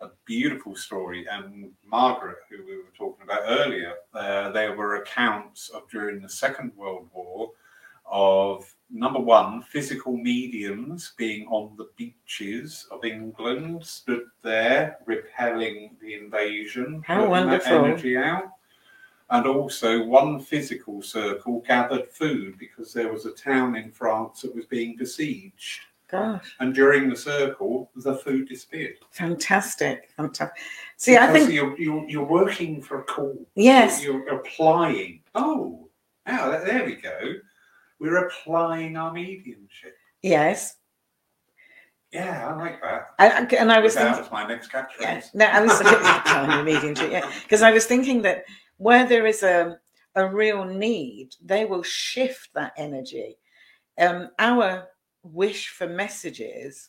a 0.00 0.08
beautiful 0.24 0.74
story, 0.74 1.26
and 1.30 1.70
Margaret, 1.84 2.38
who 2.48 2.64
we 2.64 2.76
were 2.76 2.92
talking 2.96 3.24
about 3.24 3.42
earlier, 3.46 3.94
uh, 4.14 4.50
there 4.50 4.74
were 4.74 4.96
accounts 4.96 5.68
of 5.70 5.82
during 5.90 6.22
the 6.22 6.28
Second 6.28 6.72
World 6.76 7.08
War 7.12 7.50
of 8.10 8.72
number 8.92 9.20
one, 9.20 9.62
physical 9.62 10.16
mediums 10.16 11.12
being 11.16 11.46
on 11.48 11.76
the 11.76 11.88
beaches 11.96 12.86
of 12.90 13.04
England, 13.04 13.84
stood 13.84 14.24
there 14.42 14.98
repelling 15.06 15.96
the 16.00 16.14
invasion, 16.14 17.02
How 17.06 17.28
wonderful. 17.28 17.84
energy 17.84 18.16
out. 18.16 18.44
And 19.30 19.46
also, 19.46 20.02
one 20.04 20.40
physical 20.40 21.02
circle 21.02 21.62
gathered 21.66 22.10
food 22.10 22.58
because 22.58 22.92
there 22.92 23.12
was 23.12 23.26
a 23.26 23.30
town 23.32 23.76
in 23.76 23.92
France 23.92 24.42
that 24.42 24.54
was 24.54 24.66
being 24.66 24.96
besieged. 24.96 25.80
Gosh, 26.10 26.56
And 26.58 26.74
during 26.74 27.08
the 27.08 27.14
circle, 27.14 27.88
the 27.94 28.16
food 28.16 28.48
disappeared. 28.48 28.96
fantastic, 29.12 30.10
fantastic. 30.16 30.60
See, 30.96 31.16
I 31.16 31.28
think 31.32 31.52
you're, 31.52 31.78
you're, 31.78 32.04
you're 32.08 32.24
working 32.26 32.82
for 32.82 32.98
a 33.02 33.04
call. 33.04 33.36
Yes. 33.54 34.02
You're, 34.02 34.24
you're 34.24 34.34
applying. 34.40 35.20
Oh, 35.36 35.88
now 36.26 36.50
there- 36.50 36.64
there 36.64 36.84
we 36.84 36.96
go. 36.96 37.34
We're 38.00 38.26
applying 38.26 38.96
our 38.96 39.12
mediumship. 39.12 39.94
yes, 40.22 40.76
Yeah, 42.12 42.48
I 42.48 42.56
like 42.56 42.80
that. 42.82 43.08
I, 43.18 43.56
and 43.56 43.70
I 43.70 43.78
was 43.80 43.94
that 43.94 44.04
thinking, 44.16 44.22
was 44.22 44.32
my 44.32 44.46
next 44.48 44.72
catchphrase. 44.72 45.00
yeah, 45.00 45.22
no, 45.34 45.44
I 45.46 45.60
was 45.60 45.80
trying 45.80 46.64
medium 46.64 46.94
to 46.96 47.10
yeah, 47.10 47.30
because 47.42 47.62
I 47.62 47.70
was 47.72 47.86
thinking 47.86 48.22
that 48.22 48.44
where 48.78 49.06
there 49.06 49.26
is 49.26 49.42
a 49.42 49.78
a 50.16 50.26
real 50.28 50.64
need, 50.64 51.30
they 51.44 51.64
will 51.64 51.84
shift 51.84 52.48
that 52.54 52.72
energy. 52.76 53.36
Um, 53.98 54.30
our 54.40 54.88
wish 55.22 55.68
for 55.68 55.86
messages, 55.86 56.88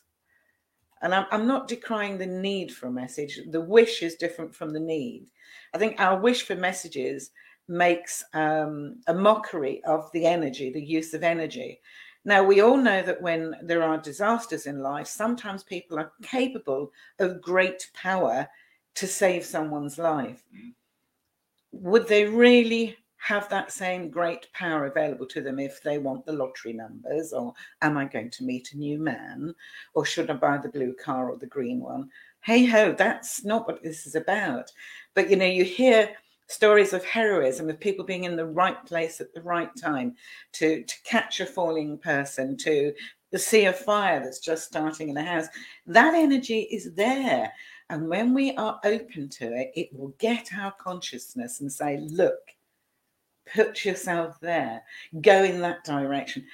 and 1.02 1.14
I'm, 1.14 1.26
I'm 1.30 1.46
not 1.46 1.68
decrying 1.68 2.18
the 2.18 2.26
need 2.26 2.72
for 2.72 2.86
a 2.88 2.92
message. 2.92 3.38
The 3.50 3.60
wish 3.60 4.02
is 4.02 4.16
different 4.16 4.54
from 4.54 4.70
the 4.72 4.80
need. 4.80 5.26
I 5.74 5.78
think 5.78 6.00
our 6.00 6.18
wish 6.18 6.42
for 6.42 6.56
messages 6.56 7.30
makes 7.68 8.24
um, 8.34 8.96
a 9.06 9.14
mockery 9.14 9.82
of 9.84 10.10
the 10.12 10.26
energy, 10.26 10.70
the 10.70 10.82
use 10.82 11.14
of 11.14 11.22
energy. 11.22 11.80
Now, 12.24 12.44
we 12.44 12.60
all 12.60 12.76
know 12.76 13.02
that 13.02 13.20
when 13.20 13.56
there 13.62 13.82
are 13.82 13.98
disasters 13.98 14.66
in 14.66 14.78
life, 14.78 15.08
sometimes 15.08 15.64
people 15.64 15.98
are 15.98 16.12
capable 16.22 16.92
of 17.18 17.42
great 17.42 17.90
power 17.94 18.48
to 18.94 19.06
save 19.06 19.44
someone's 19.44 19.98
life. 19.98 20.44
Mm. 20.54 20.74
Would 21.72 22.06
they 22.06 22.26
really 22.26 22.96
have 23.16 23.48
that 23.48 23.70
same 23.70 24.10
great 24.10 24.52
power 24.52 24.86
available 24.86 25.26
to 25.26 25.40
them 25.40 25.60
if 25.60 25.80
they 25.82 25.98
want 25.98 26.26
the 26.26 26.32
lottery 26.32 26.72
numbers? 26.72 27.32
Or 27.32 27.54
am 27.80 27.96
I 27.96 28.04
going 28.04 28.30
to 28.30 28.44
meet 28.44 28.72
a 28.72 28.78
new 28.78 28.98
man? 28.98 29.54
Or 29.94 30.04
should 30.04 30.28
I 30.28 30.34
buy 30.34 30.58
the 30.58 30.68
blue 30.68 30.94
car 30.94 31.30
or 31.30 31.38
the 31.38 31.46
green 31.46 31.80
one? 31.80 32.10
Hey 32.40 32.66
ho, 32.66 32.92
that's 32.92 33.44
not 33.44 33.68
what 33.68 33.82
this 33.82 34.06
is 34.06 34.16
about. 34.16 34.72
But 35.14 35.30
you 35.30 35.36
know, 35.36 35.46
you 35.46 35.64
hear 35.64 36.10
stories 36.52 36.92
of 36.92 37.04
heroism, 37.04 37.70
of 37.70 37.80
people 37.80 38.04
being 38.04 38.24
in 38.24 38.36
the 38.36 38.44
right 38.44 38.84
place 38.84 39.20
at 39.20 39.32
the 39.32 39.42
right 39.42 39.70
time 39.76 40.14
to, 40.52 40.82
to 40.82 40.94
catch 41.02 41.40
a 41.40 41.46
falling 41.46 41.98
person, 41.98 42.56
to 42.58 42.92
the 43.30 43.38
sea 43.38 43.64
of 43.64 43.78
fire 43.78 44.20
that's 44.20 44.38
just 44.38 44.66
starting 44.66 45.08
in 45.08 45.14
the 45.14 45.22
house. 45.22 45.46
That 45.86 46.14
energy 46.14 46.60
is 46.70 46.92
there. 46.92 47.50
And 47.88 48.08
when 48.08 48.34
we 48.34 48.54
are 48.56 48.78
open 48.84 49.28
to 49.30 49.46
it, 49.54 49.72
it 49.74 49.88
will 49.92 50.14
get 50.18 50.50
our 50.56 50.72
consciousness 50.72 51.60
and 51.60 51.72
say, 51.72 51.98
look, 52.00 52.38
put 53.52 53.84
yourself 53.84 54.38
there, 54.40 54.82
go 55.20 55.44
in 55.44 55.60
that 55.62 55.84
direction. 55.84 56.44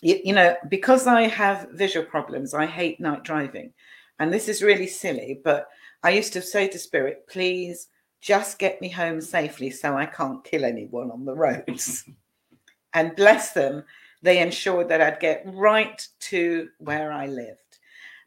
You, 0.00 0.20
you, 0.24 0.32
know, 0.32 0.56
because 0.68 1.06
I 1.06 1.22
have 1.22 1.68
visual 1.72 2.06
problems, 2.06 2.54
I 2.54 2.66
hate 2.66 3.00
night 3.00 3.24
driving. 3.24 3.72
And 4.20 4.32
this 4.32 4.48
is 4.48 4.62
really 4.62 4.86
silly, 4.86 5.40
but 5.44 5.68
I 6.02 6.10
used 6.10 6.32
to 6.34 6.42
say 6.42 6.68
to 6.68 6.78
Spirit, 6.78 7.26
please 7.28 7.88
just 8.20 8.58
get 8.58 8.80
me 8.80 8.88
home 8.88 9.20
safely 9.20 9.70
so 9.70 9.96
I 9.96 10.06
can't 10.06 10.44
kill 10.44 10.64
anyone 10.64 11.10
on 11.10 11.24
the 11.24 11.34
roads. 11.34 12.04
and 12.94 13.14
bless 13.16 13.52
them, 13.52 13.84
they 14.22 14.40
ensured 14.40 14.88
that 14.88 15.00
I'd 15.00 15.20
get 15.20 15.44
right 15.46 16.06
to 16.20 16.68
where 16.78 17.12
I 17.12 17.26
lived 17.26 17.78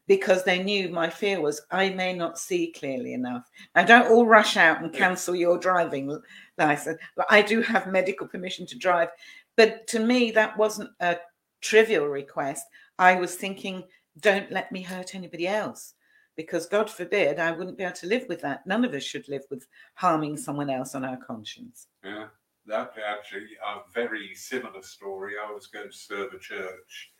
because 0.06 0.44
they 0.44 0.62
knew 0.62 0.88
my 0.88 1.08
fear 1.08 1.40
was 1.40 1.60
I 1.70 1.90
may 1.90 2.12
not 2.12 2.38
see 2.38 2.72
clearly 2.72 3.14
enough. 3.14 3.50
Now, 3.74 3.84
don't 3.84 4.10
all 4.10 4.26
rush 4.26 4.56
out 4.56 4.82
and 4.82 4.92
cancel 4.92 5.34
your 5.34 5.58
driving 5.58 6.20
license, 6.58 6.98
but 7.16 7.26
I 7.30 7.42
do 7.42 7.62
have 7.62 7.86
medical 7.86 8.26
permission 8.26 8.66
to 8.66 8.78
drive. 8.78 9.08
But 9.56 9.86
to 9.88 10.00
me, 10.00 10.30
that 10.32 10.56
wasn't 10.56 10.90
a 11.00 11.18
trivial 11.60 12.06
request. 12.06 12.66
I 12.98 13.14
was 13.14 13.36
thinking, 13.36 13.84
don't 14.20 14.50
let 14.50 14.72
me 14.72 14.82
hurt 14.82 15.14
anybody 15.14 15.46
else 15.46 15.94
because 16.36 16.66
God 16.66 16.90
forbid 16.90 17.38
I 17.38 17.52
wouldn't 17.52 17.78
be 17.78 17.84
able 17.84 17.94
to 17.96 18.06
live 18.06 18.26
with 18.28 18.40
that. 18.42 18.66
None 18.66 18.84
of 18.84 18.94
us 18.94 19.02
should 19.02 19.28
live 19.28 19.44
with 19.50 19.66
harming 19.94 20.36
someone 20.36 20.70
else 20.70 20.94
on 20.94 21.04
our 21.04 21.16
conscience. 21.16 21.88
Yeah, 22.04 22.26
that 22.66 22.92
actually 23.06 23.48
a 23.66 23.80
very 23.92 24.34
similar 24.34 24.82
story. 24.82 25.34
I 25.42 25.52
was 25.52 25.66
going 25.66 25.90
to 25.90 25.96
serve 25.96 26.32
a 26.32 26.38
church 26.38 27.12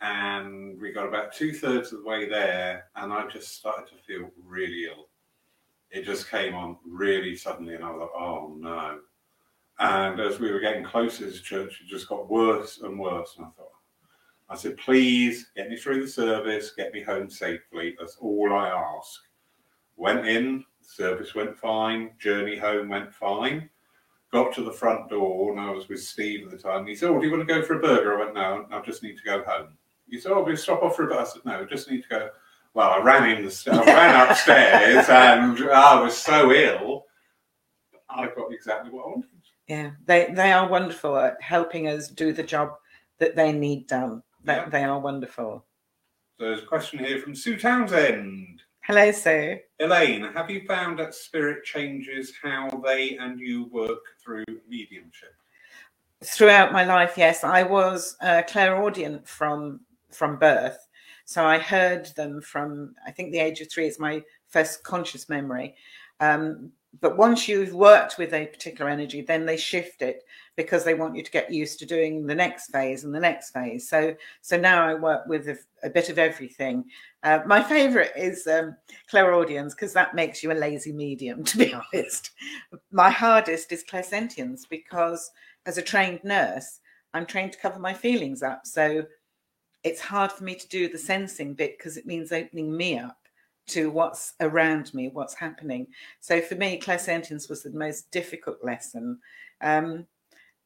and 0.00 0.80
we 0.80 0.92
got 0.92 1.08
about 1.08 1.32
two 1.32 1.52
thirds 1.52 1.92
of 1.92 2.02
the 2.02 2.08
way 2.08 2.28
there, 2.28 2.84
and 2.96 3.12
I 3.12 3.26
just 3.28 3.56
started 3.56 3.88
to 3.88 4.02
feel 4.06 4.30
really 4.44 4.84
ill. 4.84 5.08
It 5.90 6.04
just 6.04 6.30
came 6.30 6.54
on 6.54 6.76
really 6.86 7.36
suddenly, 7.36 7.74
and 7.74 7.84
I 7.84 7.90
was 7.90 8.00
like, 8.00 8.22
oh 8.22 8.54
no. 8.58 8.98
And 9.78 10.20
as 10.20 10.38
we 10.38 10.50
were 10.50 10.60
getting 10.60 10.84
closer 10.84 11.30
to 11.30 11.42
church, 11.42 11.80
it 11.82 11.88
just 11.88 12.08
got 12.08 12.30
worse 12.30 12.80
and 12.82 12.98
worse. 12.98 13.34
And 13.36 13.46
I 13.46 13.50
thought, 13.50 13.72
I 14.48 14.56
said, 14.56 14.76
please 14.76 15.50
get 15.56 15.68
me 15.68 15.76
through 15.76 16.02
the 16.02 16.08
service, 16.08 16.72
get 16.76 16.92
me 16.92 17.02
home 17.02 17.28
safely. 17.28 17.96
That's 17.98 18.16
all 18.20 18.52
I 18.52 18.68
ask. 18.68 19.20
Went 19.96 20.26
in, 20.26 20.64
service 20.82 21.34
went 21.34 21.56
fine, 21.58 22.12
journey 22.18 22.56
home 22.56 22.88
went 22.88 23.12
fine. 23.12 23.68
Got 24.32 24.54
to 24.54 24.62
the 24.62 24.72
front 24.72 25.08
door, 25.08 25.52
and 25.52 25.60
I 25.60 25.70
was 25.70 25.88
with 25.88 26.02
Steve 26.02 26.44
at 26.44 26.50
the 26.50 26.58
time. 26.58 26.86
He 26.86 26.94
said, 26.94 27.10
Oh, 27.10 27.18
do 27.18 27.26
you 27.26 27.32
want 27.32 27.46
to 27.46 27.54
go 27.54 27.62
for 27.62 27.74
a 27.74 27.80
burger? 27.80 28.16
I 28.16 28.24
went, 28.24 28.34
No, 28.34 28.66
I 28.70 28.80
just 28.82 29.02
need 29.02 29.16
to 29.16 29.24
go 29.24 29.42
home. 29.44 29.76
He 30.08 30.20
said, 30.20 30.32
Oh, 30.32 30.44
we'll 30.44 30.56
stop 30.56 30.82
off 30.82 30.96
for 30.96 31.06
a 31.06 31.14
bus. 31.14 31.30
I 31.30 31.34
said, 31.34 31.44
No, 31.44 31.60
I 31.60 31.64
just 31.64 31.90
need 31.90 32.02
to 32.02 32.08
go. 32.08 32.28
Well, 32.74 32.90
I 32.90 32.98
ran 32.98 33.36
in 33.36 33.44
the 33.44 33.50
st- 33.50 33.76
I 33.76 33.84
ran 33.86 34.30
upstairs 34.30 35.08
and 35.08 35.70
I 35.70 36.00
was 36.00 36.16
so 36.16 36.52
ill. 36.52 37.06
I 38.10 38.26
got 38.26 38.52
exactly 38.52 38.90
what 38.90 39.06
I 39.06 39.08
wanted. 39.08 39.30
Yeah, 39.66 39.90
they, 40.04 40.26
they 40.32 40.52
are 40.52 40.68
wonderful 40.68 41.16
at 41.16 41.40
helping 41.40 41.88
us 41.88 42.08
do 42.08 42.32
the 42.32 42.42
job 42.42 42.74
that 43.18 43.34
they 43.34 43.50
need 43.50 43.86
done. 43.86 44.22
That 44.46 44.66
yeah. 44.66 44.68
they 44.70 44.84
are 44.84 44.98
wonderful. 44.98 45.64
So 46.38 46.44
there's 46.46 46.62
a 46.62 46.66
question 46.66 47.00
here 47.00 47.20
from 47.20 47.34
Sue 47.34 47.58
Townsend. 47.58 48.62
Hello, 48.82 49.10
Sue. 49.10 49.58
Elaine, 49.80 50.30
have 50.34 50.48
you 50.48 50.64
found 50.66 50.98
that 51.00 51.14
spirit 51.14 51.64
changes 51.64 52.32
how 52.40 52.68
they 52.84 53.16
and 53.16 53.40
you 53.40 53.66
work 53.72 53.98
through 54.22 54.44
mediumship? 54.68 55.34
Throughout 56.24 56.72
my 56.72 56.84
life, 56.84 57.14
yes. 57.16 57.42
I 57.42 57.64
was 57.64 58.16
a 58.20 58.44
clairaudient 58.44 59.26
from 59.26 59.80
from 60.12 60.38
birth, 60.38 60.86
so 61.24 61.44
I 61.44 61.58
heard 61.58 62.06
them 62.16 62.40
from 62.40 62.94
I 63.04 63.10
think 63.10 63.32
the 63.32 63.40
age 63.40 63.60
of 63.60 63.70
three 63.70 63.88
is 63.88 63.98
my 63.98 64.22
first 64.46 64.84
conscious 64.84 65.28
memory. 65.28 65.74
Um, 66.20 66.70
but 67.00 67.16
once 67.16 67.48
you've 67.48 67.74
worked 67.74 68.18
with 68.18 68.32
a 68.32 68.46
particular 68.46 68.90
energy, 68.90 69.20
then 69.20 69.44
they 69.44 69.56
shift 69.56 70.02
it 70.02 70.24
because 70.56 70.84
they 70.84 70.94
want 70.94 71.16
you 71.16 71.22
to 71.22 71.30
get 71.30 71.52
used 71.52 71.78
to 71.78 71.86
doing 71.86 72.26
the 72.26 72.34
next 72.34 72.70
phase 72.70 73.04
and 73.04 73.14
the 73.14 73.20
next 73.20 73.50
phase. 73.50 73.88
So, 73.88 74.14
so 74.40 74.56
now 74.56 74.86
I 74.86 74.94
work 74.94 75.26
with 75.26 75.48
a, 75.48 75.58
a 75.82 75.90
bit 75.90 76.08
of 76.08 76.18
everything. 76.18 76.84
Uh, 77.22 77.40
my 77.46 77.62
favorite 77.62 78.12
is 78.16 78.46
um, 78.46 78.76
clairaudience 79.10 79.74
because 79.74 79.92
that 79.92 80.14
makes 80.14 80.42
you 80.42 80.52
a 80.52 80.54
lazy 80.54 80.92
medium, 80.92 81.44
to 81.44 81.58
be 81.58 81.74
honest. 81.74 82.30
My 82.90 83.10
hardest 83.10 83.72
is 83.72 83.84
clairsentience 83.84 84.62
because 84.68 85.30
as 85.66 85.78
a 85.78 85.82
trained 85.82 86.20
nurse, 86.24 86.80
I'm 87.14 87.26
trained 87.26 87.52
to 87.52 87.58
cover 87.58 87.78
my 87.78 87.94
feelings 87.94 88.42
up. 88.42 88.66
So 88.66 89.04
it's 89.82 90.00
hard 90.00 90.32
for 90.32 90.44
me 90.44 90.54
to 90.54 90.68
do 90.68 90.88
the 90.88 90.98
sensing 90.98 91.54
bit 91.54 91.78
because 91.78 91.96
it 91.96 92.06
means 92.06 92.32
opening 92.32 92.76
me 92.76 92.98
up 92.98 93.25
to 93.68 93.90
what's 93.90 94.34
around 94.40 94.92
me, 94.94 95.08
what's 95.08 95.34
happening. 95.34 95.86
So 96.20 96.40
for 96.40 96.54
me, 96.54 96.80
clairsentience 96.80 97.48
was 97.48 97.62
the 97.62 97.70
most 97.70 98.10
difficult 98.10 98.58
lesson. 98.62 99.18
Um, 99.60 100.06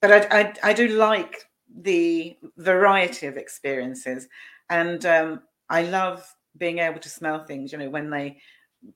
but 0.01 0.33
I, 0.33 0.41
I, 0.41 0.55
I, 0.63 0.73
do 0.73 0.89
like 0.89 1.45
the 1.83 2.37
variety 2.57 3.27
of 3.27 3.37
experiences, 3.37 4.29
and 4.69 5.05
um, 5.07 5.43
I 5.69 5.83
love 5.83 6.27
being 6.57 6.79
able 6.79 7.01
to 7.01 7.09
smell 7.09 7.45
things. 7.45 7.71
You 7.71 7.79
know, 7.79 7.91
when 7.91 8.11
they 8.11 8.39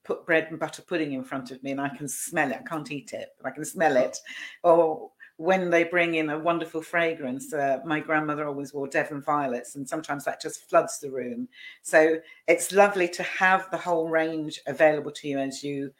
put 0.04 0.26
bread 0.26 0.48
and 0.50 0.58
butter 0.58 0.82
pudding 0.82 1.12
in 1.12 1.24
front 1.24 1.50
of 1.50 1.62
me 1.62 1.70
and 1.70 1.80
I 1.80 1.88
can 1.88 2.08
smell 2.08 2.50
it. 2.50 2.58
I 2.60 2.68
can't 2.68 2.90
eat 2.90 3.12
it, 3.12 3.28
but 3.40 3.48
I 3.48 3.54
can 3.54 3.64
smell 3.64 3.96
it. 3.96 4.18
Or 4.62 5.10
when 5.36 5.70
they 5.70 5.84
bring 5.84 6.14
in 6.14 6.30
a 6.30 6.38
wonderful 6.38 6.80
fragrance. 6.80 7.52
Uh, 7.52 7.80
my 7.84 8.00
grandmother 8.00 8.46
always 8.46 8.72
wore 8.72 8.86
Devon 8.86 9.20
violets, 9.20 9.74
and 9.74 9.88
sometimes 9.88 10.24
that 10.24 10.40
just 10.40 10.68
floods 10.68 11.00
the 11.00 11.10
room. 11.10 11.48
So 11.82 12.18
it's 12.46 12.72
lovely 12.72 13.08
to 13.08 13.22
have 13.24 13.68
the 13.70 13.78
whole 13.78 14.08
range 14.08 14.60
available 14.66 15.10
to 15.12 15.28
you 15.28 15.38
as 15.38 15.64
you 15.64 15.92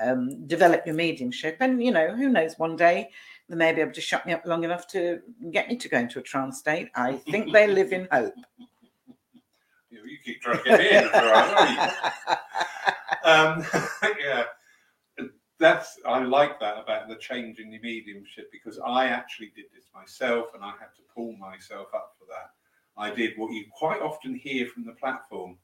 um, 0.00 0.46
develop 0.46 0.86
your 0.86 0.94
mediumship. 0.94 1.56
And 1.60 1.82
you 1.82 1.90
know, 1.90 2.14
who 2.14 2.28
knows, 2.28 2.58
one 2.58 2.76
day 2.76 3.10
they 3.48 3.56
may 3.56 3.72
be 3.72 3.80
able 3.80 3.92
to 3.92 4.00
shut 4.00 4.26
me 4.26 4.32
up 4.32 4.44
long 4.46 4.64
enough 4.64 4.86
to 4.88 5.20
get 5.50 5.68
me 5.68 5.76
to 5.76 5.88
go 5.88 5.98
into 5.98 6.18
a 6.18 6.22
trance 6.22 6.58
state. 6.58 6.90
I 6.94 7.14
think 7.14 7.52
they 7.52 7.66
live 7.66 7.92
in 7.92 8.08
hope. 8.10 8.34
Yeah, 9.88 10.00
You 10.04 10.18
keep 10.24 10.42
trying 10.42 10.58
to 10.58 10.64
get 10.64 10.80
me 10.80 10.90
in, 10.90 11.04
um, 13.24 13.64
yeah 14.20 14.44
that's 15.58 15.98
I 16.06 16.22
like 16.22 16.60
that 16.60 16.78
about 16.78 17.08
the 17.08 17.16
change 17.16 17.58
in 17.58 17.70
the 17.70 17.78
mediumship 17.78 18.50
because 18.52 18.78
I 18.84 19.06
actually 19.06 19.52
did 19.56 19.66
this 19.74 19.86
myself 19.94 20.48
and 20.54 20.62
I 20.62 20.70
had 20.70 20.94
to 20.96 21.02
pull 21.14 21.32
myself 21.36 21.88
up 21.94 22.14
for 22.18 22.26
that. 22.28 22.50
I 22.98 23.14
did 23.14 23.36
what 23.36 23.52
you 23.52 23.64
quite 23.70 24.00
often 24.00 24.34
hear 24.34 24.66
from 24.66 24.84
the 24.84 24.92
platform. 24.92 25.56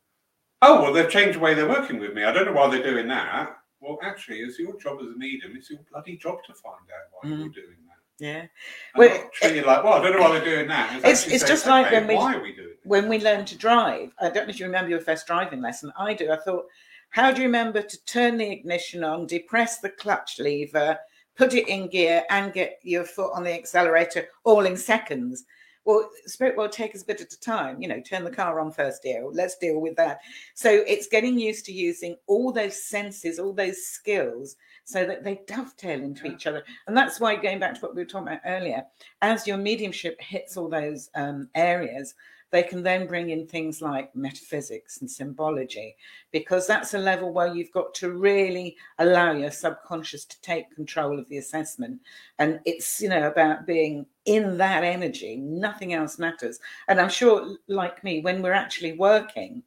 Oh 0.60 0.82
well, 0.82 0.92
they've 0.92 1.10
changed 1.10 1.36
the 1.36 1.42
way 1.42 1.54
they're 1.54 1.68
working 1.68 1.98
with 1.98 2.14
me. 2.14 2.24
I 2.24 2.32
don't 2.32 2.46
know 2.46 2.52
why 2.52 2.70
they're 2.70 2.82
doing 2.82 3.08
that. 3.08 3.56
Well, 3.80 3.98
actually, 4.02 4.38
it's 4.38 4.58
your 4.58 4.78
job 4.78 5.00
as 5.00 5.08
a 5.08 5.18
medium. 5.18 5.54
It's 5.56 5.70
your 5.70 5.80
bloody 5.90 6.16
job 6.16 6.38
to 6.46 6.54
find 6.54 6.74
out 6.74 7.10
why 7.10 7.28
mm. 7.28 7.38
you're 7.38 7.48
doing 7.48 7.76
that. 7.88 7.92
Yeah. 8.24 8.46
Well, 8.94 9.30
treated 9.32 9.66
like, 9.66 9.82
well, 9.82 9.94
I 9.94 10.02
don't 10.02 10.12
know 10.16 10.22
why 10.22 10.38
they're 10.38 10.44
doing 10.44 10.68
that. 10.68 10.94
It's, 11.04 11.24
it's, 11.24 11.32
it's 11.32 11.44
just 11.44 11.66
like 11.66 11.90
when 11.90 12.06
we, 12.06 12.16
we 12.16 12.56
when 12.84 13.08
we 13.08 13.18
learn 13.18 13.44
to 13.46 13.56
drive. 13.56 14.14
I 14.20 14.30
don't 14.30 14.46
know 14.46 14.50
if 14.50 14.60
you 14.60 14.66
remember 14.66 14.90
your 14.90 15.00
first 15.00 15.26
driving 15.26 15.60
lesson. 15.60 15.92
I 15.98 16.14
do. 16.14 16.30
I 16.30 16.36
thought 16.36 16.66
how 17.12 17.30
do 17.30 17.42
you 17.42 17.46
remember 17.46 17.82
to 17.82 18.04
turn 18.06 18.38
the 18.38 18.50
ignition 18.50 19.04
on, 19.04 19.26
depress 19.26 19.78
the 19.78 19.90
clutch 19.90 20.38
lever, 20.38 20.98
put 21.36 21.52
it 21.52 21.68
in 21.68 21.88
gear, 21.88 22.24
and 22.30 22.54
get 22.54 22.78
your 22.82 23.04
foot 23.04 23.32
on 23.34 23.44
the 23.44 23.52
accelerator 23.52 24.28
all 24.44 24.64
in 24.64 24.78
seconds? 24.78 25.44
Well, 25.84 26.08
spirit 26.24 26.56
will 26.56 26.70
take 26.70 26.94
us 26.94 27.02
a 27.02 27.06
bit 27.06 27.20
at 27.20 27.32
a 27.32 27.40
time. 27.40 27.82
You 27.82 27.88
know, 27.88 28.00
turn 28.00 28.24
the 28.24 28.30
car 28.30 28.60
on 28.60 28.70
first, 28.70 29.02
dear. 29.02 29.26
Let's 29.30 29.58
deal 29.58 29.78
with 29.78 29.94
that. 29.96 30.20
So 30.54 30.70
it's 30.70 31.08
getting 31.08 31.38
used 31.38 31.66
to 31.66 31.72
using 31.72 32.16
all 32.28 32.50
those 32.50 32.82
senses, 32.82 33.38
all 33.38 33.52
those 33.52 33.84
skills, 33.84 34.56
so 34.84 35.04
that 35.04 35.22
they 35.22 35.42
dovetail 35.46 36.00
into 36.00 36.26
each 36.26 36.46
other. 36.46 36.64
And 36.86 36.96
that's 36.96 37.20
why, 37.20 37.36
going 37.36 37.58
back 37.58 37.74
to 37.74 37.80
what 37.80 37.94
we 37.94 38.02
were 38.02 38.08
talking 38.08 38.28
about 38.28 38.40
earlier, 38.46 38.84
as 39.20 39.46
your 39.46 39.58
mediumship 39.58 40.18
hits 40.18 40.56
all 40.56 40.70
those 40.70 41.10
um, 41.14 41.50
areas, 41.54 42.14
they 42.52 42.62
can 42.62 42.82
then 42.82 43.06
bring 43.06 43.30
in 43.30 43.46
things 43.46 43.82
like 43.82 44.14
metaphysics 44.14 45.00
and 45.00 45.10
symbology, 45.10 45.96
because 46.30 46.66
that's 46.66 46.94
a 46.94 46.98
level 46.98 47.32
where 47.32 47.52
you've 47.52 47.72
got 47.72 47.94
to 47.94 48.12
really 48.12 48.76
allow 48.98 49.32
your 49.32 49.50
subconscious 49.50 50.24
to 50.26 50.40
take 50.42 50.72
control 50.74 51.18
of 51.18 51.28
the 51.28 51.38
assessment. 51.38 51.98
And 52.38 52.60
it's, 52.64 53.00
you 53.00 53.08
know, 53.08 53.26
about 53.26 53.66
being 53.66 54.06
in 54.26 54.58
that 54.58 54.84
energy, 54.84 55.36
nothing 55.36 55.94
else 55.94 56.18
matters. 56.18 56.60
And 56.86 57.00
I'm 57.00 57.08
sure, 57.08 57.56
like 57.66 58.04
me, 58.04 58.20
when 58.20 58.42
we're 58.42 58.52
actually 58.52 58.92
working, 58.92 59.62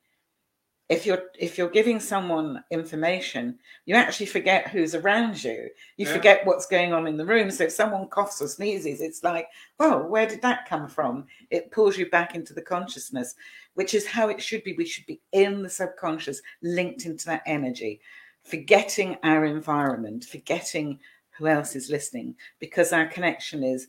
if 0.88 1.05
you're 1.05 1.23
if 1.39 1.57
you're 1.57 1.69
giving 1.69 1.99
someone 1.99 2.63
information 2.69 3.57
you 3.86 3.95
actually 3.95 4.25
forget 4.25 4.67
who's 4.67 4.93
around 4.93 5.43
you 5.43 5.67
you 5.97 6.05
yeah. 6.05 6.13
forget 6.13 6.45
what's 6.45 6.67
going 6.67 6.93
on 6.93 7.07
in 7.07 7.17
the 7.17 7.25
room 7.25 7.49
so 7.49 7.63
if 7.63 7.71
someone 7.71 8.07
coughs 8.07 8.41
or 8.41 8.47
sneezes 8.47 9.01
it's 9.01 9.23
like 9.23 9.47
oh 9.79 10.05
where 10.05 10.27
did 10.27 10.41
that 10.41 10.67
come 10.69 10.88
from 10.88 11.25
it 11.49 11.71
pulls 11.71 11.97
you 11.97 12.09
back 12.09 12.36
into 12.36 12.53
the 12.53 12.61
consciousness 12.61 13.36
which 13.73 13.93
is 13.93 14.05
how 14.05 14.29
it 14.29 14.41
should 14.41 14.63
be 14.63 14.73
we 14.73 14.86
should 14.86 15.05
be 15.05 15.19
in 15.31 15.63
the 15.63 15.69
subconscious 15.69 16.41
linked 16.61 17.05
into 17.05 17.25
that 17.25 17.41
energy 17.47 17.99
forgetting 18.43 19.17
our 19.23 19.45
environment 19.45 20.23
forgetting 20.23 20.99
who 21.31 21.47
else 21.47 21.75
is 21.75 21.89
listening 21.89 22.36
because 22.59 22.93
our 22.93 23.07
connection 23.07 23.63
is 23.63 23.88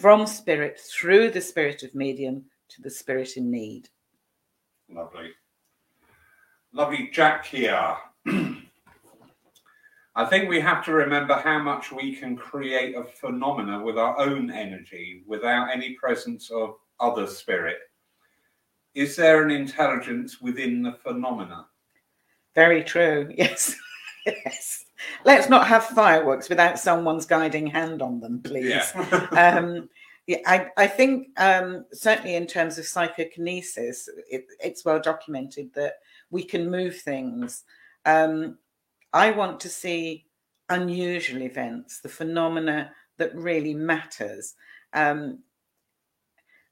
from 0.00 0.26
spirit 0.26 0.80
through 0.80 1.30
the 1.30 1.40
spirit 1.40 1.82
of 1.82 1.94
medium 1.94 2.44
to 2.68 2.82
the 2.82 2.90
spirit 2.90 3.36
in 3.36 3.50
need. 3.50 3.88
Lovely. 4.90 5.30
Lovely 6.74 7.08
Jack 7.12 7.46
here. 7.46 7.96
I 10.16 10.24
think 10.24 10.48
we 10.48 10.58
have 10.60 10.84
to 10.86 10.92
remember 10.92 11.34
how 11.34 11.60
much 11.60 11.92
we 11.92 12.16
can 12.16 12.36
create 12.36 12.96
a 12.96 13.04
phenomena 13.04 13.80
with 13.80 13.96
our 13.96 14.18
own 14.18 14.50
energy 14.50 15.22
without 15.24 15.70
any 15.72 15.94
presence 15.94 16.50
of 16.50 16.74
other 16.98 17.28
spirit. 17.28 17.78
Is 18.94 19.14
there 19.14 19.44
an 19.44 19.52
intelligence 19.52 20.40
within 20.40 20.82
the 20.82 20.92
phenomena? 20.92 21.66
Very 22.54 22.82
true. 22.82 23.32
Yes. 23.36 23.76
yes. 24.26 24.84
Let's 25.24 25.48
not 25.48 25.66
have 25.66 25.84
fireworks 25.84 26.48
without 26.48 26.78
someone's 26.78 27.26
guiding 27.26 27.66
hand 27.66 28.02
on 28.02 28.20
them, 28.20 28.40
please. 28.42 28.70
Yeah. 28.70 29.26
um, 29.58 29.88
yeah, 30.26 30.38
I, 30.46 30.70
I 30.78 30.86
think 30.86 31.28
um, 31.36 31.84
certainly 31.92 32.34
in 32.36 32.46
terms 32.46 32.78
of 32.78 32.86
psychokinesis, 32.86 34.08
it, 34.30 34.46
it's 34.60 34.84
well 34.84 34.98
documented 34.98 35.74
that 35.74 35.96
we 36.30 36.44
can 36.44 36.70
move 36.70 36.96
things. 36.96 37.64
Um, 38.04 38.58
I 39.12 39.30
want 39.30 39.60
to 39.60 39.68
see 39.68 40.26
unusual 40.68 41.42
events, 41.42 42.00
the 42.00 42.08
phenomena 42.08 42.90
that 43.18 43.34
really 43.34 43.74
matters. 43.74 44.54
Um, 44.92 45.40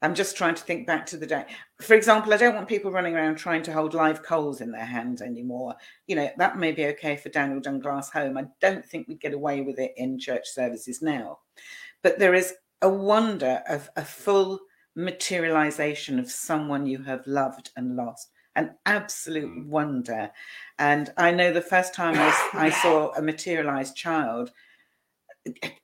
I'm 0.02 0.16
just 0.16 0.36
trying 0.36 0.56
to 0.56 0.62
think 0.62 0.84
back 0.84 1.06
to 1.06 1.16
the 1.16 1.26
day. 1.26 1.44
For 1.80 1.94
example, 1.94 2.34
I 2.34 2.36
don't 2.36 2.56
want 2.56 2.66
people 2.66 2.90
running 2.90 3.14
around 3.14 3.36
trying 3.36 3.62
to 3.62 3.72
hold 3.72 3.94
live 3.94 4.24
coals 4.24 4.60
in 4.60 4.72
their 4.72 4.84
hands 4.84 5.22
anymore. 5.22 5.76
You 6.08 6.16
know, 6.16 6.30
that 6.38 6.58
may 6.58 6.72
be 6.72 6.86
okay 6.86 7.14
for 7.16 7.28
Daniel 7.28 7.60
Dunglas 7.60 8.10
Home. 8.10 8.36
I 8.36 8.46
don't 8.60 8.84
think 8.84 9.06
we'd 9.06 9.20
get 9.20 9.32
away 9.32 9.60
with 9.60 9.78
it 9.78 9.92
in 9.96 10.18
church 10.18 10.48
services 10.48 11.02
now. 11.02 11.38
But 12.02 12.18
there 12.18 12.34
is 12.34 12.54
a 12.82 12.88
wonder 12.88 13.62
of 13.68 13.88
a 13.94 14.04
full 14.04 14.58
materialization 14.96 16.18
of 16.18 16.28
someone 16.28 16.84
you 16.84 17.00
have 17.04 17.24
loved 17.28 17.70
and 17.76 17.94
lost 17.94 18.31
an 18.56 18.74
absolute 18.86 19.50
mm. 19.50 19.66
wonder. 19.66 20.30
And 20.78 21.12
I 21.16 21.30
know 21.30 21.52
the 21.52 21.60
first 21.60 21.94
time 21.94 22.14
I, 22.16 22.50
I 22.66 22.70
saw 22.70 23.12
a 23.12 23.22
materialized 23.22 23.96
child, 23.96 24.50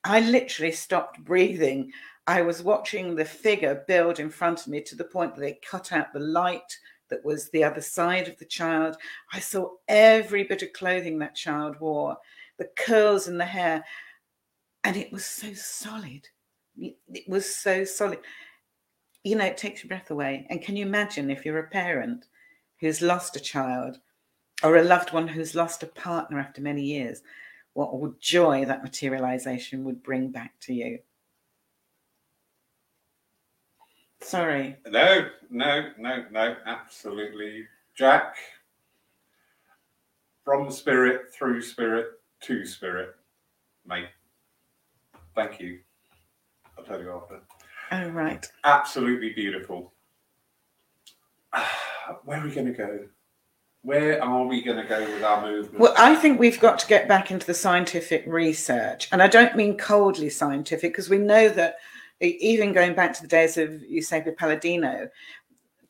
I 0.04 0.20
literally 0.20 0.72
stopped 0.72 1.24
breathing. 1.24 1.92
I 2.26 2.42
was 2.42 2.62
watching 2.62 3.14
the 3.14 3.24
figure 3.24 3.84
build 3.88 4.20
in 4.20 4.30
front 4.30 4.60
of 4.60 4.68
me 4.68 4.82
to 4.82 4.94
the 4.94 5.04
point 5.04 5.34
that 5.34 5.40
they 5.40 5.58
cut 5.68 5.92
out 5.92 6.12
the 6.12 6.20
light 6.20 6.78
that 7.10 7.24
was 7.24 7.48
the 7.50 7.64
other 7.64 7.80
side 7.80 8.28
of 8.28 8.38
the 8.38 8.44
child. 8.44 8.96
I 9.32 9.40
saw 9.40 9.70
every 9.88 10.44
bit 10.44 10.62
of 10.62 10.72
clothing 10.74 11.18
that 11.18 11.34
child 11.34 11.80
wore, 11.80 12.16
the 12.58 12.68
curls 12.76 13.28
in 13.28 13.38
the 13.38 13.46
hair, 13.46 13.84
and 14.84 14.96
it 14.96 15.10
was 15.10 15.24
so 15.24 15.52
solid. 15.54 16.28
It 16.76 17.28
was 17.28 17.52
so 17.52 17.84
solid. 17.84 18.20
You 19.24 19.36
know, 19.36 19.46
it 19.46 19.56
takes 19.56 19.82
your 19.82 19.88
breath 19.88 20.10
away. 20.10 20.46
And 20.50 20.62
can 20.62 20.76
you 20.76 20.86
imagine 20.86 21.30
if 21.30 21.44
you're 21.44 21.58
a 21.58 21.68
parent 21.68 22.26
who's 22.80 23.02
lost 23.02 23.36
a 23.36 23.40
child 23.40 23.98
or 24.62 24.76
a 24.76 24.82
loved 24.82 25.12
one 25.12 25.28
who's 25.28 25.54
lost 25.54 25.82
a 25.82 25.86
partner 25.86 26.38
after 26.38 26.60
many 26.60 26.82
years, 26.82 27.22
what 27.74 28.18
joy 28.18 28.64
that 28.64 28.82
materialization 28.82 29.84
would 29.84 30.02
bring 30.02 30.30
back 30.30 30.52
to 30.60 30.74
you. 30.74 30.98
Sorry. 34.20 34.76
No, 34.88 35.28
no, 35.48 35.90
no, 35.96 36.24
no, 36.30 36.56
absolutely. 36.66 37.66
Jack, 37.94 38.36
from 40.44 40.70
spirit, 40.70 41.32
through 41.32 41.62
spirit, 41.62 42.06
to 42.40 42.64
spirit, 42.66 43.14
mate. 43.86 44.08
Thank 45.36 45.60
you. 45.60 45.80
I'll 46.76 46.84
tell 46.84 47.00
you 47.00 47.12
after. 47.12 47.40
Oh, 47.92 48.08
right. 48.08 48.46
Absolutely 48.64 49.32
beautiful. 49.34 49.92
Ah. 51.50 51.77
Where 52.24 52.40
are 52.40 52.44
we 52.44 52.54
going 52.54 52.66
to 52.66 52.72
go? 52.72 53.06
Where 53.82 54.22
are 54.22 54.44
we 54.44 54.62
going 54.62 54.76
to 54.76 54.88
go 54.88 55.00
with 55.00 55.22
our 55.22 55.40
movement? 55.40 55.78
Well, 55.78 55.94
I 55.96 56.14
think 56.16 56.38
we've 56.38 56.60
got 56.60 56.78
to 56.80 56.86
get 56.86 57.06
back 57.06 57.30
into 57.30 57.46
the 57.46 57.54
scientific 57.54 58.24
research. 58.26 59.08
And 59.12 59.22
I 59.22 59.28
don't 59.28 59.56
mean 59.56 59.78
coldly 59.78 60.30
scientific, 60.30 60.92
because 60.92 61.08
we 61.08 61.18
know 61.18 61.48
that 61.50 61.76
even 62.20 62.72
going 62.72 62.94
back 62.94 63.14
to 63.14 63.22
the 63.22 63.28
days 63.28 63.56
of 63.56 63.70
Eusapia 63.70 64.36
Palladino, 64.36 65.08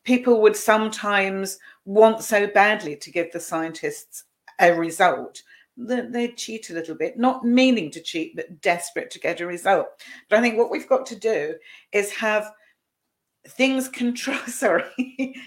people 0.03 0.41
would 0.41 0.55
sometimes 0.55 1.57
want 1.85 2.23
so 2.23 2.45
badly 2.47 2.95
to 2.95 3.11
give 3.11 3.31
the 3.31 3.39
scientists 3.39 4.25
a 4.59 4.71
result 4.71 5.41
that 5.77 6.11
they'd 6.11 6.37
cheat 6.37 6.69
a 6.69 6.73
little 6.73 6.95
bit, 6.95 7.17
not 7.17 7.45
meaning 7.45 7.89
to 7.89 8.01
cheat, 8.01 8.35
but 8.35 8.61
desperate 8.61 9.09
to 9.09 9.19
get 9.19 9.41
a 9.41 9.47
result. 9.47 9.87
But 10.29 10.37
I 10.37 10.41
think 10.41 10.57
what 10.57 10.69
we've 10.69 10.89
got 10.89 11.05
to 11.07 11.15
do 11.15 11.55
is 11.91 12.11
have 12.11 12.51
things 13.51 13.87
control 13.87 14.37
sorry 14.47 14.83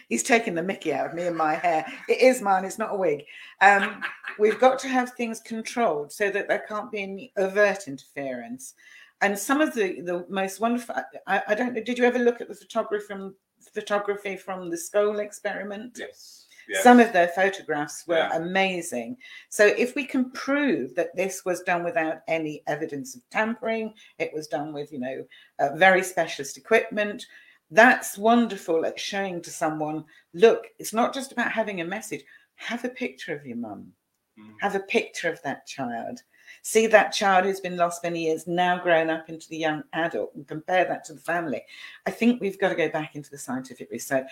he's 0.09 0.23
taking 0.23 0.55
the 0.55 0.63
mickey 0.63 0.93
out 0.93 1.07
of 1.07 1.15
me 1.15 1.25
and 1.25 1.37
my 1.37 1.55
hair 1.55 1.87
it 2.09 2.21
is 2.21 2.43
mine 2.43 2.65
it's 2.65 2.79
not 2.79 2.95
a 2.95 2.97
wig 2.97 3.25
um, 3.61 4.03
we've 4.39 4.61
got 4.61 4.79
to 4.79 4.89
have 4.89 5.13
things 5.13 5.41
controlled 5.41 6.13
so 6.13 6.31
that 6.31 6.49
there 6.49 6.65
can't 6.69 6.91
be 6.91 7.03
any 7.03 7.33
overt 7.37 7.89
interference 7.89 8.75
and 9.21 9.39
some 9.39 9.61
of 9.61 9.75
the 9.75 10.01
the 10.03 10.25
most 10.29 10.61
wonderful 10.61 10.95
i, 11.27 11.43
I 11.49 11.55
don't 11.55 11.75
know 11.75 11.83
did 11.83 11.99
you 11.99 12.05
ever 12.05 12.19
look 12.19 12.41
at 12.41 12.49
the 12.49 12.55
photography 12.55 13.05
from 13.07 13.35
photography 13.75 14.37
from 14.37 14.71
the 14.71 14.77
Scole 14.77 15.21
experiment 15.21 15.97
yes 15.99 16.47
Yes. 16.69 16.83
Some 16.83 17.01
of 17.01 17.13
their 17.13 17.29
photographs 17.29 18.05
were 18.07 18.17
yeah. 18.17 18.37
amazing. 18.37 19.17
So, 19.49 19.67
if 19.67 19.95
we 19.95 20.05
can 20.05 20.31
prove 20.31 20.95
that 20.95 21.15
this 21.17 21.45
was 21.45 21.63
done 21.63 21.83
without 21.83 22.21
any 22.29 22.63
evidence 22.67 23.17
of 23.17 23.23
tampering, 23.31 23.95
it 24.19 24.33
was 24.33 24.47
done 24.47 24.73
with, 24.73 24.93
you 24.93 25.01
know, 25.01 25.25
uh, 25.59 25.77
very 25.77 26.03
specialist 26.03 26.57
equipment, 26.57 27.27
that's 27.73 28.19
wonderful 28.19 28.85
at 28.85 29.01
showing 29.01 29.41
to 29.43 29.51
someone 29.51 30.05
look 30.35 30.67
it's 30.79 30.93
not 30.93 31.13
just 31.13 31.33
about 31.33 31.51
having 31.51 31.81
a 31.81 31.85
message. 31.85 32.23
Have 32.57 32.85
a 32.85 32.91
picture 32.91 33.35
of 33.35 33.47
your 33.47 33.57
mum. 33.57 33.93
Mm. 34.39 34.55
have 34.61 34.75
a 34.75 34.81
picture 34.81 35.31
of 35.31 35.43
that 35.43 35.67
child. 35.67 36.23
See 36.63 36.87
that 36.87 37.13
child 37.13 37.45
who's 37.45 37.61
been 37.61 37.77
lost 37.77 38.03
many 38.03 38.25
years 38.25 38.47
now 38.47 38.79
grown 38.79 39.11
up 39.11 39.29
into 39.29 39.49
the 39.49 39.59
young 39.59 39.83
adult 39.93 40.35
and 40.35 40.47
compare 40.47 40.85
that 40.85 41.05
to 41.05 41.15
the 41.15 41.21
family. 41.21 41.63
I 42.07 42.11
think 42.11 42.41
we've 42.41 42.59
got 42.59 42.71
to 42.71 42.75
go 42.75 42.89
back 42.89 43.15
into 43.15 43.31
the 43.31 43.39
scientific 43.39 43.91
research. 43.91 44.27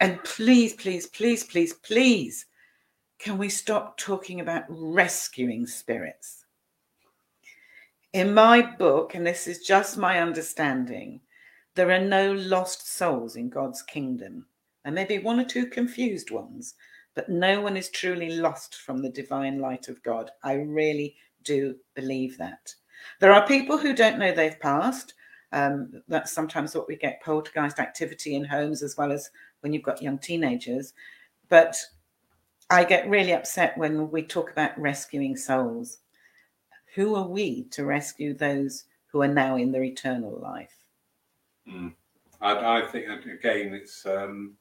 And 0.00 0.22
please 0.24 0.74
please 0.74 1.06
please 1.06 1.44
please 1.44 1.74
please 1.74 2.46
can 3.18 3.38
we 3.38 3.48
stop 3.48 3.96
talking 3.96 4.40
about 4.40 4.64
rescuing 4.68 5.66
spirits? 5.66 6.44
In 8.12 8.32
my 8.32 8.62
book 8.62 9.14
and 9.14 9.26
this 9.26 9.46
is 9.46 9.60
just 9.60 9.98
my 9.98 10.20
understanding 10.20 11.20
there 11.76 11.90
are 11.90 12.00
no 12.00 12.32
lost 12.32 12.88
souls 12.96 13.36
in 13.36 13.50
God's 13.50 13.82
kingdom. 13.82 14.46
There 14.82 14.92
may 14.92 15.04
be 15.04 15.18
one 15.18 15.38
or 15.38 15.44
two 15.44 15.66
confused 15.66 16.30
ones, 16.30 16.74
but 17.14 17.28
no 17.28 17.60
one 17.60 17.76
is 17.76 17.90
truly 17.90 18.30
lost 18.30 18.76
from 18.76 19.02
the 19.02 19.10
divine 19.10 19.60
light 19.60 19.88
of 19.88 20.02
God. 20.02 20.30
I 20.42 20.54
really 20.54 21.16
do 21.44 21.76
believe 21.94 22.38
that. 22.38 22.74
There 23.20 23.32
are 23.32 23.46
people 23.46 23.76
who 23.76 23.94
don't 23.94 24.18
know 24.18 24.32
they've 24.32 24.58
passed. 24.58 25.12
Um, 25.52 26.02
that's 26.08 26.32
sometimes 26.32 26.74
what 26.74 26.88
we 26.88 26.96
get 26.96 27.22
poltergeist 27.22 27.78
activity 27.78 28.34
in 28.34 28.44
homes 28.44 28.82
as 28.82 28.96
well 28.96 29.12
as 29.12 29.30
when 29.60 29.74
you've 29.74 29.82
got 29.82 30.02
young 30.02 30.18
teenagers. 30.18 30.94
But 31.50 31.76
I 32.70 32.84
get 32.84 33.08
really 33.08 33.32
upset 33.32 33.76
when 33.76 34.10
we 34.10 34.22
talk 34.22 34.50
about 34.50 34.78
rescuing 34.80 35.36
souls. 35.36 35.98
Who 36.94 37.14
are 37.14 37.28
we 37.28 37.64
to 37.72 37.84
rescue 37.84 38.32
those 38.32 38.84
who 39.08 39.20
are 39.20 39.28
now 39.28 39.56
in 39.56 39.72
their 39.72 39.84
eternal 39.84 40.38
life? 40.40 40.75
Mm. 41.68 41.94
I, 42.40 42.78
I, 42.78 42.86
think 42.86 43.06
again, 43.26 43.74
it's 43.74 44.04
um, 44.06 44.54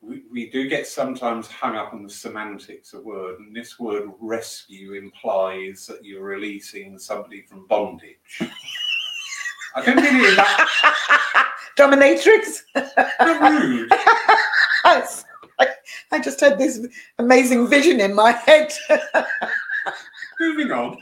we, 0.00 0.22
we 0.30 0.50
do 0.50 0.68
get 0.68 0.86
sometimes 0.86 1.48
hung 1.48 1.76
up 1.76 1.92
on 1.92 2.02
the 2.02 2.10
semantics 2.10 2.92
of 2.92 3.04
word, 3.04 3.40
and 3.40 3.54
this 3.54 3.78
word 3.78 4.10
rescue 4.20 4.94
implies 4.94 5.86
that 5.86 6.04
you're 6.04 6.22
releasing 6.22 6.98
somebody 6.98 7.42
from 7.42 7.66
bondage. 7.66 8.18
I 9.74 9.84
don't 9.84 9.96
really 9.96 10.36
that 10.36 11.52
dominatrix. 11.78 12.62
rude. 13.20 13.92
I 16.12 16.20
just 16.20 16.40
had 16.40 16.58
this 16.58 16.86
amazing 17.18 17.68
vision 17.68 18.00
in 18.00 18.14
my 18.14 18.32
head. 18.32 18.72
Moving 20.40 20.72
on. 20.72 20.96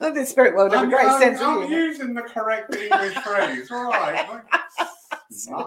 Oh, 0.00 0.12
the 0.12 0.26
spirit 0.26 0.54
world 0.54 0.72
have 0.74 0.84
a 0.84 0.90
great 0.90 1.06
I'm, 1.06 1.20
sense 1.20 1.40
I'm 1.40 1.70
using 1.70 2.12
the 2.12 2.22
correct 2.22 2.74
English 2.74 3.14
phrase. 3.14 3.70
All 3.70 3.90
right. 3.90 4.42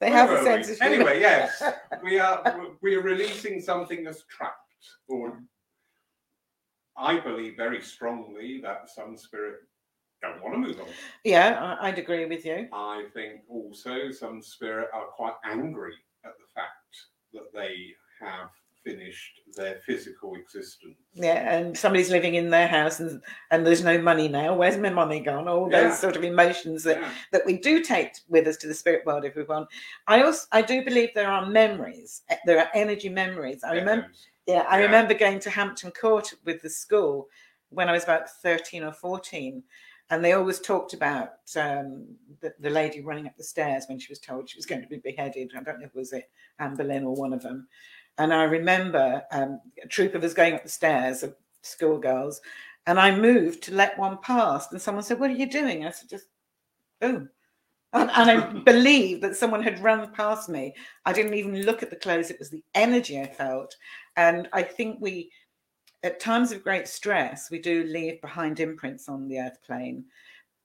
they 0.00 0.10
have 0.10 0.30
a 0.30 0.42
sense 0.42 0.68
of 0.70 0.78
humor. 0.78 0.94
Anyway, 0.94 1.20
yes, 1.20 1.62
we 2.02 2.18
are 2.18 2.70
we 2.82 2.96
are 2.96 3.02
releasing 3.02 3.60
something 3.60 4.02
that's 4.02 4.24
trapped, 4.24 4.56
or 5.08 5.40
I 6.96 7.20
believe 7.20 7.56
very 7.56 7.80
strongly 7.80 8.60
that 8.62 8.90
some 8.90 9.16
spirit 9.16 9.60
don't 10.20 10.42
want 10.42 10.54
to 10.54 10.58
move 10.58 10.80
on. 10.80 10.88
Yeah, 11.22 11.76
I'd 11.80 11.98
agree 11.98 12.26
with 12.26 12.44
you. 12.44 12.68
I 12.72 13.04
think 13.14 13.42
also 13.48 14.10
some 14.10 14.42
spirit 14.42 14.88
are 14.92 15.06
quite 15.06 15.34
angry 15.44 15.94
at 16.24 16.32
the 16.36 16.46
fact 16.52 16.72
that 17.32 17.52
they 17.54 17.92
have 18.20 18.50
finished 18.92 19.40
their 19.56 19.76
physical 19.86 20.34
existence. 20.36 20.94
Yeah, 21.14 21.56
and 21.56 21.76
somebody's 21.76 22.10
living 22.10 22.34
in 22.34 22.50
their 22.50 22.68
house 22.68 23.00
and 23.00 23.22
and 23.50 23.66
there's 23.66 23.82
no 23.82 24.00
money 24.00 24.28
now. 24.28 24.54
Where's 24.54 24.76
my 24.78 24.90
money 24.90 25.20
gone? 25.20 25.48
All 25.48 25.68
Yeah. 25.70 25.88
those 25.88 25.98
sort 25.98 26.16
of 26.16 26.24
emotions 26.24 26.84
that 26.84 27.00
Yeah. 27.00 27.10
that 27.32 27.46
we 27.46 27.58
do 27.58 27.82
take 27.82 28.12
with 28.28 28.46
us 28.46 28.56
to 28.58 28.66
the 28.68 28.74
spirit 28.74 29.04
world 29.06 29.24
if 29.24 29.34
we 29.34 29.42
want. 29.42 29.68
I 30.06 30.22
also 30.22 30.46
I 30.52 30.62
do 30.62 30.84
believe 30.84 31.10
there 31.14 31.30
are 31.30 31.46
memories. 31.46 32.22
eh, 32.28 32.36
There 32.46 32.58
are 32.60 32.70
energy 32.74 33.08
memories. 33.08 33.64
I 33.64 33.72
remember 33.74 34.08
yeah, 34.46 34.64
I 34.68 34.78
Yeah. 34.78 34.86
remember 34.86 35.14
going 35.14 35.40
to 35.40 35.50
Hampton 35.50 35.90
Court 35.92 36.32
with 36.44 36.62
the 36.62 36.70
school 36.70 37.28
when 37.70 37.88
I 37.88 37.92
was 37.92 38.04
about 38.04 38.30
13 38.42 38.82
or 38.84 38.92
14. 38.92 39.62
And 40.10 40.24
they 40.24 40.32
always 40.32 40.58
talked 40.58 40.94
about 40.94 41.32
um, 41.54 42.16
the, 42.40 42.54
the 42.60 42.70
lady 42.70 43.02
running 43.02 43.26
up 43.26 43.36
the 43.36 43.44
stairs 43.44 43.84
when 43.88 43.98
she 43.98 44.10
was 44.10 44.18
told 44.18 44.48
she 44.48 44.56
was 44.56 44.64
going 44.64 44.80
to 44.80 44.88
be 44.88 44.96
beheaded. 44.96 45.52
I 45.54 45.62
don't 45.62 45.80
know 45.80 45.84
if 45.84 45.90
it 45.94 45.98
was 45.98 46.14
it 46.14 46.30
Anne 46.58 46.76
Boleyn 46.76 47.04
or 47.04 47.14
one 47.14 47.34
of 47.34 47.42
them. 47.42 47.68
And 48.18 48.34
I 48.34 48.44
remember 48.44 49.22
um, 49.30 49.60
a 49.82 49.86
troop 49.86 50.14
of 50.14 50.24
us 50.24 50.34
going 50.34 50.54
up 50.54 50.64
the 50.64 50.68
stairs, 50.68 51.22
of 51.22 51.34
schoolgirls, 51.62 52.40
and 52.86 52.98
I 52.98 53.14
moved 53.14 53.62
to 53.64 53.74
let 53.74 53.98
one 53.98 54.18
pass. 54.22 54.72
And 54.72 54.80
someone 54.80 55.04
said, 55.04 55.20
What 55.20 55.30
are 55.30 55.34
you 55.34 55.48
doing? 55.48 55.86
I 55.86 55.90
said, 55.90 56.08
Just, 56.08 56.26
oh. 57.02 57.26
And, 57.92 58.10
and 58.10 58.30
I 58.30 58.40
believe 58.64 59.20
that 59.20 59.36
someone 59.36 59.62
had 59.62 59.80
run 59.80 60.12
past 60.12 60.48
me. 60.48 60.74
I 61.06 61.12
didn't 61.12 61.34
even 61.34 61.62
look 61.62 61.82
at 61.82 61.90
the 61.90 61.96
clothes, 61.96 62.30
it 62.30 62.38
was 62.38 62.50
the 62.50 62.64
energy 62.74 63.20
I 63.20 63.26
felt. 63.26 63.76
And 64.16 64.48
I 64.52 64.62
think 64.62 64.98
we, 65.00 65.30
at 66.02 66.20
times 66.20 66.50
of 66.50 66.64
great 66.64 66.88
stress, 66.88 67.50
we 67.50 67.58
do 67.58 67.84
leave 67.84 68.20
behind 68.20 68.60
imprints 68.60 69.08
on 69.08 69.28
the 69.28 69.38
earth 69.38 69.58
plane. 69.64 70.04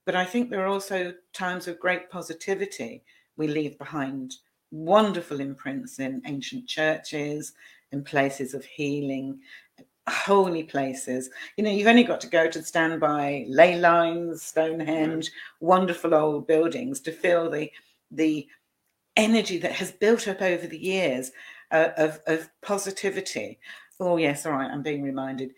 But 0.04 0.16
I 0.16 0.24
think 0.24 0.50
there 0.50 0.64
are 0.64 0.68
also 0.68 1.14
times 1.32 1.68
of 1.68 1.80
great 1.80 2.10
positivity. 2.10 3.04
We 3.36 3.48
leave 3.48 3.78
behind 3.78 4.34
wonderful 4.74 5.40
imprints 5.40 6.00
in 6.00 6.20
ancient 6.26 6.66
churches, 6.66 7.52
in 7.92 8.02
places 8.02 8.54
of 8.54 8.64
healing, 8.64 9.38
holy 10.08 10.64
places. 10.64 11.30
You 11.56 11.64
know, 11.64 11.70
you've 11.70 11.86
only 11.86 12.02
got 12.02 12.20
to 12.22 12.26
go 12.26 12.50
to 12.50 12.62
stand 12.62 13.00
by 13.00 13.46
ley 13.48 13.76
lines, 13.76 14.42
Stonehenge, 14.42 15.30
wonderful 15.60 16.14
old 16.14 16.46
buildings 16.46 17.00
to 17.00 17.12
feel 17.12 17.48
the 17.48 17.70
the 18.10 18.46
energy 19.16 19.58
that 19.58 19.72
has 19.72 19.92
built 19.92 20.26
up 20.26 20.42
over 20.42 20.66
the 20.66 20.78
years 20.78 21.30
uh, 21.70 21.90
of, 21.96 22.20
of 22.26 22.48
positivity. 22.62 23.58
Oh, 24.00 24.16
yes, 24.16 24.44
all 24.44 24.52
right, 24.52 24.70
I'm 24.70 24.82
being 24.82 25.02
reminded. 25.02 25.54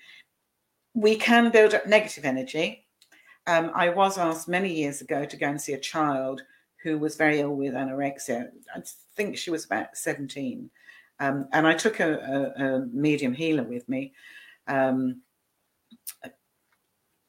We 0.94 1.16
can 1.16 1.50
build 1.50 1.72
up 1.74 1.86
negative 1.86 2.24
energy. 2.26 2.86
Um, 3.46 3.70
I 3.74 3.88
was 3.88 4.18
asked 4.18 4.46
many 4.46 4.72
years 4.72 5.00
ago 5.00 5.24
to 5.24 5.36
go 5.36 5.48
and 5.48 5.60
see 5.60 5.72
a 5.72 5.78
child 5.78 6.42
who 6.86 6.98
was 6.98 7.16
very 7.16 7.40
ill 7.40 7.56
with 7.56 7.74
anorexia. 7.74 8.48
I 8.72 8.80
think 9.16 9.36
she 9.36 9.50
was 9.50 9.64
about 9.64 9.96
17. 9.96 10.70
Um, 11.18 11.48
and 11.52 11.66
I 11.66 11.74
took 11.74 11.98
a, 11.98 12.54
a, 12.56 12.64
a 12.64 12.86
medium 12.92 13.34
healer 13.34 13.64
with 13.64 13.88
me. 13.88 14.12
Um, 14.68 15.22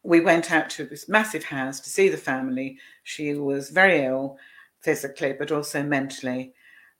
we 0.03 0.19
went 0.19 0.51
out 0.51 0.69
to 0.69 0.85
this 0.85 1.09
massive 1.09 1.43
house 1.43 1.79
to 1.79 1.89
see 1.89 2.07
the 2.07 2.17
family. 2.17 2.77
She 3.01 3.33
was 3.33 3.71
very 3.71 4.05
ill 4.05 4.37
physically, 4.81 5.33
but 5.33 5.51
also 5.51 5.81
mentally. 5.81 6.53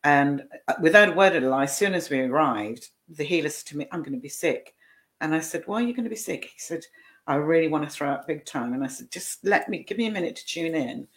And 0.04 0.44
uh, 0.68 0.74
without 0.82 1.10
a 1.10 1.14
word 1.14 1.36
of 1.36 1.44
a 1.44 1.48
lie, 1.48 1.66
as 1.66 1.78
soon 1.78 1.94
as 1.94 2.10
we 2.10 2.22
arrived, 2.22 2.90
the 3.08 3.24
healer 3.24 3.50
said 3.50 3.68
to 3.68 3.78
me, 3.78 3.88
I'm 3.92 4.02
going 4.02 4.18
to 4.18 4.20
be 4.20 4.30
sick. 4.30 4.74
And 5.22 5.36
I 5.36 5.42
said, 5.42 5.62
Why 5.68 5.84
are 5.84 5.86
you 5.86 5.94
going 5.94 6.06
to 6.06 6.10
be 6.10 6.16
sick? 6.16 6.46
He 6.46 6.60
said, 6.60 6.82
I 7.28 7.36
really 7.36 7.68
want 7.68 7.84
to 7.84 7.90
throw 7.90 8.10
up 8.10 8.26
big 8.26 8.46
time. 8.46 8.74
And 8.74 8.84
I 8.84 8.88
said, 8.88 9.12
Just 9.12 9.46
let 9.46 9.70
me, 9.70 9.84
give 9.84 10.00
me 10.00 10.08
a 10.08 10.12
minute 10.12 10.36
to 10.38 10.46
tune 10.46 10.74
in. 10.74 11.08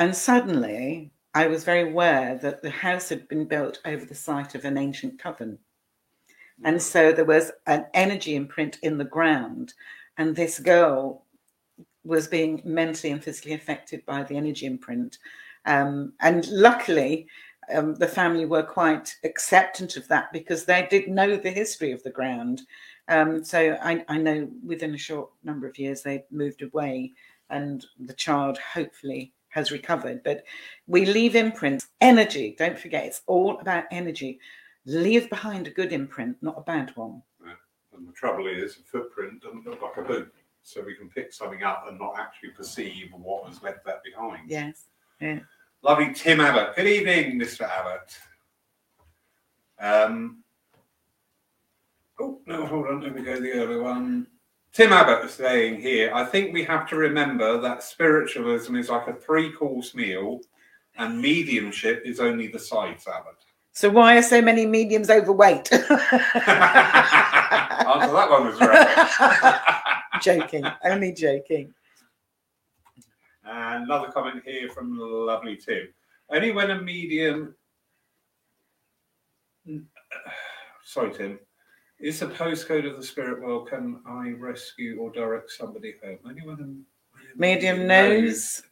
And 0.00 0.16
suddenly, 0.16 1.12
I 1.34 1.46
was 1.46 1.64
very 1.64 1.90
aware 1.90 2.38
that 2.38 2.62
the 2.62 2.70
house 2.70 3.10
had 3.10 3.28
been 3.28 3.44
built 3.44 3.82
over 3.84 4.06
the 4.06 4.14
site 4.14 4.54
of 4.54 4.64
an 4.64 4.78
ancient 4.78 5.18
coven. 5.22 5.58
And 6.64 6.80
so 6.80 7.12
there 7.12 7.26
was 7.26 7.52
an 7.66 7.84
energy 7.92 8.34
imprint 8.34 8.78
in 8.82 8.96
the 8.96 9.04
ground. 9.04 9.74
And 10.16 10.34
this 10.34 10.58
girl 10.58 11.26
was 12.02 12.28
being 12.28 12.62
mentally 12.64 13.12
and 13.12 13.22
physically 13.22 13.52
affected 13.52 14.06
by 14.06 14.22
the 14.22 14.38
energy 14.38 14.64
imprint. 14.64 15.18
Um, 15.66 16.14
and 16.20 16.48
luckily, 16.48 17.26
um, 17.70 17.94
the 17.94 18.08
family 18.08 18.46
were 18.46 18.62
quite 18.62 19.14
acceptant 19.22 19.98
of 19.98 20.08
that 20.08 20.32
because 20.32 20.64
they 20.64 20.88
did 20.90 21.08
know 21.08 21.36
the 21.36 21.50
history 21.50 21.92
of 21.92 22.02
the 22.04 22.10
ground. 22.10 22.62
Um, 23.08 23.44
so 23.44 23.76
I, 23.82 24.02
I 24.08 24.16
know 24.16 24.48
within 24.64 24.94
a 24.94 24.98
short 24.98 25.28
number 25.44 25.66
of 25.66 25.78
years 25.78 26.00
they 26.00 26.24
moved 26.30 26.62
away, 26.62 27.12
and 27.50 27.84
the 27.98 28.14
child 28.14 28.56
hopefully 28.56 29.34
has 29.50 29.70
recovered. 29.70 30.22
But 30.24 30.44
we 30.86 31.06
leave 31.06 31.36
imprints, 31.36 31.88
energy. 32.00 32.56
Don't 32.58 32.78
forget, 32.78 33.04
it's 33.04 33.22
all 33.26 33.58
about 33.60 33.84
energy. 33.90 34.40
Leave 34.86 35.28
behind 35.28 35.66
a 35.66 35.70
good 35.70 35.92
imprint, 35.92 36.36
not 36.40 36.58
a 36.58 36.62
bad 36.62 36.92
one. 36.96 37.22
And 37.94 38.08
the 38.08 38.12
trouble 38.12 38.46
is, 38.46 38.78
a 38.78 38.82
footprint 38.82 39.42
doesn't 39.42 39.66
look 39.66 39.82
like 39.82 39.96
a 39.98 40.02
boot. 40.02 40.32
So 40.62 40.82
we 40.82 40.94
can 40.94 41.08
pick 41.08 41.32
something 41.32 41.62
up 41.62 41.86
and 41.88 41.98
not 41.98 42.18
actually 42.18 42.50
perceive 42.50 43.10
what 43.12 43.46
has 43.46 43.62
left 43.62 43.84
that 43.86 44.02
behind. 44.02 44.48
Yes. 44.48 44.86
Lovely 45.82 46.12
Tim 46.14 46.40
Abbott. 46.40 46.76
Good 46.76 46.86
evening, 46.86 47.38
Mr. 47.38 47.68
Abbott. 47.68 48.18
Um, 49.78 50.42
oh, 52.20 52.40
no, 52.46 52.66
hold 52.66 52.86
on. 52.86 53.00
Let 53.00 53.14
me 53.14 53.22
go 53.22 53.40
the 53.40 53.52
earlier 53.52 53.82
one. 53.82 54.26
Tim 54.72 54.92
Abbott 54.92 55.24
is 55.24 55.32
saying 55.32 55.80
here, 55.80 56.12
I 56.14 56.24
think 56.24 56.52
we 56.52 56.62
have 56.64 56.88
to 56.90 56.96
remember 56.96 57.60
that 57.60 57.82
spiritualism 57.82 58.76
is 58.76 58.88
like 58.88 59.08
a 59.08 59.14
three 59.14 59.50
course 59.50 59.94
meal 59.94 60.40
and 60.96 61.20
mediumship 61.20 62.02
is 62.04 62.20
only 62.20 62.46
the 62.46 62.58
side 62.58 63.00
salad. 63.00 63.34
So 63.72 63.90
why 63.90 64.16
are 64.16 64.22
so 64.22 64.40
many 64.40 64.66
mediums 64.66 65.10
overweight? 65.10 65.72
Answer 65.72 65.90
that 68.12 68.30
one 68.30 68.46
was 68.46 68.60
right. 68.60 69.90
joking, 70.22 70.64
only 70.84 71.12
joking. 71.12 71.72
And 73.44 73.84
another 73.84 74.12
comment 74.12 74.42
here 74.44 74.68
from 74.68 74.98
lovely 74.98 75.56
Tim. 75.56 75.88
Only 76.28 76.52
when 76.52 76.70
a 76.70 76.80
medium. 76.80 77.54
Sorry, 80.84 81.12
Tim. 81.12 81.38
Is 82.00 82.18
the 82.18 82.26
postcode 82.26 82.90
of 82.90 82.96
the 82.96 83.02
spirit 83.02 83.42
world? 83.42 83.68
Can 83.68 84.00
I 84.06 84.30
rescue 84.30 84.98
or 84.98 85.10
direct 85.10 85.50
somebody 85.50 85.96
home? 86.02 86.18
When 86.22 86.84
Medium 87.36 87.86
knows. 87.86 88.62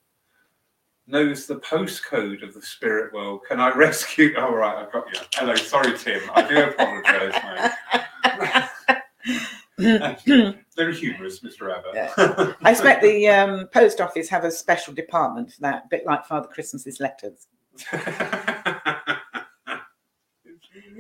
knows 1.07 1.47
the 1.47 1.57
postcode 1.57 2.43
of 2.43 2.55
the 2.55 2.63
spirit 2.63 3.13
world. 3.13 3.43
Can 3.47 3.61
I 3.61 3.69
rescue? 3.77 4.35
All 4.39 4.55
right, 4.55 4.79
I've 4.79 4.93
got 4.93 5.13
you. 5.13 5.21
Hello, 5.35 5.55
sorry, 5.57 5.97
Tim. 5.99 6.23
I 6.35 6.49
do 6.49 6.63
apologise, 6.63 7.35
mate. 9.79 10.57
Very 10.77 10.95
humorous, 10.95 11.41
Mr. 11.41 11.71
Abbott. 11.77 12.57
I 12.63 12.71
expect 12.71 13.03
the 13.03 13.29
um, 13.29 13.67
post 13.69 14.01
office 14.01 14.31
have 14.31 14.45
a 14.45 14.51
special 14.51 14.95
department 14.95 15.53
for 15.53 15.61
that, 15.61 15.85
a 15.85 15.89
bit 15.89 16.07
like 16.07 16.25
Father 16.25 16.49
Christmas's 16.49 16.99
letters. 16.99 17.47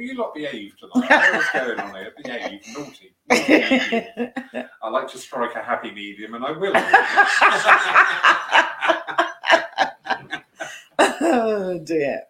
you 0.03 0.15
lot 0.15 0.35
behave 0.35 0.75
tonight. 0.77 1.33
What's 1.33 1.53
going 1.53 1.81
on 1.81 1.95
here? 1.95 2.13
Behave, 2.23 2.61
naughty. 2.77 3.15
naughty. 3.29 4.07
I 4.83 4.89
like 4.91 5.09
to 5.09 5.19
strike 5.19 5.55
a 5.57 5.63
happy 5.63 5.91
medium, 5.91 6.35
and 6.35 6.45
I 6.45 6.53
will. 6.53 6.73
oh 11.21 11.79
dear. 11.85 12.23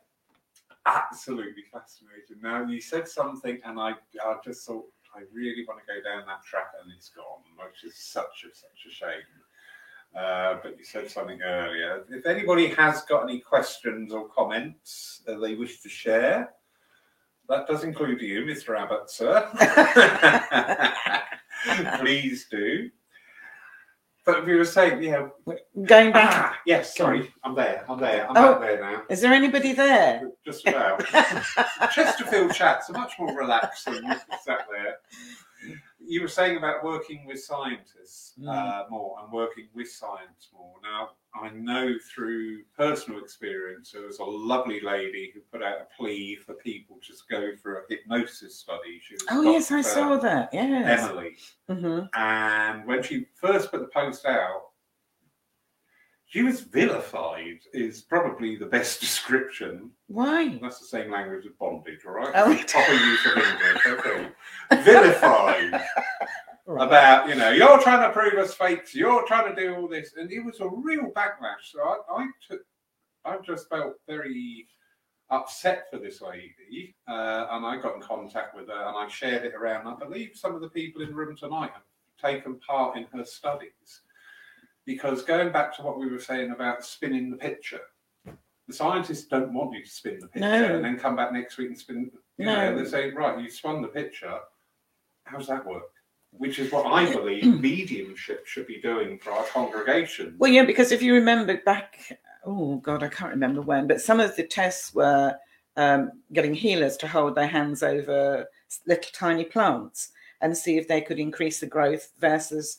Absolutely 0.87 1.64
fascinating. 1.73 2.41
Now 2.43 2.64
you 2.64 2.81
said 2.81 3.07
something, 3.09 3.61
and 3.64 3.79
I, 3.79 3.91
I 4.25 4.37
just 4.45 4.66
thought 4.66 4.87
I 5.14 5.21
really 5.33 5.64
want 5.66 5.81
to 5.81 5.87
go 5.87 6.03
down 6.03 6.27
that 6.27 6.43
track, 6.45 6.73
and 6.83 6.93
it's 6.97 7.11
gone, 7.11 7.43
which 7.57 7.85
is 7.85 7.99
such 7.99 8.45
a 8.47 8.55
such 8.55 8.87
a 8.87 8.91
shame. 8.91 9.23
Uh, 10.16 10.57
but 10.62 10.79
you 10.79 10.85
said 10.85 11.11
something 11.11 11.43
earlier. 11.43 12.05
If 12.11 12.25
anybody 12.27 12.69
has 12.69 13.03
got 13.03 13.25
any 13.25 13.41
questions 13.41 14.12
or 14.12 14.29
comments 14.29 15.23
that 15.27 15.41
they 15.41 15.55
wish 15.55 15.81
to 15.81 15.89
share, 15.89 16.51
that 17.49 17.66
does 17.66 17.84
include 17.84 18.20
you, 18.20 18.42
Mr. 18.44 18.78
Abbott, 18.78 19.11
sir. 19.11 19.49
Please 22.01 22.46
do. 22.51 22.90
But 24.24 24.44
we 24.44 24.57
were 24.57 24.64
saying, 24.66 25.03
yeah. 25.03 25.28
Going 25.86 26.12
back, 26.12 26.34
Ah, 26.34 26.59
yes, 26.66 26.94
sorry, 26.94 27.32
I'm 27.44 27.55
there. 27.55 27.84
I'm 27.88 27.99
there. 27.99 28.26
I'm 28.28 28.36
Oh. 28.36 28.53
back 28.59 28.61
there 28.61 28.80
now. 28.80 29.03
is 29.09 29.22
there 29.22 29.32
anybody 29.32 29.72
there? 29.72 30.30
Just 30.44 30.66
about. 30.68 31.03
Chesterfield 31.94 32.53
chats 32.53 32.90
are 32.90 32.92
much 32.92 33.12
more 33.18 33.34
relaxed 33.36 33.86
than 33.86 33.94
you 34.05 34.12
sat 34.44 34.66
there. 34.70 34.96
You 36.09 36.22
were 36.22 36.28
saying 36.28 36.56
about 36.56 36.82
working 36.82 37.26
with 37.26 37.38
scientists 37.44 38.32
uh, 38.48 38.84
more 38.88 39.18
and 39.22 39.30
working 39.30 39.68
with 39.74 39.90
science 39.90 40.48
more. 40.54 40.76
Now, 40.82 41.11
I 41.34 41.50
know 41.50 41.94
through 42.14 42.62
personal 42.74 43.20
experience, 43.20 43.92
there 43.92 44.06
was 44.06 44.18
a 44.18 44.24
lovely 44.24 44.80
lady 44.80 45.30
who 45.34 45.40
put 45.52 45.62
out 45.62 45.76
a 45.82 45.86
plea 45.96 46.36
for 46.36 46.54
people 46.54 46.98
to 47.06 47.12
go 47.30 47.50
for 47.62 47.80
a 47.80 47.82
hypnosis 47.90 48.56
study. 48.56 49.00
She 49.06 49.14
was 49.14 49.24
Oh 49.30 49.42
yes, 49.42 49.70
I 49.70 49.82
saw 49.82 50.16
that. 50.16 50.48
Yes. 50.52 51.02
Emily. 51.02 51.36
hmm 51.68 52.00
And 52.14 52.86
when 52.86 53.02
she 53.02 53.26
first 53.34 53.70
put 53.70 53.80
the 53.80 53.88
post 53.88 54.24
out, 54.24 54.68
she 56.29 56.43
was 56.43 56.61
vilified. 56.61 57.59
Is 57.72 58.03
probably 58.03 58.57
the 58.57 58.66
best 58.66 59.01
description. 59.07 59.91
Why? 60.07 60.59
That's 60.62 60.79
the 60.79 60.87
same 60.87 61.11
language 61.11 61.47
as 61.47 61.53
bondage, 61.59 62.01
all 62.07 62.12
right? 62.12 62.33
Oh. 62.35 62.55
Proper 62.68 62.93
use 62.93 63.26
of 63.26 63.37
English. 63.37 63.87
Okay. 63.87 64.29
Vilified 64.85 65.83
Right. 66.70 66.87
about 66.87 67.31
you 67.31 67.35
know 67.35 67.49
you're 67.49 67.81
trying 67.81 68.07
to 68.07 68.12
prove 68.12 68.35
us 68.35 68.53
fakes. 68.53 68.95
You're 68.95 69.26
trying 69.26 69.55
to 69.55 69.59
do 69.59 69.74
all 69.74 69.89
this, 69.89 70.12
and 70.18 70.31
it 70.31 70.41
was 70.41 70.61
a 70.61 70.68
real 70.68 71.11
backlash. 71.12 71.72
So 71.72 71.81
I, 71.81 71.97
I 72.14 72.26
took, 72.47 72.61
I 73.24 73.39
just 73.39 73.70
felt 73.70 73.95
very 74.07 74.66
upset 75.31 75.87
for 75.91 75.99
this 75.99 76.20
lady, 76.20 76.95
uh, 77.09 77.47
and 77.53 77.64
I 77.64 77.79
got 77.81 77.95
in 77.97 78.03
contact 78.03 78.55
with 78.55 78.68
her 78.68 78.85
and 78.87 78.99
I 78.99 79.09
shared 79.09 79.47
it 79.47 79.55
around. 79.55 79.87
I 79.87 79.95
believe 79.95 80.33
some 80.35 80.55
of 80.55 80.61
the 80.61 80.68
people 80.68 81.01
in 81.01 81.09
the 81.09 81.14
room 81.14 81.35
tonight 81.37 81.70
have 81.72 81.83
taken 82.22 82.57
part 82.61 82.99
in 82.99 83.05
her 83.14 83.24
studies 83.24 84.03
because 84.89 85.20
going 85.22 85.53
back 85.53 85.76
to 85.76 85.82
what 85.82 85.99
we 85.99 86.09
were 86.11 86.18
saying 86.18 86.51
about 86.51 86.82
spinning 86.82 87.30
the 87.30 87.36
picture. 87.36 87.82
The 88.24 88.72
scientists 88.72 89.26
don't 89.26 89.53
want 89.53 89.74
you 89.74 89.84
to 89.84 89.91
spin 89.91 90.18
the 90.18 90.28
picture 90.28 90.49
No. 90.68 90.76
and 90.76 90.84
then 90.84 90.99
come 90.99 91.14
back 91.14 91.30
next 91.30 91.59
week 91.59 91.68
and 91.68 91.78
spin. 91.78 92.11
You 92.39 92.47
No. 92.47 92.70
know, 92.70 92.82
they 92.82 92.89
say, 92.89 93.11
right, 93.11 93.39
you 93.39 93.51
spun 93.51 93.82
the 93.82 93.89
picture. 93.89 94.39
How's 95.24 95.47
that 95.49 95.66
work? 95.66 95.93
Which 96.30 96.59
is 96.59 96.72
what 96.72 96.86
I 96.86 97.12
believe 97.14 97.45
mediumship 97.61 98.47
should 98.47 98.66
be 98.66 98.80
doing 98.80 99.18
for 99.18 99.32
our 99.32 99.45
congregation. 99.45 100.36
Well, 100.39 100.51
yeah, 100.51 100.64
because 100.64 100.91
if 100.91 101.03
you 101.03 101.12
remember 101.12 101.59
back, 101.59 102.18
oh 102.47 102.76
God, 102.76 103.03
I 103.03 103.09
can't 103.09 103.30
remember 103.30 103.61
when, 103.61 103.89
but 103.89 104.01
some 104.01 104.20
of 104.20 104.36
the 104.36 104.45
tests 104.45 104.95
were 104.95 105.36
um, 105.76 106.12
getting 106.32 106.55
healers 106.55 106.97
to 106.99 107.09
hold 107.09 107.34
their 107.34 107.47
hands 107.47 107.82
over 107.82 108.47
little 108.86 109.11
tiny 109.12 109.45
plants 109.45 110.12
and 110.41 110.57
see 110.57 110.78
if 110.78 110.89
they 110.89 111.03
could 111.03 111.18
increase 111.18 111.61
the 111.61 111.66
growth 111.66 112.11
versus 112.18 112.78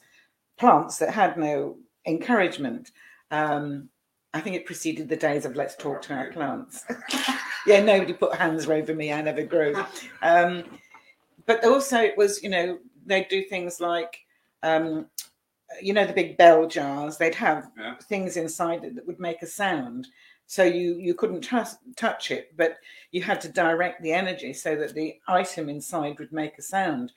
plants 0.57 0.97
that 0.97 1.11
had 1.13 1.37
no 1.37 1.77
encouragement. 2.09 2.91
Um, 3.31 3.89
I 4.33 4.41
think 4.41 4.55
it 4.55 4.65
preceded 4.65 5.09
the 5.09 5.15
days 5.15 5.45
of 5.45 5.55
let's 5.55 5.75
talk 5.75 6.01
to 6.03 6.13
our 6.13 6.31
plants. 6.31 6.85
yeah, 7.65 7.81
nobody 7.81 8.13
put 8.13 8.35
hands 8.35 8.67
over 8.69 8.93
me. 8.93 9.11
I 9.13 9.21
never 9.21 9.43
grew. 9.43 9.75
Um, 10.21 10.63
but 11.45 11.63
also, 11.65 11.99
it 11.99 12.17
was, 12.17 12.43
you 12.43 12.49
know, 12.49 12.77
they'd 13.05 13.27
do 13.27 13.43
things 13.43 13.79
like, 13.79 14.19
um, 14.61 15.07
you 15.81 15.93
know, 15.93 16.05
the 16.05 16.13
big 16.13 16.37
bell 16.37 16.67
jars, 16.67 17.17
they'd 17.17 17.35
have 17.35 17.71
Yeah. 17.77 17.95
things 17.95 18.37
inside 18.37 18.83
it 18.83 18.95
that 18.95 19.07
would 19.07 19.19
make 19.19 19.41
a 19.41 19.47
sound. 19.47 20.07
So 20.45 20.63
you, 20.63 20.95
you 20.97 21.13
couldn't 21.13 21.41
touch 21.41 21.69
touch 21.95 22.31
it, 22.31 22.55
but 22.57 22.77
you 23.11 23.21
had 23.21 23.39
to 23.41 23.49
direct 23.49 24.01
the 24.01 24.11
energy 24.11 24.51
so 24.53 24.75
that 24.75 24.95
the 24.95 25.19
item 25.27 25.69
inside 25.69 26.17
would 26.19 26.31
make 26.31 26.57
a 26.57 26.61
sound. 26.63 27.11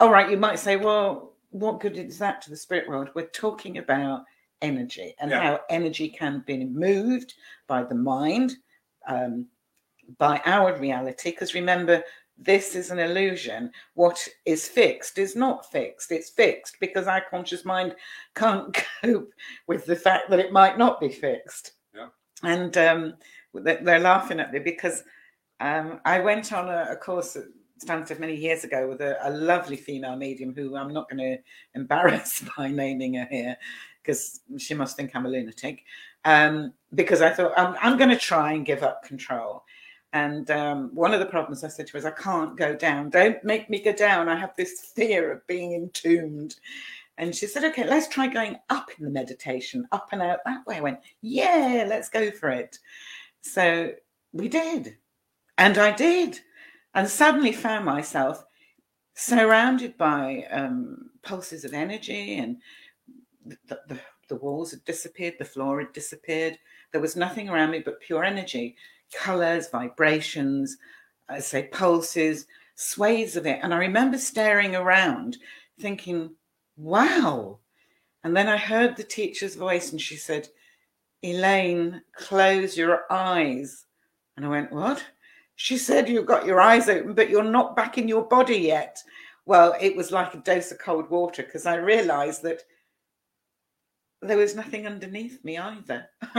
All 0.00 0.10
right, 0.10 0.30
you 0.30 0.36
might 0.38 0.58
say, 0.58 0.76
well, 0.76 1.34
what 1.50 1.80
good 1.80 1.96
is 1.96 2.18
that 2.18 2.42
to 2.42 2.50
the 2.50 2.56
spirit 2.56 2.88
world? 2.88 3.08
We're 3.14 3.26
talking 3.28 3.78
about 3.78 4.24
energy 4.62 5.14
and 5.20 5.30
Yeah. 5.30 5.42
how 5.42 5.60
energy 5.70 6.08
can 6.08 6.42
be 6.46 6.64
moved 6.64 7.34
by 7.66 7.82
the 7.84 7.94
mind, 7.94 8.56
um, 9.06 9.46
by 10.18 10.40
our 10.46 10.76
reality. 10.78 11.30
Because 11.30 11.54
remember, 11.54 12.02
this 12.36 12.74
is 12.76 12.90
an 12.90 12.98
illusion. 12.98 13.72
What 13.94 14.26
is 14.44 14.68
fixed 14.68 15.18
is 15.18 15.34
not 15.34 15.70
fixed. 15.72 16.12
It's 16.12 16.30
fixed 16.30 16.76
because 16.80 17.06
our 17.06 17.22
conscious 17.30 17.64
mind 17.64 17.96
can't 18.34 18.72
cope 19.02 19.32
with 19.66 19.84
the 19.86 19.96
fact 19.96 20.30
that 20.30 20.38
it 20.38 20.52
might 20.52 20.78
not 20.78 21.00
be 21.00 21.08
fixed. 21.08 21.72
Yeah. 21.94 22.08
And 22.42 22.76
um, 22.78 23.14
they- 23.54 23.76
they're 23.82 23.98
laughing 24.00 24.38
at 24.40 24.52
me 24.52 24.58
because 24.60 25.02
um, 25.60 26.00
I 26.04 26.20
went 26.20 26.52
on 26.52 26.68
a, 26.68 26.88
a 26.90 26.96
course 26.96 27.36
at 27.82 27.88
Stansted 27.88 28.18
many 28.18 28.34
years 28.34 28.64
ago 28.64 28.88
with 28.88 29.00
a, 29.00 29.18
a 29.28 29.30
lovely 29.30 29.76
female 29.76 30.16
medium 30.16 30.54
who 30.54 30.76
I'm 30.76 30.92
not 30.92 31.08
going 31.08 31.18
to 31.36 31.38
embarrass 31.74 32.44
by 32.56 32.68
naming 32.68 33.14
her 33.14 33.28
here 33.30 33.56
because 34.02 34.40
she 34.56 34.74
must 34.74 34.96
think 34.96 35.14
I'm 35.14 35.26
a 35.26 35.28
lunatic. 35.28 35.84
Um, 36.24 36.72
because 36.94 37.22
I 37.22 37.30
thought 37.30 37.52
I'm, 37.56 37.76
I'm 37.80 37.98
going 37.98 38.10
to 38.10 38.16
try 38.16 38.52
and 38.52 38.66
give 38.66 38.82
up 38.82 39.02
control. 39.04 39.64
And 40.14 40.50
um, 40.50 40.90
one 40.94 41.12
of 41.12 41.20
the 41.20 41.26
problems 41.26 41.62
I 41.62 41.68
said 41.68 41.86
to 41.86 41.92
her 41.92 41.98
is, 41.98 42.04
I 42.06 42.10
can't 42.12 42.56
go 42.56 42.74
down. 42.74 43.10
Don't 43.10 43.42
make 43.44 43.68
me 43.68 43.82
go 43.82 43.92
down. 43.92 44.28
I 44.28 44.36
have 44.36 44.56
this 44.56 44.92
fear 44.94 45.30
of 45.30 45.46
being 45.46 45.74
entombed. 45.74 46.56
And 47.18 47.34
she 47.34 47.46
said, 47.46 47.64
okay, 47.64 47.86
let's 47.86 48.08
try 48.08 48.26
going 48.26 48.56
up 48.70 48.88
in 48.98 49.04
the 49.04 49.10
meditation, 49.10 49.86
up 49.92 50.08
and 50.12 50.22
out 50.22 50.38
that 50.46 50.66
way. 50.66 50.76
I 50.76 50.80
went, 50.80 51.00
yeah, 51.20 51.84
let's 51.86 52.08
go 52.08 52.30
for 52.30 52.48
it. 52.48 52.78
So 53.42 53.92
we 54.32 54.48
did. 54.48 54.96
And 55.58 55.76
I 55.76 55.90
did. 55.90 56.40
And 56.98 57.08
suddenly 57.08 57.52
found 57.52 57.84
myself 57.84 58.44
surrounded 59.14 59.96
by 59.96 60.48
um, 60.50 61.10
pulses 61.22 61.64
of 61.64 61.72
energy 61.72 62.38
and 62.38 62.56
the, 63.46 63.78
the, 63.86 64.00
the 64.28 64.34
walls 64.34 64.72
had 64.72 64.84
disappeared, 64.84 65.34
the 65.38 65.44
floor 65.44 65.78
had 65.78 65.92
disappeared. 65.92 66.58
There 66.90 67.00
was 67.00 67.14
nothing 67.14 67.48
around 67.48 67.70
me 67.70 67.78
but 67.78 68.00
pure 68.00 68.24
energy, 68.24 68.74
colors, 69.14 69.68
vibrations, 69.70 70.76
I 71.28 71.38
say 71.38 71.68
pulses, 71.68 72.48
sways 72.74 73.36
of 73.36 73.46
it. 73.46 73.60
And 73.62 73.72
I 73.72 73.78
remember 73.78 74.18
staring 74.18 74.74
around 74.74 75.36
thinking, 75.78 76.34
wow. 76.76 77.60
And 78.24 78.36
then 78.36 78.48
I 78.48 78.56
heard 78.56 78.96
the 78.96 79.04
teacher's 79.04 79.54
voice 79.54 79.92
and 79.92 80.00
she 80.00 80.16
said, 80.16 80.48
Elaine, 81.22 82.02
close 82.16 82.76
your 82.76 83.02
eyes. 83.08 83.86
And 84.36 84.44
I 84.44 84.48
went, 84.48 84.72
what? 84.72 85.04
She 85.60 85.76
said, 85.76 86.08
you've 86.08 86.24
got 86.24 86.46
your 86.46 86.60
eyes 86.60 86.88
open, 86.88 87.14
but 87.14 87.28
you're 87.28 87.42
not 87.42 87.74
back 87.74 87.98
in 87.98 88.06
your 88.06 88.22
body 88.22 88.58
yet. 88.58 89.02
Well, 89.44 89.74
it 89.80 89.96
was 89.96 90.12
like 90.12 90.32
a 90.32 90.38
dose 90.38 90.70
of 90.70 90.78
cold 90.78 91.10
water 91.10 91.42
because 91.42 91.66
I 91.66 91.74
realized 91.74 92.44
that 92.44 92.62
there 94.22 94.36
was 94.36 94.54
nothing 94.54 94.86
underneath 94.86 95.44
me 95.44 95.58
either. 95.58 96.08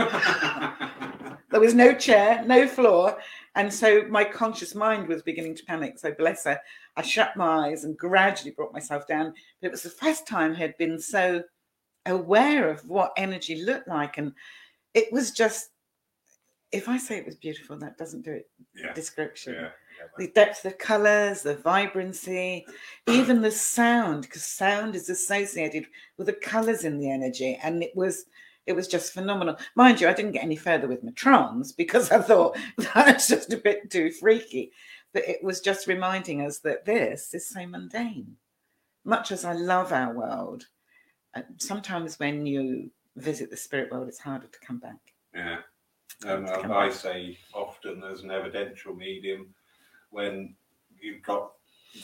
there 1.50 1.60
was 1.60 1.74
no 1.74 1.92
chair, 1.92 2.42
no 2.46 2.66
floor. 2.66 3.18
And 3.56 3.70
so 3.70 4.06
my 4.08 4.24
conscious 4.24 4.74
mind 4.74 5.06
was 5.06 5.20
beginning 5.20 5.54
to 5.56 5.66
panic. 5.66 5.98
So 5.98 6.12
bless 6.12 6.44
her. 6.44 6.58
I 6.96 7.02
shut 7.02 7.36
my 7.36 7.68
eyes 7.68 7.84
and 7.84 7.98
gradually 7.98 8.52
brought 8.52 8.72
myself 8.72 9.06
down. 9.06 9.34
But 9.60 9.66
it 9.66 9.70
was 9.70 9.82
the 9.82 9.90
first 9.90 10.26
time 10.26 10.52
I 10.52 10.60
had 10.60 10.78
been 10.78 10.98
so 10.98 11.42
aware 12.06 12.70
of 12.70 12.88
what 12.88 13.12
energy 13.18 13.64
looked 13.66 13.86
like. 13.86 14.16
And 14.16 14.32
it 14.94 15.12
was 15.12 15.30
just, 15.30 15.68
if 16.72 16.88
I 16.88 16.98
say 16.98 17.16
it 17.18 17.26
was 17.26 17.36
beautiful, 17.36 17.76
that 17.78 17.98
doesn't 17.98 18.24
do 18.24 18.32
it 18.32 18.48
yeah, 18.74 18.92
description 18.92 19.54
yeah, 19.54 19.68
the 20.18 20.28
depth 20.28 20.64
of 20.64 20.78
colors, 20.78 21.42
the 21.42 21.56
vibrancy, 21.56 22.66
even 23.06 23.40
the 23.40 23.50
sound, 23.50 24.22
because 24.22 24.44
sound 24.44 24.94
is 24.94 25.08
associated 25.10 25.86
with 26.16 26.26
the 26.26 26.32
colors 26.32 26.84
in 26.84 26.98
the 26.98 27.10
energy, 27.10 27.58
and 27.62 27.82
it 27.82 27.94
was 27.94 28.26
it 28.66 28.74
was 28.74 28.88
just 28.88 29.12
phenomenal. 29.12 29.56
Mind 29.74 30.00
you, 30.00 30.08
I 30.08 30.12
didn't 30.12 30.32
get 30.32 30.44
any 30.44 30.56
further 30.56 30.86
with 30.86 31.02
my 31.02 31.12
trance 31.12 31.72
because 31.72 32.10
I 32.10 32.20
thought 32.20 32.56
that's 32.94 33.28
just 33.28 33.52
a 33.52 33.56
bit 33.56 33.90
too 33.90 34.10
freaky. 34.12 34.72
But 35.12 35.28
it 35.28 35.42
was 35.42 35.60
just 35.60 35.88
reminding 35.88 36.42
us 36.42 36.58
that 36.60 36.84
this 36.84 37.34
is 37.34 37.48
so 37.48 37.66
mundane. 37.66 38.36
Much 39.04 39.32
as 39.32 39.44
I 39.44 39.54
love 39.54 39.92
our 39.92 40.14
world, 40.14 40.66
uh, 41.34 41.42
sometimes 41.56 42.18
when 42.18 42.46
you 42.46 42.90
visit 43.16 43.50
the 43.50 43.56
spirit 43.56 43.90
world, 43.90 44.06
it's 44.06 44.20
harder 44.20 44.46
to 44.46 44.58
come 44.60 44.78
back. 44.78 44.98
yeah. 45.34 45.60
Um, 46.26 46.46
Come 46.46 46.72
I 46.72 46.90
say 46.90 47.38
often 47.54 48.02
as 48.04 48.22
an 48.22 48.30
evidential 48.30 48.94
medium, 48.94 49.54
when 50.10 50.54
you've 51.00 51.22
got 51.22 51.52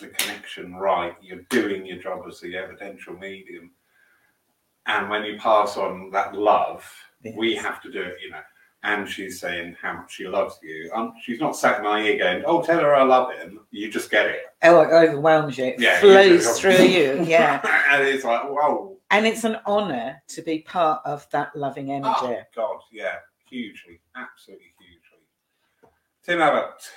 the 0.00 0.08
connection 0.08 0.74
right, 0.76 1.14
you're 1.20 1.42
doing 1.50 1.84
your 1.84 1.98
job 1.98 2.22
as 2.26 2.40
the 2.40 2.56
evidential 2.56 3.14
medium. 3.14 3.72
And 4.86 5.10
when 5.10 5.24
you 5.24 5.38
pass 5.38 5.76
on 5.76 6.10
that 6.12 6.34
love, 6.34 6.84
we 7.36 7.54
have 7.56 7.82
to 7.82 7.90
do 7.92 8.00
it, 8.02 8.16
you 8.24 8.30
know. 8.30 8.40
And 8.84 9.08
she's 9.08 9.40
saying 9.40 9.74
how 9.82 9.94
much 9.94 10.12
she 10.14 10.28
loves 10.28 10.60
you. 10.62 10.90
Um, 10.94 11.12
she's 11.20 11.40
not 11.40 11.56
sat 11.56 11.78
in 11.78 11.84
my 11.84 12.02
ear 12.02 12.18
going, 12.18 12.44
"Oh, 12.46 12.62
tell 12.62 12.78
her 12.78 12.94
I 12.94 13.02
love 13.02 13.32
him." 13.34 13.60
You 13.72 13.90
just 13.90 14.10
get 14.12 14.26
it. 14.26 14.42
Oh, 14.62 14.80
it 14.82 14.90
overwhelms 14.92 15.58
you. 15.58 15.64
It 15.66 15.80
Yeah, 15.80 15.94
you 15.94 16.00
flows 16.00 16.44
just- 16.44 16.60
through 16.60 16.84
you. 16.84 17.22
Yeah. 17.26 17.60
and 17.90 18.06
it's 18.06 18.22
like, 18.24 18.44
whoa, 18.44 18.96
And 19.10 19.26
it's 19.26 19.42
an 19.44 19.58
honor 19.66 20.22
to 20.28 20.42
be 20.42 20.60
part 20.60 21.00
of 21.04 21.28
that 21.30 21.56
loving 21.56 21.90
energy. 21.90 22.14
Oh, 22.22 22.40
God, 22.54 22.76
yeah, 22.92 23.16
hugely, 23.48 24.00
absolutely 24.16 24.72
hugely. 24.78 25.18
Tim 26.22 26.40
Abbott, 26.40 26.90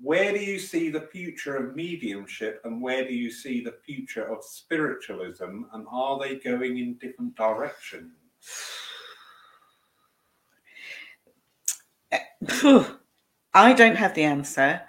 where 0.00 0.32
do 0.32 0.38
you 0.38 0.58
see 0.58 0.90
the 0.90 1.08
future 1.12 1.56
of 1.56 1.76
mediumship 1.76 2.60
and 2.64 2.80
where 2.82 3.06
do 3.06 3.14
you 3.14 3.30
see 3.30 3.62
the 3.62 3.76
future 3.84 4.24
of 4.32 4.44
spiritualism 4.44 5.62
and 5.72 5.86
are 5.90 6.18
they 6.18 6.36
going 6.36 6.78
in 6.78 6.94
different 6.94 7.36
directions? 7.36 8.12
I 13.54 13.72
don't 13.74 13.96
have 13.96 14.14
the 14.14 14.24
answer, 14.24 14.80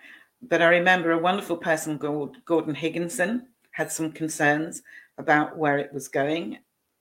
but 0.42 0.62
I 0.62 0.68
remember 0.68 1.12
a 1.12 1.20
wonderful 1.20 1.58
person 1.58 2.00
called 2.00 2.38
Gordon 2.46 2.76
Higginson 2.76 3.48
had 3.72 3.92
some 3.92 4.12
concerns 4.12 4.84
about 5.18 5.58
where 5.58 5.78
it 5.78 5.94
was 5.94 6.08
going 6.08 6.60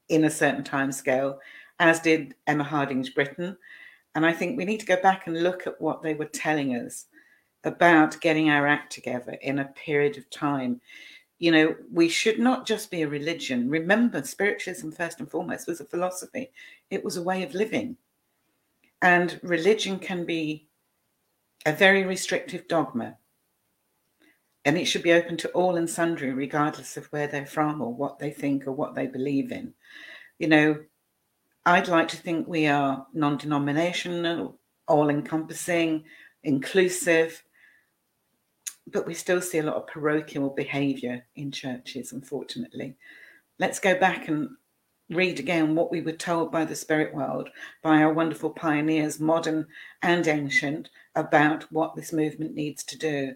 in 0.09 0.24
a 0.24 0.30
certain 0.30 0.64
time 0.64 0.93
scale, 0.93 1.38
as 1.78 2.01
did 2.01 2.34
Emma 2.47 2.64
Hardinge 2.64 3.14
Britten. 3.14 3.57
And 4.15 4.27
I 4.27 4.33
think 4.33 4.57
we 4.57 4.65
need 4.65 4.81
to 4.81 4.87
go 4.87 5.01
back 5.01 5.27
and 5.27 5.43
look 5.43 5.67
at 5.67 5.81
what 5.81 6.03
they 6.03 6.15
were 6.15 6.27
telling 6.27 6.75
us 6.77 7.07
about 7.65 8.21
getting 8.21 8.51
our 8.51 8.67
act 8.67 8.93
together 8.93 9.39
in 9.41 9.59
a 9.59 9.65
period 9.65 10.19
of 10.19 10.29
time. 10.31 10.81
You 11.39 11.51
know, 11.51 11.77
we 11.91 12.09
should 12.09 12.39
not 12.39 12.67
just 12.67 12.91
be 12.91 13.03
a 13.03 13.09
religion. 13.09 13.69
Remember, 13.71 14.23
spiritualism, 14.23 14.91
first 14.91 15.21
and 15.21 15.31
foremost, 15.31 15.67
was 15.67 15.81
a 15.81 15.85
philosophy. 15.85 16.51
it 16.91 17.03
was 17.03 17.17
a 17.17 17.23
way 17.23 17.43
of 17.43 17.55
living. 17.55 17.97
And 19.01 19.41
religion 19.43 19.99
can 19.99 20.25
be 20.25 20.69
a 21.67 21.73
very 21.73 22.05
restrictive 22.05 22.69
dogma. 22.69 23.17
And 24.65 24.79
it 24.79 24.85
should 24.85 25.03
be 25.03 25.13
open 25.13 25.37
to 25.39 25.49
all 25.51 25.77
and 25.77 25.91
sundry, 25.91 26.33
regardless 26.33 26.97
of 26.97 27.07
where 27.07 27.27
they're 27.27 27.47
from 27.47 27.83
or 27.83 27.93
what 27.93 28.19
they 28.19 28.31
think 28.31 28.67
or 28.67 28.73
what 28.73 28.95
they 28.95 29.09
believe 29.09 29.51
in. 29.51 29.75
You 30.39 30.49
know, 30.49 30.79
I'd 31.65 31.89
like 31.89 32.09
to 32.09 32.17
think 32.17 32.49
we 32.49 32.67
are 32.67 33.07
non 33.13 33.37
denominational, 33.37 34.59
all 34.89 35.09
encompassing, 35.09 36.05
inclusive, 36.43 37.43
but 38.89 39.07
we 39.07 39.15
still 39.15 39.41
see 39.41 39.59
a 39.59 39.63
lot 39.63 39.77
of 39.77 39.87
parochial 39.87 40.51
behaviour 40.51 41.25
in 41.37 41.53
churches, 41.53 42.13
unfortunately. 42.13 42.97
Let's 43.59 43.79
go 43.79 43.99
back 43.99 44.27
and 44.27 44.51
read 45.09 45.39
again 45.39 45.75
what 45.75 45.93
we 45.93 46.01
were 46.01 46.13
told 46.13 46.51
by 46.51 46.65
the 46.65 46.75
spirit 46.75 47.15
world, 47.15 47.49
by 47.83 48.03
our 48.03 48.13
wonderful 48.13 48.51
pioneers, 48.51 49.21
modern 49.21 49.67
and 50.03 50.27
ancient, 50.27 50.89
about 51.15 51.71
what 51.71 51.95
this 51.95 52.13
movement 52.13 52.55
needs 52.55 52.83
to 52.85 52.99
do. 52.99 53.35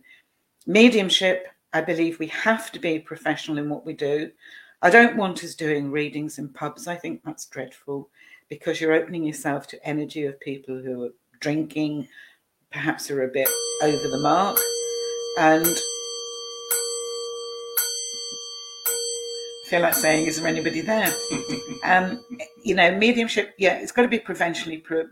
Mediumship, 0.66 1.46
I 1.72 1.80
believe 1.80 2.18
we 2.18 2.28
have 2.28 2.72
to 2.72 2.80
be 2.80 2.98
professional 2.98 3.58
in 3.58 3.68
what 3.68 3.86
we 3.86 3.92
do. 3.92 4.30
I 4.82 4.90
don't 4.90 5.16
want 5.16 5.42
us 5.42 5.54
doing 5.54 5.90
readings 5.90 6.38
in 6.38 6.50
pubs. 6.50 6.86
I 6.86 6.96
think 6.96 7.22
that's 7.24 7.46
dreadful 7.46 8.10
because 8.48 8.80
you're 8.80 8.92
opening 8.92 9.24
yourself 9.24 9.66
to 9.68 9.88
energy 9.88 10.26
of 10.26 10.38
people 10.38 10.76
who 10.76 11.04
are 11.04 11.14
drinking, 11.40 12.08
perhaps 12.70 13.10
are 13.10 13.24
a 13.24 13.28
bit 13.28 13.48
over 13.82 14.08
the 14.08 14.18
mark. 14.18 14.58
And 15.38 15.66
I 19.64 19.68
feel 19.68 19.80
like 19.80 19.94
saying, 19.94 20.26
is 20.26 20.38
there 20.38 20.46
anybody 20.46 20.82
there? 20.82 21.12
um, 21.84 22.22
you 22.62 22.74
know, 22.74 22.94
mediumship, 22.96 23.54
yeah, 23.58 23.78
it's 23.78 23.92
got 23.92 24.02
to 24.02 24.08
be 24.08 24.18
provincially 24.18 24.78
pre- 24.78 25.06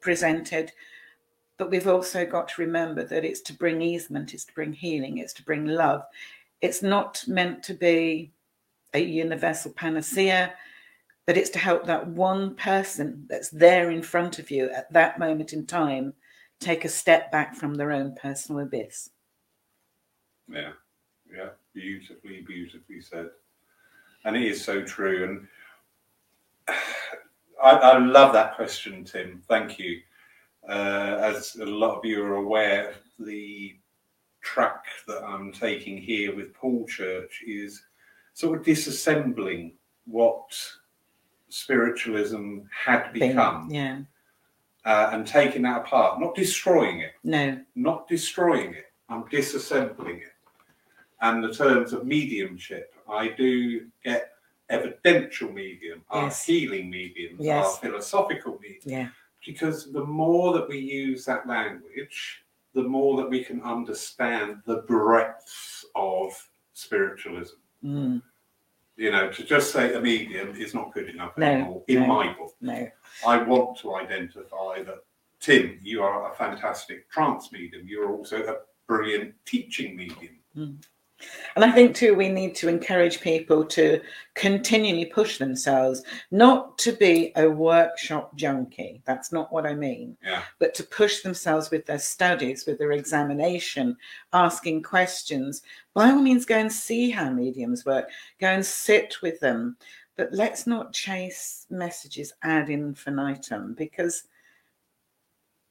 presented, 0.00 0.70
but 1.56 1.70
we've 1.70 1.88
also 1.88 2.26
got 2.26 2.48
to 2.48 2.60
remember 2.60 3.04
that 3.04 3.24
it's 3.24 3.40
to 3.40 3.54
bring 3.54 3.80
easement, 3.80 4.34
it's 4.34 4.44
to 4.44 4.54
bring 4.54 4.74
healing, 4.74 5.16
it's 5.16 5.32
to 5.32 5.42
bring 5.42 5.66
love. 5.66 6.02
It's 6.60 6.82
not 6.82 7.24
meant 7.26 7.62
to 7.64 7.74
be 7.74 8.32
a 8.94 9.00
universal 9.00 9.72
panacea, 9.72 10.54
but 11.26 11.36
it's 11.36 11.50
to 11.50 11.58
help 11.58 11.84
that 11.86 12.06
one 12.06 12.54
person 12.54 13.26
that's 13.28 13.50
there 13.50 13.90
in 13.90 14.02
front 14.02 14.38
of 14.38 14.50
you 14.50 14.70
at 14.70 14.92
that 14.92 15.18
moment 15.18 15.52
in 15.52 15.66
time 15.66 16.14
take 16.60 16.84
a 16.84 16.88
step 16.88 17.30
back 17.30 17.54
from 17.54 17.74
their 17.74 17.92
own 17.92 18.14
personal 18.20 18.62
abyss. 18.62 19.10
Yeah, 20.50 20.72
yeah, 21.30 21.50
beautifully, 21.74 22.42
beautifully 22.46 23.00
said 23.00 23.28
and 24.24 24.36
it 24.36 24.42
is 24.42 24.64
so 24.64 24.82
true. 24.82 25.48
And 26.68 26.76
I, 27.62 27.70
I 27.70 27.98
love 27.98 28.32
that 28.32 28.56
question, 28.56 29.04
Tim. 29.04 29.42
Thank 29.48 29.78
you. 29.78 30.00
Uh, 30.68 31.18
as 31.22 31.56
a 31.56 31.64
lot 31.64 31.98
of 31.98 32.04
you 32.04 32.22
are 32.22 32.36
aware, 32.36 32.94
the 33.18 33.76
track 34.42 34.84
that 35.06 35.24
I'm 35.24 35.52
taking 35.52 35.98
here 35.98 36.36
with 36.36 36.54
Paul 36.54 36.86
Church 36.86 37.42
is 37.46 37.82
sort 38.38 38.56
of 38.56 38.64
disassembling 38.64 39.72
what 40.06 40.56
spiritualism 41.48 42.58
had 42.84 43.12
become. 43.12 43.68
Yeah. 43.68 44.02
Uh, 44.84 45.10
and 45.12 45.26
taking 45.26 45.62
that 45.62 45.80
apart, 45.80 46.20
not 46.20 46.36
destroying 46.36 47.00
it. 47.00 47.14
No. 47.24 47.58
Not 47.74 48.06
destroying 48.06 48.74
it. 48.74 48.92
I'm 49.08 49.24
disassembling 49.24 50.18
it. 50.18 50.32
And 51.20 51.42
the 51.42 51.52
terms 51.52 51.92
of 51.92 52.06
mediumship 52.06 52.94
I 53.10 53.26
do 53.28 53.86
get 54.04 54.34
evidential 54.70 55.50
medium, 55.50 56.04
our 56.10 56.24
Yes. 56.24 56.46
healing 56.46 56.90
mediums, 56.90 57.40
our 57.40 57.44
Yes. 57.44 57.78
philosophical 57.80 58.56
medium. 58.60 58.82
Yeah. 58.84 59.08
Because 59.44 59.90
the 59.92 60.04
more 60.04 60.52
that 60.52 60.68
we 60.68 60.78
use 60.78 61.24
that 61.24 61.48
language, 61.48 62.44
the 62.72 62.84
more 62.84 63.16
that 63.16 63.28
we 63.28 63.42
can 63.42 63.60
understand 63.62 64.62
the 64.64 64.82
breadth 64.82 65.84
of 65.96 66.48
spiritualism. 66.72 67.56
Mm. 67.84 68.22
You 68.98 69.12
know, 69.12 69.30
to 69.30 69.44
just 69.44 69.72
say 69.72 69.94
a 69.94 70.00
medium 70.00 70.56
is 70.56 70.74
not 70.74 70.92
good 70.92 71.08
enough 71.08 71.38
No, 71.38 71.46
anymore 71.46 71.84
in 71.86 72.00
no. 72.00 72.06
my 72.08 72.32
book. 72.32 72.54
No. 72.60 72.88
I 73.24 73.40
want 73.44 73.78
to 73.78 73.94
identify 73.94 74.82
that 74.82 75.04
Tim, 75.40 75.78
you 75.80 76.02
are 76.02 76.32
a 76.32 76.34
fantastic 76.34 77.08
trance 77.08 77.52
medium. 77.52 77.86
You're 77.86 78.10
also 78.10 78.42
a 78.44 78.56
brilliant 78.88 79.34
teaching 79.46 79.96
medium. 79.96 80.38
Hmm. 80.52 80.72
And 81.56 81.64
I 81.64 81.72
think 81.72 81.96
too, 81.96 82.14
we 82.14 82.28
need 82.28 82.54
to 82.56 82.68
encourage 82.68 83.20
people 83.20 83.64
to 83.66 84.00
continually 84.34 85.06
push 85.06 85.38
themselves, 85.38 86.02
not 86.30 86.78
to 86.78 86.92
be 86.92 87.32
a 87.36 87.48
workshop 87.48 88.36
junkie. 88.36 89.02
That's 89.04 89.32
not 89.32 89.52
what 89.52 89.66
I 89.66 89.74
mean. 89.74 90.16
Yeah. 90.22 90.42
But 90.60 90.74
to 90.74 90.84
push 90.84 91.22
themselves 91.22 91.70
with 91.70 91.86
their 91.86 91.98
studies, 91.98 92.66
with 92.66 92.78
their 92.78 92.92
examination, 92.92 93.96
asking 94.32 94.84
questions. 94.84 95.62
By 95.94 96.10
all 96.10 96.22
means, 96.22 96.44
go 96.44 96.56
and 96.56 96.72
see 96.72 97.10
how 97.10 97.30
mediums 97.30 97.84
work, 97.84 98.08
go 98.40 98.48
and 98.48 98.64
sit 98.64 99.20
with 99.20 99.40
them. 99.40 99.76
But 100.16 100.32
let's 100.32 100.66
not 100.66 100.92
chase 100.92 101.66
messages 101.70 102.32
ad 102.42 102.70
infinitum 102.70 103.74
because 103.74 104.24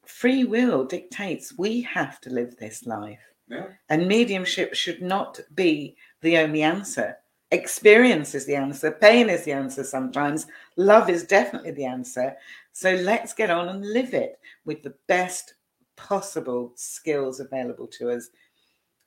free 0.06 0.44
will 0.44 0.84
dictates 0.84 1.56
we 1.56 1.82
have 1.82 2.20
to 2.22 2.30
live 2.30 2.56
this 2.56 2.86
life. 2.86 3.27
Yeah. 3.48 3.66
And 3.88 4.06
mediumship 4.06 4.74
should 4.74 5.02
not 5.02 5.40
be 5.54 5.96
the 6.22 6.38
only 6.38 6.62
answer. 6.62 7.16
Experience 7.50 8.34
is 8.34 8.44
the 8.44 8.56
answer. 8.56 8.90
Pain 8.90 9.30
is 9.30 9.44
the 9.44 9.52
answer 9.52 9.82
sometimes. 9.82 10.46
Love 10.76 11.08
is 11.08 11.24
definitely 11.24 11.70
the 11.70 11.86
answer. 11.86 12.36
So 12.72 12.94
let's 12.94 13.32
get 13.32 13.50
on 13.50 13.68
and 13.70 13.92
live 13.92 14.12
it 14.12 14.38
with 14.66 14.82
the 14.82 14.94
best 15.06 15.54
possible 15.96 16.72
skills 16.76 17.40
available 17.40 17.86
to 17.98 18.10
us. 18.10 18.28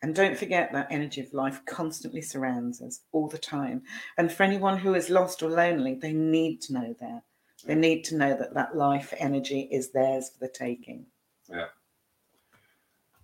And 0.01 0.15
don't 0.15 0.37
forget 0.37 0.73
that 0.73 0.87
energy 0.89 1.21
of 1.21 1.31
life 1.33 1.61
constantly 1.67 2.21
surrounds 2.21 2.81
us 2.81 3.01
all 3.11 3.27
the 3.27 3.37
time. 3.37 3.83
And 4.17 4.31
for 4.31 4.41
anyone 4.41 4.77
who 4.79 4.95
is 4.95 5.11
lost 5.11 5.43
or 5.43 5.49
lonely, 5.51 5.93
they 5.93 6.13
need 6.13 6.61
to 6.61 6.73
know 6.73 6.95
that. 6.99 7.21
They 7.63 7.75
need 7.75 8.03
to 8.05 8.15
know 8.15 8.35
that 8.35 8.55
that 8.55 8.75
life 8.75 9.13
energy 9.19 9.69
is 9.71 9.91
theirs 9.91 10.31
for 10.31 10.39
the 10.39 10.51
taking. 10.51 11.05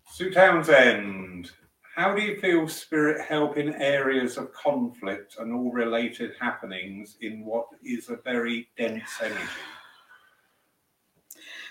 Sue 0.10 0.32
Townsend, 0.32 1.52
how 1.96 2.16
do 2.16 2.22
you 2.22 2.40
feel 2.40 2.68
spirit 2.68 3.24
help 3.28 3.58
in 3.58 3.74
areas 3.76 4.38
of 4.38 4.54
conflict 4.54 5.36
and 5.40 5.54
all 5.54 5.72
related 5.72 6.32
happenings 6.40 7.18
in 7.22 7.46
what 7.46 7.68
is 7.84 8.10
a 8.10 8.18
very 8.24 8.70
dense 8.78 9.04
energy? 9.22 9.42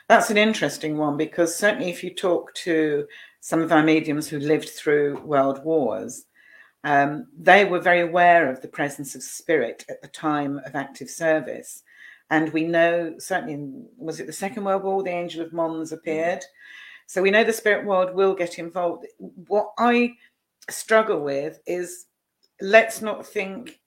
That's 0.09 0.31
an 0.31 0.37
interesting 0.37 0.97
one 0.97 1.17
because 1.17 1.57
certainly 1.57 1.91
if 1.91 2.05
you 2.05 2.15
talk 2.15 2.55
to 2.55 3.07
some 3.41 3.63
of 3.63 3.73
our 3.73 3.83
mediums 3.83 4.29
who 4.29 4.39
lived 4.39 4.69
through 4.69 5.21
world 5.25 5.65
wars, 5.65 6.27
um, 6.85 7.27
they 7.37 7.65
were 7.65 7.81
very 7.81 8.03
aware 8.03 8.49
of 8.49 8.61
the 8.61 8.69
presence 8.69 9.17
of 9.17 9.23
spirit 9.23 9.85
at 9.89 10.03
the 10.03 10.09
time 10.09 10.61
of 10.65 10.77
active 10.77 11.11
service. 11.11 11.83
And 12.31 12.53
we 12.53 12.65
know, 12.65 13.15
certainly, 13.19 13.55
in, 13.55 13.87
was 13.97 14.21
it 14.21 14.27
the 14.27 14.33
Second 14.33 14.65
World 14.65 14.85
War, 14.85 15.03
the 15.03 15.11
Angel 15.11 15.45
of 15.45 15.53
Mons 15.53 15.91
appeared? 15.91 16.45
So 17.07 17.23
we 17.23 17.31
know 17.31 17.45
the 17.45 17.53
spirit 17.53 17.87
world 17.87 18.15
will 18.15 18.35
get 18.35 18.59
involved. 18.59 19.07
What 19.19 19.73
I 19.79 20.15
struggle 20.69 21.21
with 21.21 21.61
is 21.67 22.07
let's 22.61 23.01
not 23.01 23.27
think 23.27 23.79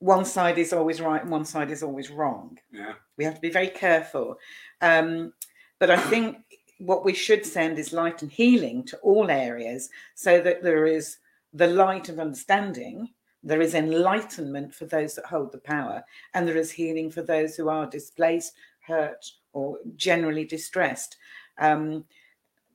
one 0.00 0.24
side 0.24 0.58
is 0.58 0.72
always 0.72 1.00
right 1.00 1.22
and 1.22 1.30
one 1.30 1.44
side 1.44 1.70
is 1.70 1.82
always 1.82 2.10
wrong. 2.10 2.58
Yeah, 2.72 2.94
We 3.16 3.24
have 3.24 3.34
to 3.34 3.40
be 3.40 3.50
very 3.50 3.68
careful. 3.68 4.38
Um, 4.80 5.32
but 5.78 5.90
I 5.90 5.96
think 5.96 6.38
what 6.78 7.04
we 7.04 7.12
should 7.12 7.44
send 7.44 7.78
is 7.78 7.92
light 7.92 8.22
and 8.22 8.32
healing 8.32 8.82
to 8.84 8.96
all 8.98 9.30
areas 9.30 9.90
so 10.14 10.40
that 10.40 10.62
there 10.62 10.86
is 10.86 11.18
the 11.52 11.66
light 11.66 12.08
of 12.08 12.18
understanding, 12.18 13.10
there 13.42 13.60
is 13.60 13.74
enlightenment 13.74 14.74
for 14.74 14.86
those 14.86 15.14
that 15.14 15.26
hold 15.26 15.52
the 15.52 15.58
power, 15.58 16.02
and 16.34 16.48
there 16.48 16.56
is 16.56 16.70
healing 16.70 17.10
for 17.10 17.22
those 17.22 17.56
who 17.56 17.68
are 17.68 17.86
displaced, 17.86 18.54
hurt, 18.86 19.24
or 19.52 19.78
generally 19.96 20.44
distressed. 20.44 21.16
Um, 21.58 22.04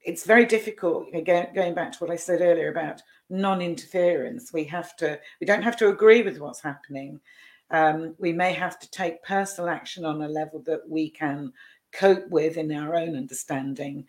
it's 0.03 0.23
very 0.23 0.45
difficult 0.45 1.07
again 1.15 1.47
going 1.55 1.73
back 1.73 1.91
to 1.91 1.97
what 1.97 2.11
i 2.11 2.15
said 2.15 2.39
earlier 2.39 2.69
about 2.69 3.01
non-interference 3.31 4.53
we 4.53 4.63
have 4.63 4.95
to 4.95 5.19
we 5.41 5.47
don't 5.47 5.63
have 5.63 5.75
to 5.77 5.89
agree 5.89 6.21
with 6.21 6.37
what's 6.39 6.61
happening. 6.61 7.19
Um, 7.71 8.13
we 8.19 8.31
may 8.31 8.53
have 8.53 8.77
to 8.79 8.91
take 8.91 9.23
personal 9.23 9.67
action 9.71 10.05
on 10.05 10.21
a 10.21 10.27
level 10.27 10.59
that 10.67 10.87
we 10.87 11.09
can 11.09 11.51
cope 11.91 12.29
with 12.29 12.57
in 12.57 12.71
our 12.71 12.95
own 12.95 13.15
understanding. 13.15 14.05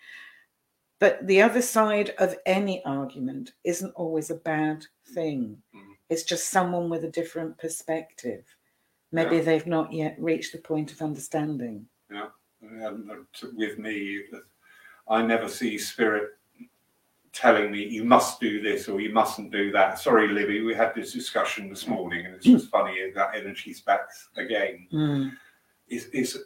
But 0.99 1.27
the 1.27 1.41
other 1.41 1.62
side 1.62 2.11
of 2.19 2.37
any 2.45 2.85
argument 2.85 3.53
isn't 3.64 3.95
always 3.95 4.29
a 4.31 4.35
bad 4.35 4.85
thing. 5.14 5.62
Mhm. 5.75 5.95
it's 6.11 6.23
just 6.23 6.51
someone 6.51 6.89
with 6.91 7.05
a 7.05 7.11
different 7.11 7.57
perspective. 7.59 8.45
Maybe 9.11 9.37
Yeah. 9.37 9.43
they've 9.43 9.67
not 9.67 9.93
yet 9.93 10.14
reached 10.19 10.53
the 10.53 10.59
point 10.59 10.93
of 10.93 11.01
understanding. 11.03 11.89
And 12.61 13.11
uh, 13.11 13.17
t- 13.33 13.49
with 13.55 13.79
me, 13.79 14.23
I 15.09 15.23
never 15.23 15.49
see 15.49 15.79
spirit 15.79 16.31
telling 17.33 17.71
me 17.71 17.85
you 17.87 18.03
must 18.03 18.41
do 18.41 18.61
this 18.63 18.89
or 18.89 19.01
you 19.01 19.13
mustn't 19.13 19.53
do 19.53 19.71
that. 19.73 19.99
Sorry, 19.99 20.29
Libby, 20.29 20.63
we 20.63 20.75
had 20.75 20.95
this 20.95 21.13
discussion 21.13 21.69
this 21.69 21.87
morning, 21.87 22.25
and 22.27 22.35
it's 22.35 22.47
just 22.47 22.71
funny 22.71 23.11
that 23.15 23.35
energy's 23.35 23.83
back 23.83 24.09
again. 24.37 24.87
Mm, 24.93 25.33
is 25.89 26.07
is 26.07 26.45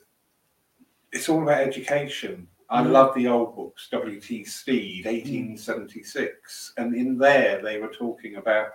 it's 1.12 1.28
all 1.28 1.42
about 1.42 1.60
education. 1.62 2.46
I 2.68 2.82
Mhm. 2.82 2.90
love 2.92 3.14
the 3.14 3.26
old 3.26 3.56
books, 3.56 3.88
W.T. 3.90 4.44
Stead, 4.44 5.06
1876, 5.06 6.72
and 6.76 6.94
in 6.94 7.18
there 7.18 7.60
they 7.62 7.78
were 7.78 7.92
talking 7.92 8.36
about 8.36 8.68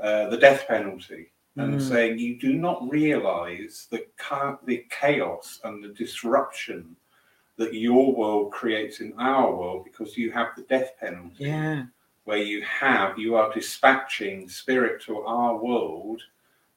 uh, 0.00 0.28
the 0.28 0.36
death 0.36 0.64
penalty 0.68 1.32
and 1.56 1.74
Mm. 1.74 1.80
saying 1.82 2.18
you 2.20 2.38
do 2.38 2.52
not 2.54 2.88
realise 2.88 3.86
the 3.86 4.06
cha- 4.16 4.58
the 4.64 4.86
chaos 4.90 5.60
and 5.64 5.82
the 5.82 5.88
disruption 5.88 6.94
that 7.58 7.74
your 7.74 8.14
world 8.14 8.52
creates 8.52 9.00
in 9.00 9.12
our 9.18 9.54
world 9.54 9.84
because 9.84 10.16
you 10.16 10.30
have 10.32 10.48
the 10.56 10.62
death 10.62 10.92
penalty 11.00 11.44
Yeah. 11.44 11.84
where 12.24 12.38
you 12.38 12.62
have 12.62 13.18
you 13.18 13.34
are 13.36 13.52
dispatching 13.52 14.48
spirit 14.48 15.02
to 15.02 15.20
our 15.22 15.56
world 15.56 16.22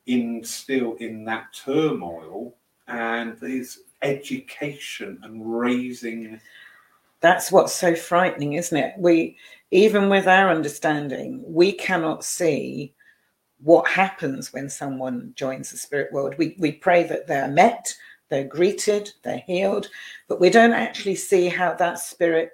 in 0.07 0.43
still 0.43 0.95
in 0.95 1.23
that 1.25 1.53
turmoil 1.53 2.53
and 2.87 3.37
there's 3.39 3.79
education 4.01 5.19
and 5.23 5.59
raising 5.59 6.39
That's 7.21 7.51
what's 7.51 7.75
so 7.75 7.93
frightening, 7.95 8.53
isn't 8.53 8.75
it? 8.77 8.95
We, 8.97 9.37
even 9.69 10.09
with 10.09 10.27
our 10.27 10.49
understanding, 10.49 11.43
we 11.45 11.71
cannot 11.73 12.23
see 12.23 12.95
what 13.61 13.87
happens 13.87 14.51
when 14.51 14.67
someone 14.67 15.31
joins 15.35 15.69
the 15.69 15.77
spirit 15.77 16.11
world. 16.11 16.33
We, 16.39 16.55
we 16.57 16.71
pray 16.71 17.03
that 17.03 17.27
they're 17.27 17.47
met, 17.47 17.93
they're 18.31 18.45
greeted, 18.45 19.11
they're 19.23 19.43
healed, 19.45 19.89
but 20.27 20.39
we 20.39 20.49
don't 20.49 20.73
actually 20.73 21.15
see 21.15 21.49
how 21.49 21.73
that 21.75 21.99
spirit 21.99 22.51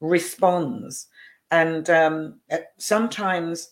responds. 0.00 1.06
And 1.50 1.88
um, 1.88 2.40
uh, 2.50 2.58
sometimes 2.76 3.70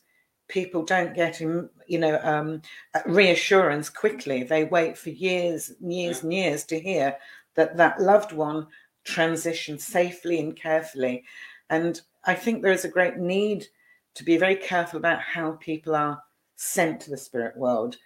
people 0.49 0.85
don't 0.85 1.15
get, 1.15 1.41
you 1.41 1.69
know, 1.89 2.19
um, 2.23 2.63
uh, 2.95 3.01
reassurance 3.07 3.91
quickly. 3.91 4.45
They 4.45 4.65
wait 4.65 4.97
for 4.97 5.11
years, 5.11 5.73
years, 5.81 6.23
and 6.23 6.33
years 6.33 6.65
to 6.67 6.81
hear 6.81 7.17
that 7.57 7.77
that 7.77 8.01
loved 8.01 8.33
one 8.33 8.69
transitioned 9.05 9.81
safely 9.81 10.39
and 10.39 10.57
carefully. 10.57 11.25
And 11.71 12.01
I 12.25 12.35
think 12.35 12.63
there 12.63 12.73
is 12.73 12.85
a 12.85 12.89
great 12.89 13.17
need 13.17 13.67
to 14.15 14.25
be 14.25 14.37
very 14.37 14.57
careful 14.57 14.99
about 14.99 15.21
how 15.21 15.53
people 15.53 15.95
are 15.95 16.23
sent 16.57 17.01
to 17.01 17.11
the 17.11 17.17
spirit 17.17 17.57
world. 17.57 17.97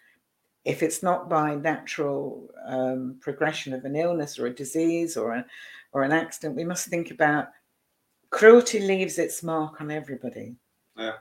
If 0.65 0.83
it's 0.83 1.03
not 1.03 1.29
by 1.29 1.57
natural 1.57 2.49
um, 2.67 3.17
progression 3.21 3.73
of 3.73 3.85
an 3.85 3.97
illness 3.97 4.39
or 4.39 4.47
a 4.47 4.55
disease 4.55 5.17
or 5.17 5.33
a, 5.33 5.47
or 5.93 6.03
an 6.03 6.13
accident, 6.13 6.57
we 6.57 6.65
must 6.65 6.89
think 6.89 7.11
about 7.11 7.49
cruelty 8.31 8.81
leaves 8.81 9.19
its 9.19 9.43
mark 9.43 9.81
on 9.81 9.91
everybody. 9.91 10.55
Yeah. 10.97 11.15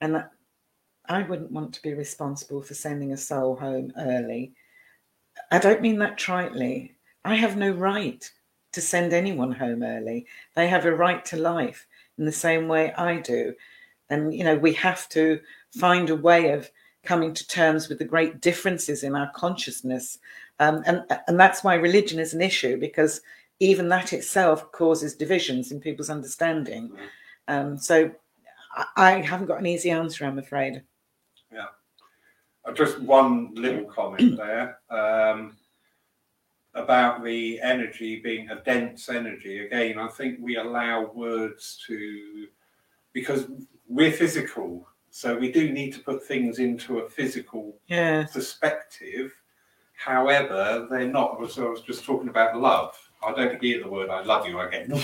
And 0.00 0.14
that, 0.14 0.30
I 1.08 1.22
wouldn't 1.22 1.50
want 1.50 1.72
to 1.74 1.82
be 1.82 1.94
responsible 1.94 2.62
for 2.62 2.74
sending 2.74 3.12
a 3.12 3.16
soul 3.16 3.56
home 3.56 3.92
early. 3.98 4.52
I 5.50 5.58
don't 5.58 5.80
mean 5.80 5.98
that 5.98 6.18
tritely. 6.18 6.92
I 7.24 7.34
have 7.36 7.56
no 7.56 7.70
right 7.70 8.30
to 8.72 8.80
send 8.80 9.12
anyone 9.12 9.52
home 9.52 9.82
early. 9.82 10.26
They 10.54 10.68
have 10.68 10.84
a 10.84 10.94
right 10.94 11.24
to 11.26 11.36
life 11.36 11.86
in 12.18 12.24
the 12.24 12.32
same 12.32 12.68
way 12.68 12.92
I 12.94 13.16
do. 13.16 13.54
And, 14.10 14.34
you 14.34 14.44
know, 14.44 14.56
we 14.56 14.74
have 14.74 15.08
to 15.10 15.40
find 15.70 16.10
a 16.10 16.16
way 16.16 16.52
of 16.52 16.70
coming 17.04 17.34
to 17.34 17.46
terms 17.48 17.88
with 17.88 17.98
the 17.98 18.04
great 18.04 18.40
differences 18.40 19.02
in 19.02 19.14
our 19.14 19.30
consciousness. 19.34 20.18
Um, 20.60 20.82
and, 20.86 21.02
and 21.26 21.38
that's 21.38 21.64
why 21.64 21.74
religion 21.74 22.20
is 22.20 22.34
an 22.34 22.40
issue, 22.40 22.76
because 22.78 23.20
even 23.58 23.88
that 23.88 24.12
itself 24.12 24.70
causes 24.72 25.14
divisions 25.14 25.72
in 25.72 25.80
people's 25.80 26.10
understanding. 26.10 26.92
Um, 27.48 27.76
so 27.78 28.10
I, 28.74 28.86
I 28.96 29.10
haven't 29.20 29.46
got 29.46 29.58
an 29.58 29.66
easy 29.66 29.90
answer, 29.90 30.24
I'm 30.24 30.38
afraid. 30.38 30.82
Yeah. 31.52 31.66
Uh, 32.64 32.72
Just 32.72 33.00
one 33.00 33.54
little 33.54 33.84
comment 33.84 34.36
there 34.36 34.78
um, 34.90 35.56
about 36.74 37.24
the 37.24 37.60
energy 37.60 38.20
being 38.20 38.50
a 38.50 38.62
dense 38.62 39.08
energy. 39.08 39.66
Again, 39.66 39.98
I 39.98 40.08
think 40.08 40.38
we 40.40 40.56
allow 40.56 41.10
words 41.12 41.82
to, 41.86 42.46
because 43.12 43.46
we're 43.88 44.12
physical, 44.12 44.88
so 45.14 45.36
we 45.36 45.52
do 45.52 45.70
need 45.70 45.92
to 45.92 46.00
put 46.00 46.24
things 46.24 46.58
into 46.58 47.00
a 47.00 47.08
physical 47.08 47.76
Yeah. 47.86 48.24
perspective. 48.32 49.32
However, 49.94 50.88
they're 50.90 51.06
not. 51.06 51.38
So 51.52 51.66
I 51.66 51.70
was 51.70 51.82
just 51.82 52.04
talking 52.04 52.30
about 52.30 52.58
love. 52.58 52.98
I 53.24 53.32
don't 53.32 53.62
hear 53.62 53.80
the 53.82 53.88
word 53.90 54.08
"I 54.08 54.22
love 54.22 54.48
you." 54.48 54.58
I 54.58 54.68
get 54.70 54.88
no, 54.88 55.00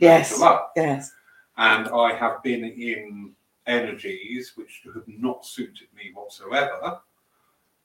Yes. 0.00 0.38
love 0.38 0.70
Yes. 0.76 1.12
and 1.58 1.88
I 1.88 2.14
have 2.14 2.40
been 2.44 2.64
in 2.64 3.34
energies 3.66 4.52
which 4.56 4.82
have 4.94 5.02
not 5.08 5.44
suited 5.44 5.88
me 5.94 6.12
whatsoever. 6.14 7.00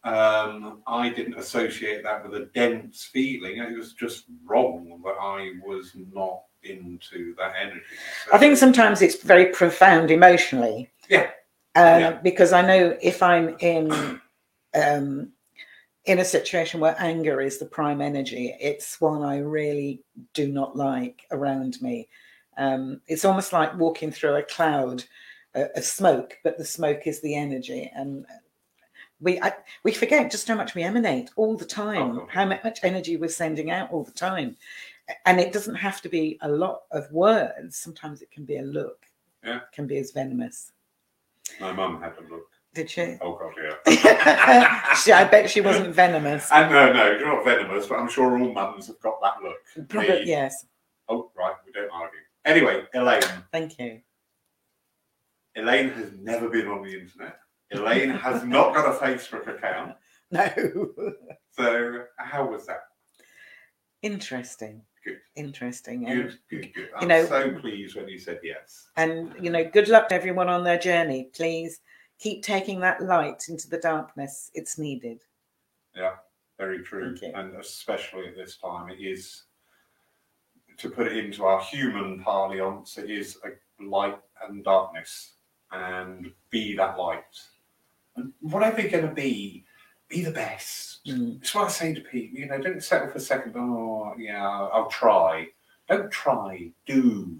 Um, 0.03 0.83
I 0.87 1.09
didn't 1.09 1.39
associate 1.39 2.03
that 2.03 2.23
with 2.23 2.39
a 2.39 2.45
dense 2.53 3.03
feeling. 3.05 3.57
It 3.57 3.75
was 3.75 3.93
just 3.93 4.25
wrong 4.45 5.01
that 5.03 5.15
I 5.19 5.53
was 5.65 5.95
not 6.13 6.43
into 6.63 7.33
that 7.35 7.55
energy. 7.59 7.81
So- 8.25 8.33
I 8.33 8.37
think 8.37 8.57
sometimes 8.57 9.01
it's 9.01 9.21
very 9.23 9.47
profound 9.47 10.11
emotionally. 10.11 10.90
Yeah. 11.11 11.29
Uh, 11.75 11.97
Yeah. 11.99 12.11
Because 12.23 12.53
I 12.53 12.61
know 12.61 12.97
if 13.01 13.21
I'm 13.21 13.55
in 13.59 14.19
um, 14.73 15.31
in 16.05 16.19
a 16.19 16.25
situation 16.25 16.79
where 16.79 16.95
anger 16.97 17.41
is 17.41 17.59
the 17.59 17.65
prime 17.65 18.01
energy, 18.01 18.55
it's 18.59 18.99
one 18.99 19.21
I 19.21 19.37
really 19.39 20.01
do 20.33 20.47
not 20.47 20.75
like 20.75 21.27
around 21.31 21.79
me. 21.81 22.07
Um, 22.57 23.01
it's 23.07 23.25
almost 23.25 23.53
like 23.53 23.77
walking 23.77 24.11
through 24.11 24.35
a 24.35 24.43
cloud 24.43 25.03
uh, 25.55 25.65
of 25.75 25.83
smoke, 25.83 26.37
but 26.43 26.57
the 26.57 26.65
smoke 26.65 27.05
is 27.05 27.21
the 27.21 27.35
energy, 27.35 27.91
and 27.93 28.25
we 29.19 29.39
I, 29.41 29.53
we 29.83 29.91
forget 29.91 30.31
just 30.31 30.47
how 30.47 30.55
much 30.55 30.73
we 30.75 30.83
emanate 30.83 31.29
all 31.35 31.55
the 31.55 31.65
time, 31.65 32.19
Oh, 32.19 32.27
how 32.31 32.45
much 32.45 32.79
energy 32.83 33.17
we're 33.17 33.29
sending 33.29 33.69
out 33.69 33.91
all 33.91 34.03
the 34.03 34.11
time, 34.11 34.57
and 35.25 35.39
it 35.39 35.53
doesn't 35.53 35.75
have 35.75 36.01
to 36.01 36.09
be 36.09 36.37
a 36.41 36.49
lot 36.49 36.81
of 36.91 37.11
words. 37.11 37.77
Sometimes 37.77 38.21
it 38.21 38.31
can 38.31 38.45
be 38.45 38.57
a 38.57 38.63
look. 38.63 39.05
Yeah. 39.43 39.57
It 39.57 39.71
can 39.73 39.87
be 39.87 39.97
as 39.97 40.11
venomous. 40.11 40.71
My 41.59 41.71
mum 41.71 42.01
had 42.01 42.13
a 42.17 42.29
look. 42.29 42.45
Did 42.73 42.89
she? 42.89 43.17
Oh 43.21 43.37
god, 43.37 43.53
yeah. 43.85 44.93
she? 44.95 45.11
I 45.11 45.25
bet 45.25 45.49
she 45.49 45.59
wasn't 45.61 45.93
venomous. 45.95 46.49
And 46.51 46.71
no, 46.71 46.93
no, 46.93 47.11
you're 47.11 47.27
not 47.27 47.43
venomous, 47.43 47.87
but 47.87 47.99
I'm 47.99 48.07
sure 48.09 48.31
all 48.39 48.53
mums 48.53 48.87
have 48.87 48.99
got 49.01 49.15
that 49.21 49.41
look. 49.43 49.89
Probably, 49.89 50.21
Me- 50.21 50.23
yes. 50.25 50.65
Oh, 51.09 51.31
right, 51.37 51.55
we 51.65 51.71
don't 51.73 51.89
argue. 51.91 52.19
Anyway, 52.45 52.83
Elaine. 52.93 53.21
Thank 53.51 53.77
you. 53.77 53.99
Elaine 55.55 55.89
has 55.89 56.11
never 56.21 56.47
been 56.49 56.67
on 56.69 56.81
the 56.83 56.93
internet. 56.97 57.37
Elaine 57.71 58.09
has 58.09 58.43
not 58.45 58.73
got 58.73 58.85
a 58.95 58.97
Facebook 59.05 59.47
account. 59.47 59.95
No. 60.33 60.47
So 61.51 62.05
how 62.17 62.49
was 62.49 62.65
that? 62.67 62.79
Interesting. 64.01 64.83
Good. 65.03 65.19
Interesting. 65.35 66.07
And, 66.07 66.23
Good, 66.23 66.37
good, 66.49 66.73
good. 66.73 66.89
You 66.89 66.95
I'm 66.97 67.07
know- 67.07 67.25
so 67.25 67.51
pleased 67.59 67.95
when 67.95 68.07
you 68.07 68.19
said 68.19 68.39
yes. 68.43 68.89
and 68.97 69.33
you 69.41 69.49
know, 69.49 69.63
good 69.63 69.87
luck 69.87 70.09
to 70.09 70.15
everyone 70.15 70.47
on 70.49 70.63
their 70.63 70.77
journey. 70.77 71.29
Please 71.33 71.81
keep 72.19 72.43
taking 72.43 72.79
that 72.81 73.01
light 73.01 73.43
into 73.49 73.67
the 73.67 73.79
darkness. 73.79 74.51
It's 74.53 74.77
needed. 74.77 75.21
Yeah, 75.95 76.13
very 76.59 76.83
true. 76.83 77.15
You. 77.21 77.31
And 77.33 77.55
especially 77.55 78.27
at 78.27 78.35
this 78.35 78.57
time, 78.57 78.89
it 78.91 78.99
is, 79.01 79.43
to 80.77 80.89
put 80.89 81.07
it 81.07 81.17
into 81.17 81.45
our 81.45 81.61
human 81.61 82.21
parlance, 82.23 82.97
it 82.99 83.09
is 83.09 83.37
a 83.43 83.83
light 83.83 84.19
and 84.47 84.63
darkness. 84.63 85.33
And 85.73 86.31
be 86.49 86.75
that 86.75 86.97
light. 86.97 87.23
And 88.17 88.33
whatever 88.41 88.81
you're 88.81 88.91
going 88.91 89.07
to 89.07 89.13
be, 89.13 89.63
be 90.11 90.23
the 90.23 90.31
best. 90.31 91.03
Mm. 91.07 91.41
It's 91.41 91.55
what 91.55 91.65
I 91.65 91.71
say 91.71 91.93
to 91.93 92.01
people, 92.01 92.39
you 92.39 92.47
know, 92.47 92.59
don't 92.59 92.83
settle 92.83 93.09
for 93.09 93.19
second, 93.19 93.55
oh, 93.55 94.13
yeah, 94.17 94.45
I'll 94.45 94.89
try. 94.89 95.47
Don't 95.89 96.11
try, 96.11 96.69
do. 96.85 97.37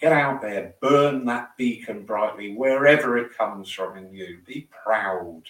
Get 0.00 0.12
out 0.12 0.40
there, 0.40 0.74
burn 0.80 1.24
that 1.26 1.56
beacon 1.56 2.04
brightly 2.04 2.54
wherever 2.54 3.18
it 3.18 3.36
comes 3.36 3.70
from 3.70 3.98
in 3.98 4.12
you. 4.12 4.38
Be 4.46 4.66
proud. 4.82 5.42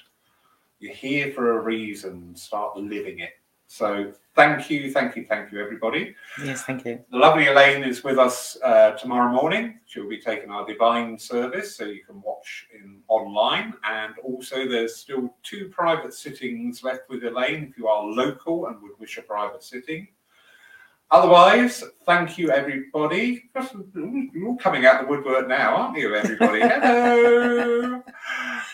You're 0.81 0.95
here 0.95 1.33
for 1.33 1.59
a 1.59 1.63
reason. 1.63 2.35
Start 2.35 2.77
living 2.77 3.21
it. 3.21 3.35
So 3.71 4.13
thank 4.35 4.69
you, 4.69 4.93
thank 4.93 5.15
you, 5.15 5.25
thank 5.25 5.53
you, 5.53 5.61
everybody. 5.61 6.17
Yes, 6.45 6.65
thank 6.65 6.85
you. 6.85 7.05
The 7.13 7.17
lovely 7.17 7.47
Elaine 7.47 7.85
is 7.85 8.03
with 8.03 8.19
us 8.19 8.59
uh, 8.65 8.91
tomorrow 8.99 9.33
morning. 9.33 9.79
She'll 9.87 10.09
be 10.09 10.21
taking 10.21 10.51
our 10.51 10.67
divine 10.67 11.17
service, 11.17 11.77
so 11.77 11.85
you 11.85 12.03
can 12.03 12.21
watch 12.21 12.67
in 12.75 12.99
online. 13.07 13.75
And 13.85 14.15
also, 14.25 14.69
there's 14.69 14.97
still 14.97 15.33
two 15.45 15.69
private 15.69 16.13
sittings 16.13 16.83
left 16.83 17.09
with 17.09 17.23
Elaine 17.23 17.63
if 17.71 17.79
you 17.79 17.87
are 17.87 18.03
local 18.03 18.67
and 18.67 18.83
would 18.83 18.99
wish 18.99 19.19
a 19.19 19.23
private 19.23 19.63
sitting. 19.63 20.09
Otherwise, 21.13 21.85
thank 22.07 22.39
you, 22.39 22.51
everybody. 22.51 23.51
You're 23.95 24.49
all 24.49 24.57
coming 24.57 24.85
out 24.85 25.01
the 25.03 25.07
woodwork 25.07 25.47
now, 25.47 25.77
aren't 25.77 25.97
you, 25.97 26.13
everybody? 26.17 26.61
Hello. 26.65 28.03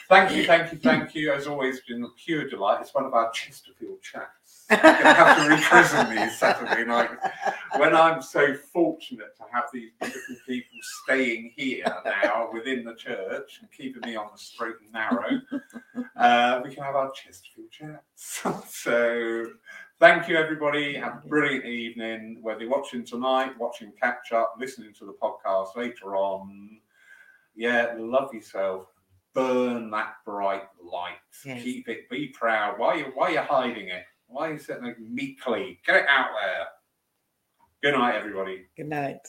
Thank 0.09 0.35
you, 0.35 0.47
thank 0.47 0.73
you, 0.73 0.79
thank 0.79 1.15
you. 1.15 1.33
As 1.33 1.47
always, 1.47 1.81
been 1.81 2.03
a 2.03 2.09
pure 2.17 2.49
delight. 2.49 2.81
It's 2.81 2.95
one 2.95 3.05
of 3.05 3.13
our 3.13 3.31
Chesterfield 3.33 4.01
chats. 4.01 4.46
You're 4.69 4.81
going 4.81 4.95
to 4.95 5.15
have 5.15 5.37
to 5.37 5.55
rechristen 5.55 6.15
me 6.15 6.31
Saturday 6.31 6.85
night 6.85 7.11
when 7.77 7.95
I'm 7.95 8.21
so 8.21 8.55
fortunate 8.55 9.37
to 9.37 9.45
have 9.53 9.65
these 9.73 9.91
beautiful 10.01 10.37
people 10.47 10.79
staying 11.05 11.53
here 11.57 11.85
now 12.05 12.51
within 12.53 12.85
the 12.85 12.95
church 12.95 13.61
and 13.61 13.71
keeping 13.71 14.03
me 14.09 14.17
on 14.17 14.27
the 14.33 14.39
straight 14.39 14.75
and 14.83 14.93
narrow. 14.93 15.41
uh, 16.17 16.61
we 16.65 16.75
can 16.75 16.83
have 16.83 16.97
our 16.97 17.13
Chesterfield 17.13 17.71
chats. 17.71 18.43
so, 18.83 19.47
thank 20.01 20.29
you, 20.29 20.37
everybody. 20.37 20.97
Have 20.97 21.23
a 21.25 21.29
brilliant 21.29 21.65
evening. 21.65 22.39
Whether 22.43 22.63
you're 22.63 22.71
watching 22.71 23.05
tonight, 23.05 23.53
watching 23.61 23.93
catch 24.01 24.33
up, 24.33 24.57
listening 24.59 24.93
to 24.95 25.05
the 25.07 25.15
podcast 25.23 25.77
later 25.77 26.17
on. 26.17 26.81
Yeah, 27.55 27.95
love 27.97 28.35
yourself. 28.35 28.89
Burn 29.33 29.91
that 29.91 30.15
bright 30.25 30.65
light. 30.83 31.19
Yes. 31.45 31.63
Keep 31.63 31.89
it. 31.89 32.11
Be 32.11 32.29
proud. 32.29 32.79
Why 32.79 32.97
you 32.97 33.05
Why 33.15 33.31
you 33.31 33.41
hiding 33.41 33.89
it? 33.89 34.03
Why 34.29 34.49
are 34.49 34.53
you 34.53 34.59
sitting 34.59 34.85
there 34.85 34.97
meekly? 35.01 35.81
Get 35.87 35.97
it 35.97 36.07
out 36.09 36.31
there. 36.41 36.67
Good 37.83 37.99
night, 37.99 38.17
everybody. 38.17 38.67
Good 38.77 38.89
night. 38.89 39.21